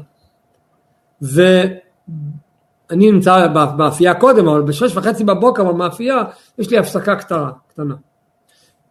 ואני 2.90 3.12
נמצא 3.12 3.48
במאפייה 3.48 4.14
קודם, 4.14 4.48
אבל 4.48 4.62
בשש 4.62 4.98
וחצי 4.98 5.24
בבוקר 5.24 5.64
במאפייה 5.64 6.24
יש 6.58 6.70
לי 6.70 6.78
הפסקה 6.78 7.16
קטנה. 7.16 7.52
קטנה. 7.68 7.96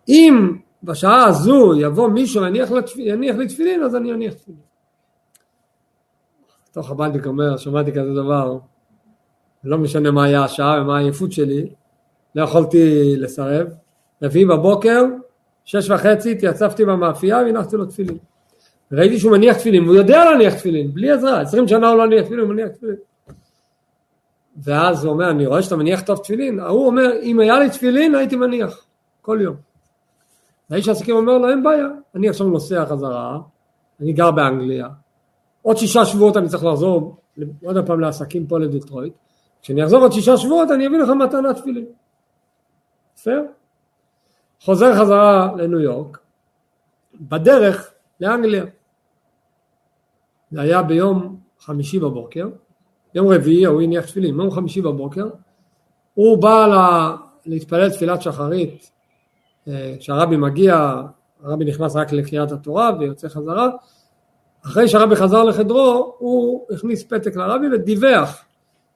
אם 0.08 0.56
בשעה 0.82 1.24
הזו 1.24 1.74
יבוא 1.80 2.08
מישהו 2.08 2.42
ויניח 2.42 3.36
לי 3.36 3.46
תפילין, 3.48 3.82
אז 3.82 3.96
אני 3.96 4.12
אניח 4.12 4.34
תפילין. 4.34 4.60
תוך 6.72 6.90
הבנק 6.90 7.26
אומר, 7.26 7.56
שמעתי 7.56 7.92
כזה 7.92 8.14
דבר, 8.14 8.58
לא 9.64 9.78
משנה 9.78 10.10
מה 10.10 10.24
היה 10.24 10.44
השעה 10.44 10.82
ומה 10.82 10.96
העייפות 10.96 11.32
שלי, 11.32 11.68
לא 12.34 12.42
יכולתי 12.42 13.14
לסרב. 13.16 13.66
רביעי 14.22 14.44
בבוקר, 14.44 15.04
שש 15.64 15.90
וחצי, 15.90 16.32
התייצבתי 16.32 16.84
במאפייה 16.84 17.36
והנחתי 17.36 17.76
לו 17.76 17.86
תפילין. 17.86 18.18
ראיתי 18.92 19.18
שהוא 19.18 19.32
מניח 19.32 19.56
תפילין, 19.56 19.84
הוא 19.84 19.94
יודע 19.94 20.24
להניח 20.24 20.54
תפילין, 20.54 20.94
בלי 20.94 21.10
עזרה, 21.10 21.40
עשרים 21.40 21.68
שנה 21.68 21.88
הוא 21.88 21.98
לא 21.98 22.06
מניח 22.06 22.24
תפילין, 22.24 22.44
הוא 22.44 22.52
מניח 22.52 22.68
תפילין. 22.68 22.96
ואז 24.56 25.04
הוא 25.04 25.12
אומר, 25.12 25.30
אני 25.30 25.46
רואה 25.46 25.62
שאתה 25.62 25.76
מניח 25.76 26.00
טוב 26.00 26.18
תפילין, 26.18 26.60
ההוא 26.60 26.86
אומר, 26.86 27.10
אם 27.22 27.40
היה 27.40 27.58
לי 27.58 27.70
תפילין 27.70 28.14
הייתי 28.14 28.36
מניח, 28.36 28.86
כל 29.22 29.38
יום. 29.42 29.56
והאיש 30.70 30.88
העסקים 30.88 31.16
אומר 31.16 31.38
לו, 31.38 31.48
אין 31.48 31.62
בעיה, 31.62 31.86
אני 32.14 32.28
עכשיו 32.28 32.46
נוסע 32.46 32.86
חזרה, 32.86 33.38
אני 34.00 34.12
גר 34.12 34.30
באנגליה, 34.30 34.88
עוד 35.62 35.76
שישה 35.76 36.04
שבועות 36.04 36.36
אני 36.36 36.48
צריך 36.48 36.64
לחזור 36.64 37.16
עוד 37.64 37.86
פעם 37.86 38.00
לעסקים 38.00 38.46
פה 38.46 38.58
לדטרויט, 38.58 39.14
כשאני 39.62 39.84
אחזור 39.84 40.02
עוד 40.02 40.12
שישה 40.12 40.36
שבועות 40.36 40.70
אני 40.70 40.86
אביא 40.86 40.98
לך 40.98 41.08
מתנה 41.08 41.54
תפילין. 41.54 41.86
בסדר? 43.14 43.44
חוזר 44.60 44.94
חזרה 44.94 45.52
לניו 45.56 45.80
יורק, 45.80 46.18
בדרך 47.20 47.92
לאנגליה. 48.20 48.64
זה 50.50 50.60
היה 50.60 50.82
ביום 50.82 51.36
חמישי 51.58 51.98
בבוקר, 51.98 52.48
יום 53.14 53.28
רביעי 53.28 53.64
הוא 53.64 53.82
הניח 53.82 54.04
תפילין, 54.04 54.40
יום 54.40 54.50
חמישי 54.50 54.80
בבוקר, 54.80 55.28
הוא 56.14 56.38
בא 56.38 56.66
לה, 56.66 57.16
להתפלל 57.46 57.90
תפילת 57.90 58.22
שחרית, 58.22 58.90
אה, 59.68 59.94
כשהרבי 59.98 60.36
מגיע, 60.36 61.02
הרבי 61.42 61.64
נכנס 61.64 61.96
רק 61.96 62.12
לקריאת 62.12 62.52
התורה 62.52 62.90
ויוצא 62.98 63.28
חזרה, 63.28 63.68
אחרי 64.66 64.88
שהרבי 64.88 65.16
חזר 65.16 65.44
לחדרו, 65.44 66.14
הוא 66.18 66.66
הכניס 66.70 67.04
פתק 67.04 67.36
לרבי 67.36 67.66
ודיווח. 67.72 68.44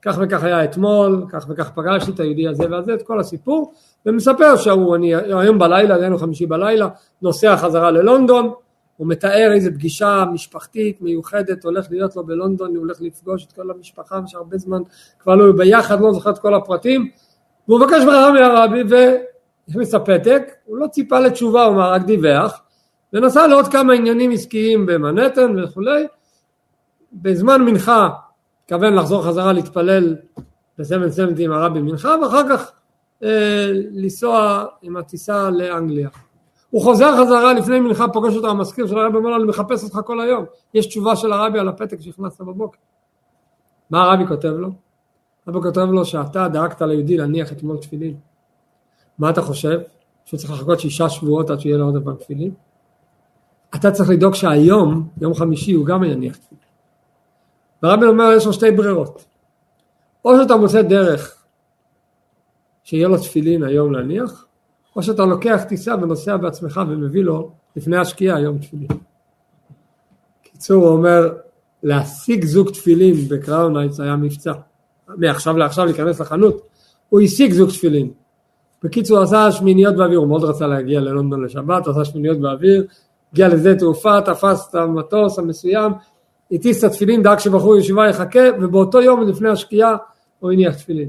כך 0.03 0.19
וכך 0.21 0.45
היה 0.45 0.65
אתמול, 0.65 1.27
כך 1.29 1.47
וכך 1.49 1.71
פגשתי 1.71 2.11
את 2.11 2.21
היהודי 2.21 2.49
הזה 2.49 2.65
והזה, 2.71 2.95
את 2.95 3.03
כל 3.03 3.21
הסיפור, 3.21 3.73
ומספר 4.07 4.57
שהוא, 4.57 4.97
אני 4.97 5.15
היום 5.15 5.59
בלילה, 5.59 5.95
היינו 5.95 6.19
חמישי 6.19 6.47
בלילה, 6.47 6.89
נוסע 7.23 7.57
חזרה 7.57 7.91
ללונדון, 7.91 8.53
הוא 8.97 9.09
מתאר 9.09 9.53
איזה 9.53 9.71
פגישה 9.71 10.25
משפחתית 10.33 11.03
מיוחדת 11.03 11.65
הולך 11.65 11.87
להיות 11.91 12.17
לו 12.17 12.27
בלונדון, 12.27 12.71
הוא 12.71 12.79
הולך 12.79 13.01
לפגוש 13.01 13.45
את 13.45 13.53
כל 13.53 13.71
המשפחה 13.71 14.21
שהרבה 14.27 14.59
זמן 14.59 14.83
כבר 15.19 15.35
לא 15.35 15.53
ביחד, 15.53 16.01
לא 16.01 16.13
זוכר 16.13 16.31
את 16.31 16.39
כל 16.39 16.55
הפרטים, 16.55 17.11
והוא 17.69 17.81
מבקש 17.81 18.05
ברכה 18.05 18.33
מהרבי 18.33 18.83
והכניס 18.89 19.95
הפתק, 19.95 20.43
הוא 20.65 20.79
לא 20.79 20.87
ציפה 20.87 21.21
לתשובה, 21.21 21.65
הוא 21.65 21.77
רק 21.77 22.03
דיווח, 22.03 22.63
ונסע 23.13 23.47
לעוד 23.47 23.69
כמה 23.69 23.93
עניינים 23.93 24.31
עסקיים 24.31 24.87
במנהטן 24.87 25.65
וכולי, 25.65 26.07
בזמן 27.13 27.63
מנחה 27.63 28.09
התכוון 28.65 28.95
לחזור 28.95 29.27
חזרה 29.27 29.53
להתפלל 29.53 30.17
בסבן 30.79 31.11
סבנטי 31.11 31.45
עם 31.45 31.53
הרבי 31.53 31.81
מנחה 31.81 32.15
ואחר 32.23 32.49
כך 32.49 32.73
אה, 33.23 33.71
לנסוע 33.73 34.65
עם 34.83 34.97
הטיסה 34.97 35.51
לאנגליה. 35.51 36.09
הוא 36.77 36.83
חוזר 36.83 37.17
חזרה 37.17 37.53
לפני 37.53 37.81
מנחה, 37.81 38.09
פוגש 38.09 38.37
אותו 38.37 38.51
המזכיר 38.51 38.87
של 38.87 38.99
הרבי, 38.99 39.17
אומר 39.17 39.31
לו, 39.31 39.37
אני 39.37 39.45
מחפש 39.45 39.85
אותך 39.85 40.01
כל 40.07 40.21
היום. 40.21 40.45
יש 40.75 40.87
תשובה 40.87 41.17
של 41.17 41.33
הרבי 41.33 41.59
על 41.59 41.69
הפתק 41.69 42.01
שהכנסת 42.01 42.41
בבוקר. 42.41 42.79
מה 43.91 44.03
הרבי 44.03 44.27
כותב 44.27 44.49
לו? 44.49 44.69
הרבי 45.47 45.61
כותב 45.63 45.81
לו 45.81 46.05
שאתה 46.05 46.49
דאגת 46.49 46.83
ליהודי 46.83 47.17
להניח 47.17 47.53
אתמול 47.53 47.77
תפילין. 47.77 48.17
מה 49.19 49.31
אתה 49.31 49.43
חושב? 49.43 49.81
שהוא 50.25 50.39
צריך 50.39 50.53
לחכות 50.53 50.81
שישה 50.81 51.09
שבועות 51.09 51.51
עד 51.51 51.61
שיהיה 51.61 51.77
לו 51.77 51.85
עוד 51.85 52.05
פעם 52.05 52.15
תפילין? 52.15 52.55
אתה 53.75 53.91
צריך 53.91 54.11
לדאוג 54.11 54.35
שהיום, 54.35 55.09
יום 55.21 55.35
חמישי, 55.35 55.73
הוא 55.73 55.87
גם 55.87 56.05
יניח 56.05 56.37
תפילין. 56.37 56.65
והרבי 57.83 58.07
אומר, 58.07 58.33
יש 58.37 58.47
לו 58.47 58.53
שתי 58.53 58.71
ברירות. 58.71 59.25
או 60.25 60.43
שאתה 60.43 60.57
מוצא 60.57 60.83
דרך 60.83 61.45
שיהיה 62.85 63.09
לו 63.09 63.17
תפילין 63.17 63.63
היום 63.63 63.93
להניח, 63.93 64.46
או 64.97 65.03
שאתה 65.03 65.25
לוקח 65.25 65.63
טיסה 65.69 65.95
ונוסע 66.03 66.37
בעצמך 66.37 66.81
ומביא 66.89 67.23
לו 67.23 67.51
לפני 67.77 67.97
השקיעה 67.97 68.41
יום 68.41 68.59
תפילין. 68.59 68.89
קיצור, 70.43 70.85
הוא 70.85 70.93
אומר, 70.93 71.33
להשיג 71.83 72.45
זוג 72.45 72.71
תפילין 72.71 73.15
בקראון 73.15 73.77
הייטס 73.77 74.01
היה 74.01 74.17
מבצע. 74.17 74.53
מעכשיו 75.09 75.57
לעכשיו 75.57 75.85
להיכנס 75.85 76.21
לחנות, 76.21 76.63
הוא 77.09 77.21
השיג 77.21 77.53
זוג 77.53 77.71
תפילין. 77.71 78.11
בקיצור, 78.83 79.19
עשה 79.19 79.53
שמיניות 79.53 79.97
באוויר, 79.97 80.19
הוא 80.19 80.29
מאוד 80.29 80.45
רצה 80.45 80.67
להגיע 80.67 81.01
ללונדון 81.01 81.45
לשבת, 81.45 81.87
עשה 81.87 82.05
שמיניות 82.05 82.41
באוויר, 82.41 82.87
הגיע 83.33 83.49
לשדה 83.49 83.75
תעופה, 83.75 84.21
תפס 84.21 84.69
את 84.71 84.75
המטוס 84.75 85.39
המסוים, 85.39 85.93
הטיס 86.53 86.85
את 86.85 86.91
התפילין, 86.91 87.23
דאג 87.23 87.39
שבחור 87.39 87.77
ישיבה 87.77 88.09
יחכה, 88.09 88.41
ובאותו 88.61 89.03
יום 89.03 89.29
לפני 89.29 89.49
השקיעה 89.49 89.97
הוא 90.39 90.53
הניח 90.53 90.75
תפילין. 90.75 91.09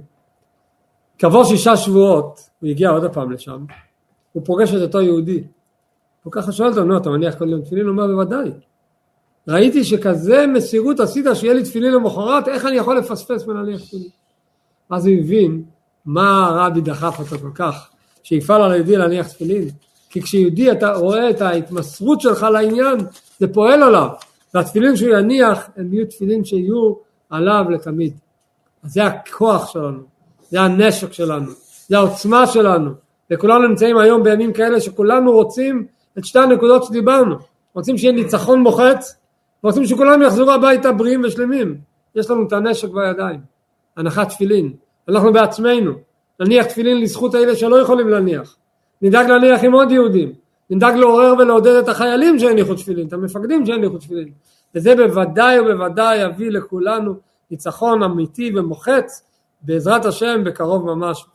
כעבור 1.18 1.44
שישה 1.44 1.78
שבועות, 1.78 2.50
הוא 2.60 2.70
הגיע 2.70 2.90
עוד 2.90 3.14
פעם 3.14 3.32
לשם, 3.32 3.66
הוא 4.32 4.44
פוגש 4.46 4.74
את 4.74 4.82
אותו 4.82 5.02
יהודי. 5.02 5.44
הוא 6.24 6.32
ככה 6.32 6.52
שואל 6.52 6.70
אותו, 6.70 6.84
נו, 6.84 6.98
אתה 6.98 7.10
מניח 7.10 7.36
כל 7.36 7.50
יום 7.50 7.62
תפילין? 7.62 7.86
הוא 7.86 7.92
אומר, 7.92 8.08
בוודאי. 8.08 8.52
ראיתי 9.48 9.84
שכזה 9.84 10.48
מסירות 10.48 11.00
עשית 11.00 11.26
שיהיה 11.34 11.54
לי 11.54 11.64
תפילין 11.64 11.94
למחרת, 11.94 12.48
איך 12.48 12.66
אני 12.66 12.76
יכול 12.76 12.98
לפספס 12.98 13.48
ולהניח 13.48 13.82
תפילין? 13.82 14.10
אז 14.90 15.08
הוא 15.08 15.16
הבין 15.16 15.64
מה 16.06 16.48
הרבי 16.48 16.82
דחף 16.82 17.20
אותו 17.20 17.40
כל 17.40 17.52
כך, 17.56 17.90
שיפעל 18.24 18.62
על 18.62 18.72
היהודי 18.72 18.98
להניח 18.98 19.28
תפילין. 19.28 19.70
כי 20.10 20.22
כשיהודי 20.22 20.72
אתה 20.72 20.94
רואה 20.94 21.30
את 21.30 21.42
ההתמסרות 21.42 22.22
שלך 22.22 22.44
לעניין, 22.44 22.98
זה 23.40 23.54
פועל 23.54 23.84
עליו. 23.84 24.10
והתפילין 24.54 24.96
שהוא 24.96 25.10
יניח, 25.10 25.70
הם 25.76 25.94
יהיו 25.94 26.08
תפילין 26.08 26.46
שיהיו 26.46 26.94
עליו 27.30 27.66
לתמיד. 27.70 28.14
אז 28.84 28.94
זה 28.94 29.06
הכוח 29.06 29.72
שלנו, 29.72 30.04
זה 30.50 30.62
הנשק 30.62 31.14
שלנו, 31.14 31.52
זה 31.88 31.98
העוצמה 31.98 32.48
שלנו. 32.48 32.92
וכולנו 33.32 33.68
נמצאים 33.68 33.98
היום 33.98 34.24
בימים 34.24 34.54
כאלה 34.54 34.82
שכולנו 34.82 35.32
רוצים 35.32 35.86
את 36.18 36.26
שתי 36.26 36.40
הנקודות 36.40 36.84
שדיברנו. 36.84 37.36
רוצים 37.74 37.98
שיהיה 37.98 38.14
ניצחון 38.14 38.60
מוחץ, 38.60 39.16
ורוצים 39.64 39.86
שכולם 39.86 40.22
יחזרו 40.22 40.52
הביתה 40.52 40.92
בריאים 40.92 41.22
ושלמים. 41.24 41.78
יש 42.16 42.30
לנו 42.30 42.48
את 42.48 42.54
הנשק 42.54 42.90
בידיים, 42.90 43.40
הנחת 43.98 44.30
תפילין. 44.30 44.74
אנחנו 45.10 45.34
בעצמנו, 45.34 45.92
נניח 46.40 46.66
תפילין 46.66 47.02
לזכות 47.02 47.36
האלה 47.36 47.56
שלא 47.56 47.76
יכולים 47.76 48.10
להניח. 48.10 48.56
נדאג 49.02 49.28
להניח 49.28 49.64
עם 49.64 49.74
עוד 49.74 49.92
יהודים. 49.92 50.34
נדאג 50.70 50.96
לעורר 50.96 51.34
ולעודד 51.40 51.74
את 51.74 51.90
החיילים 51.90 52.40
שהניחו 52.40 52.76
תפילין, 52.76 53.08
את 53.08 53.14
המפקדים 53.14 53.66
שהניחו 53.66 53.98
תפילין. 53.98 54.30
וזה 54.76 54.96
בוודאי 54.96 55.60
ובוודאי 55.60 56.18
יביא 56.18 56.52
לכולנו 56.52 57.14
ניצחון 57.52 58.04
אמיתי 58.04 58.52
ומוחץ 58.56 59.27
בעזרת 59.62 60.06
השם 60.06 60.44
בקרוב 60.46 60.86
ממש 60.86 61.26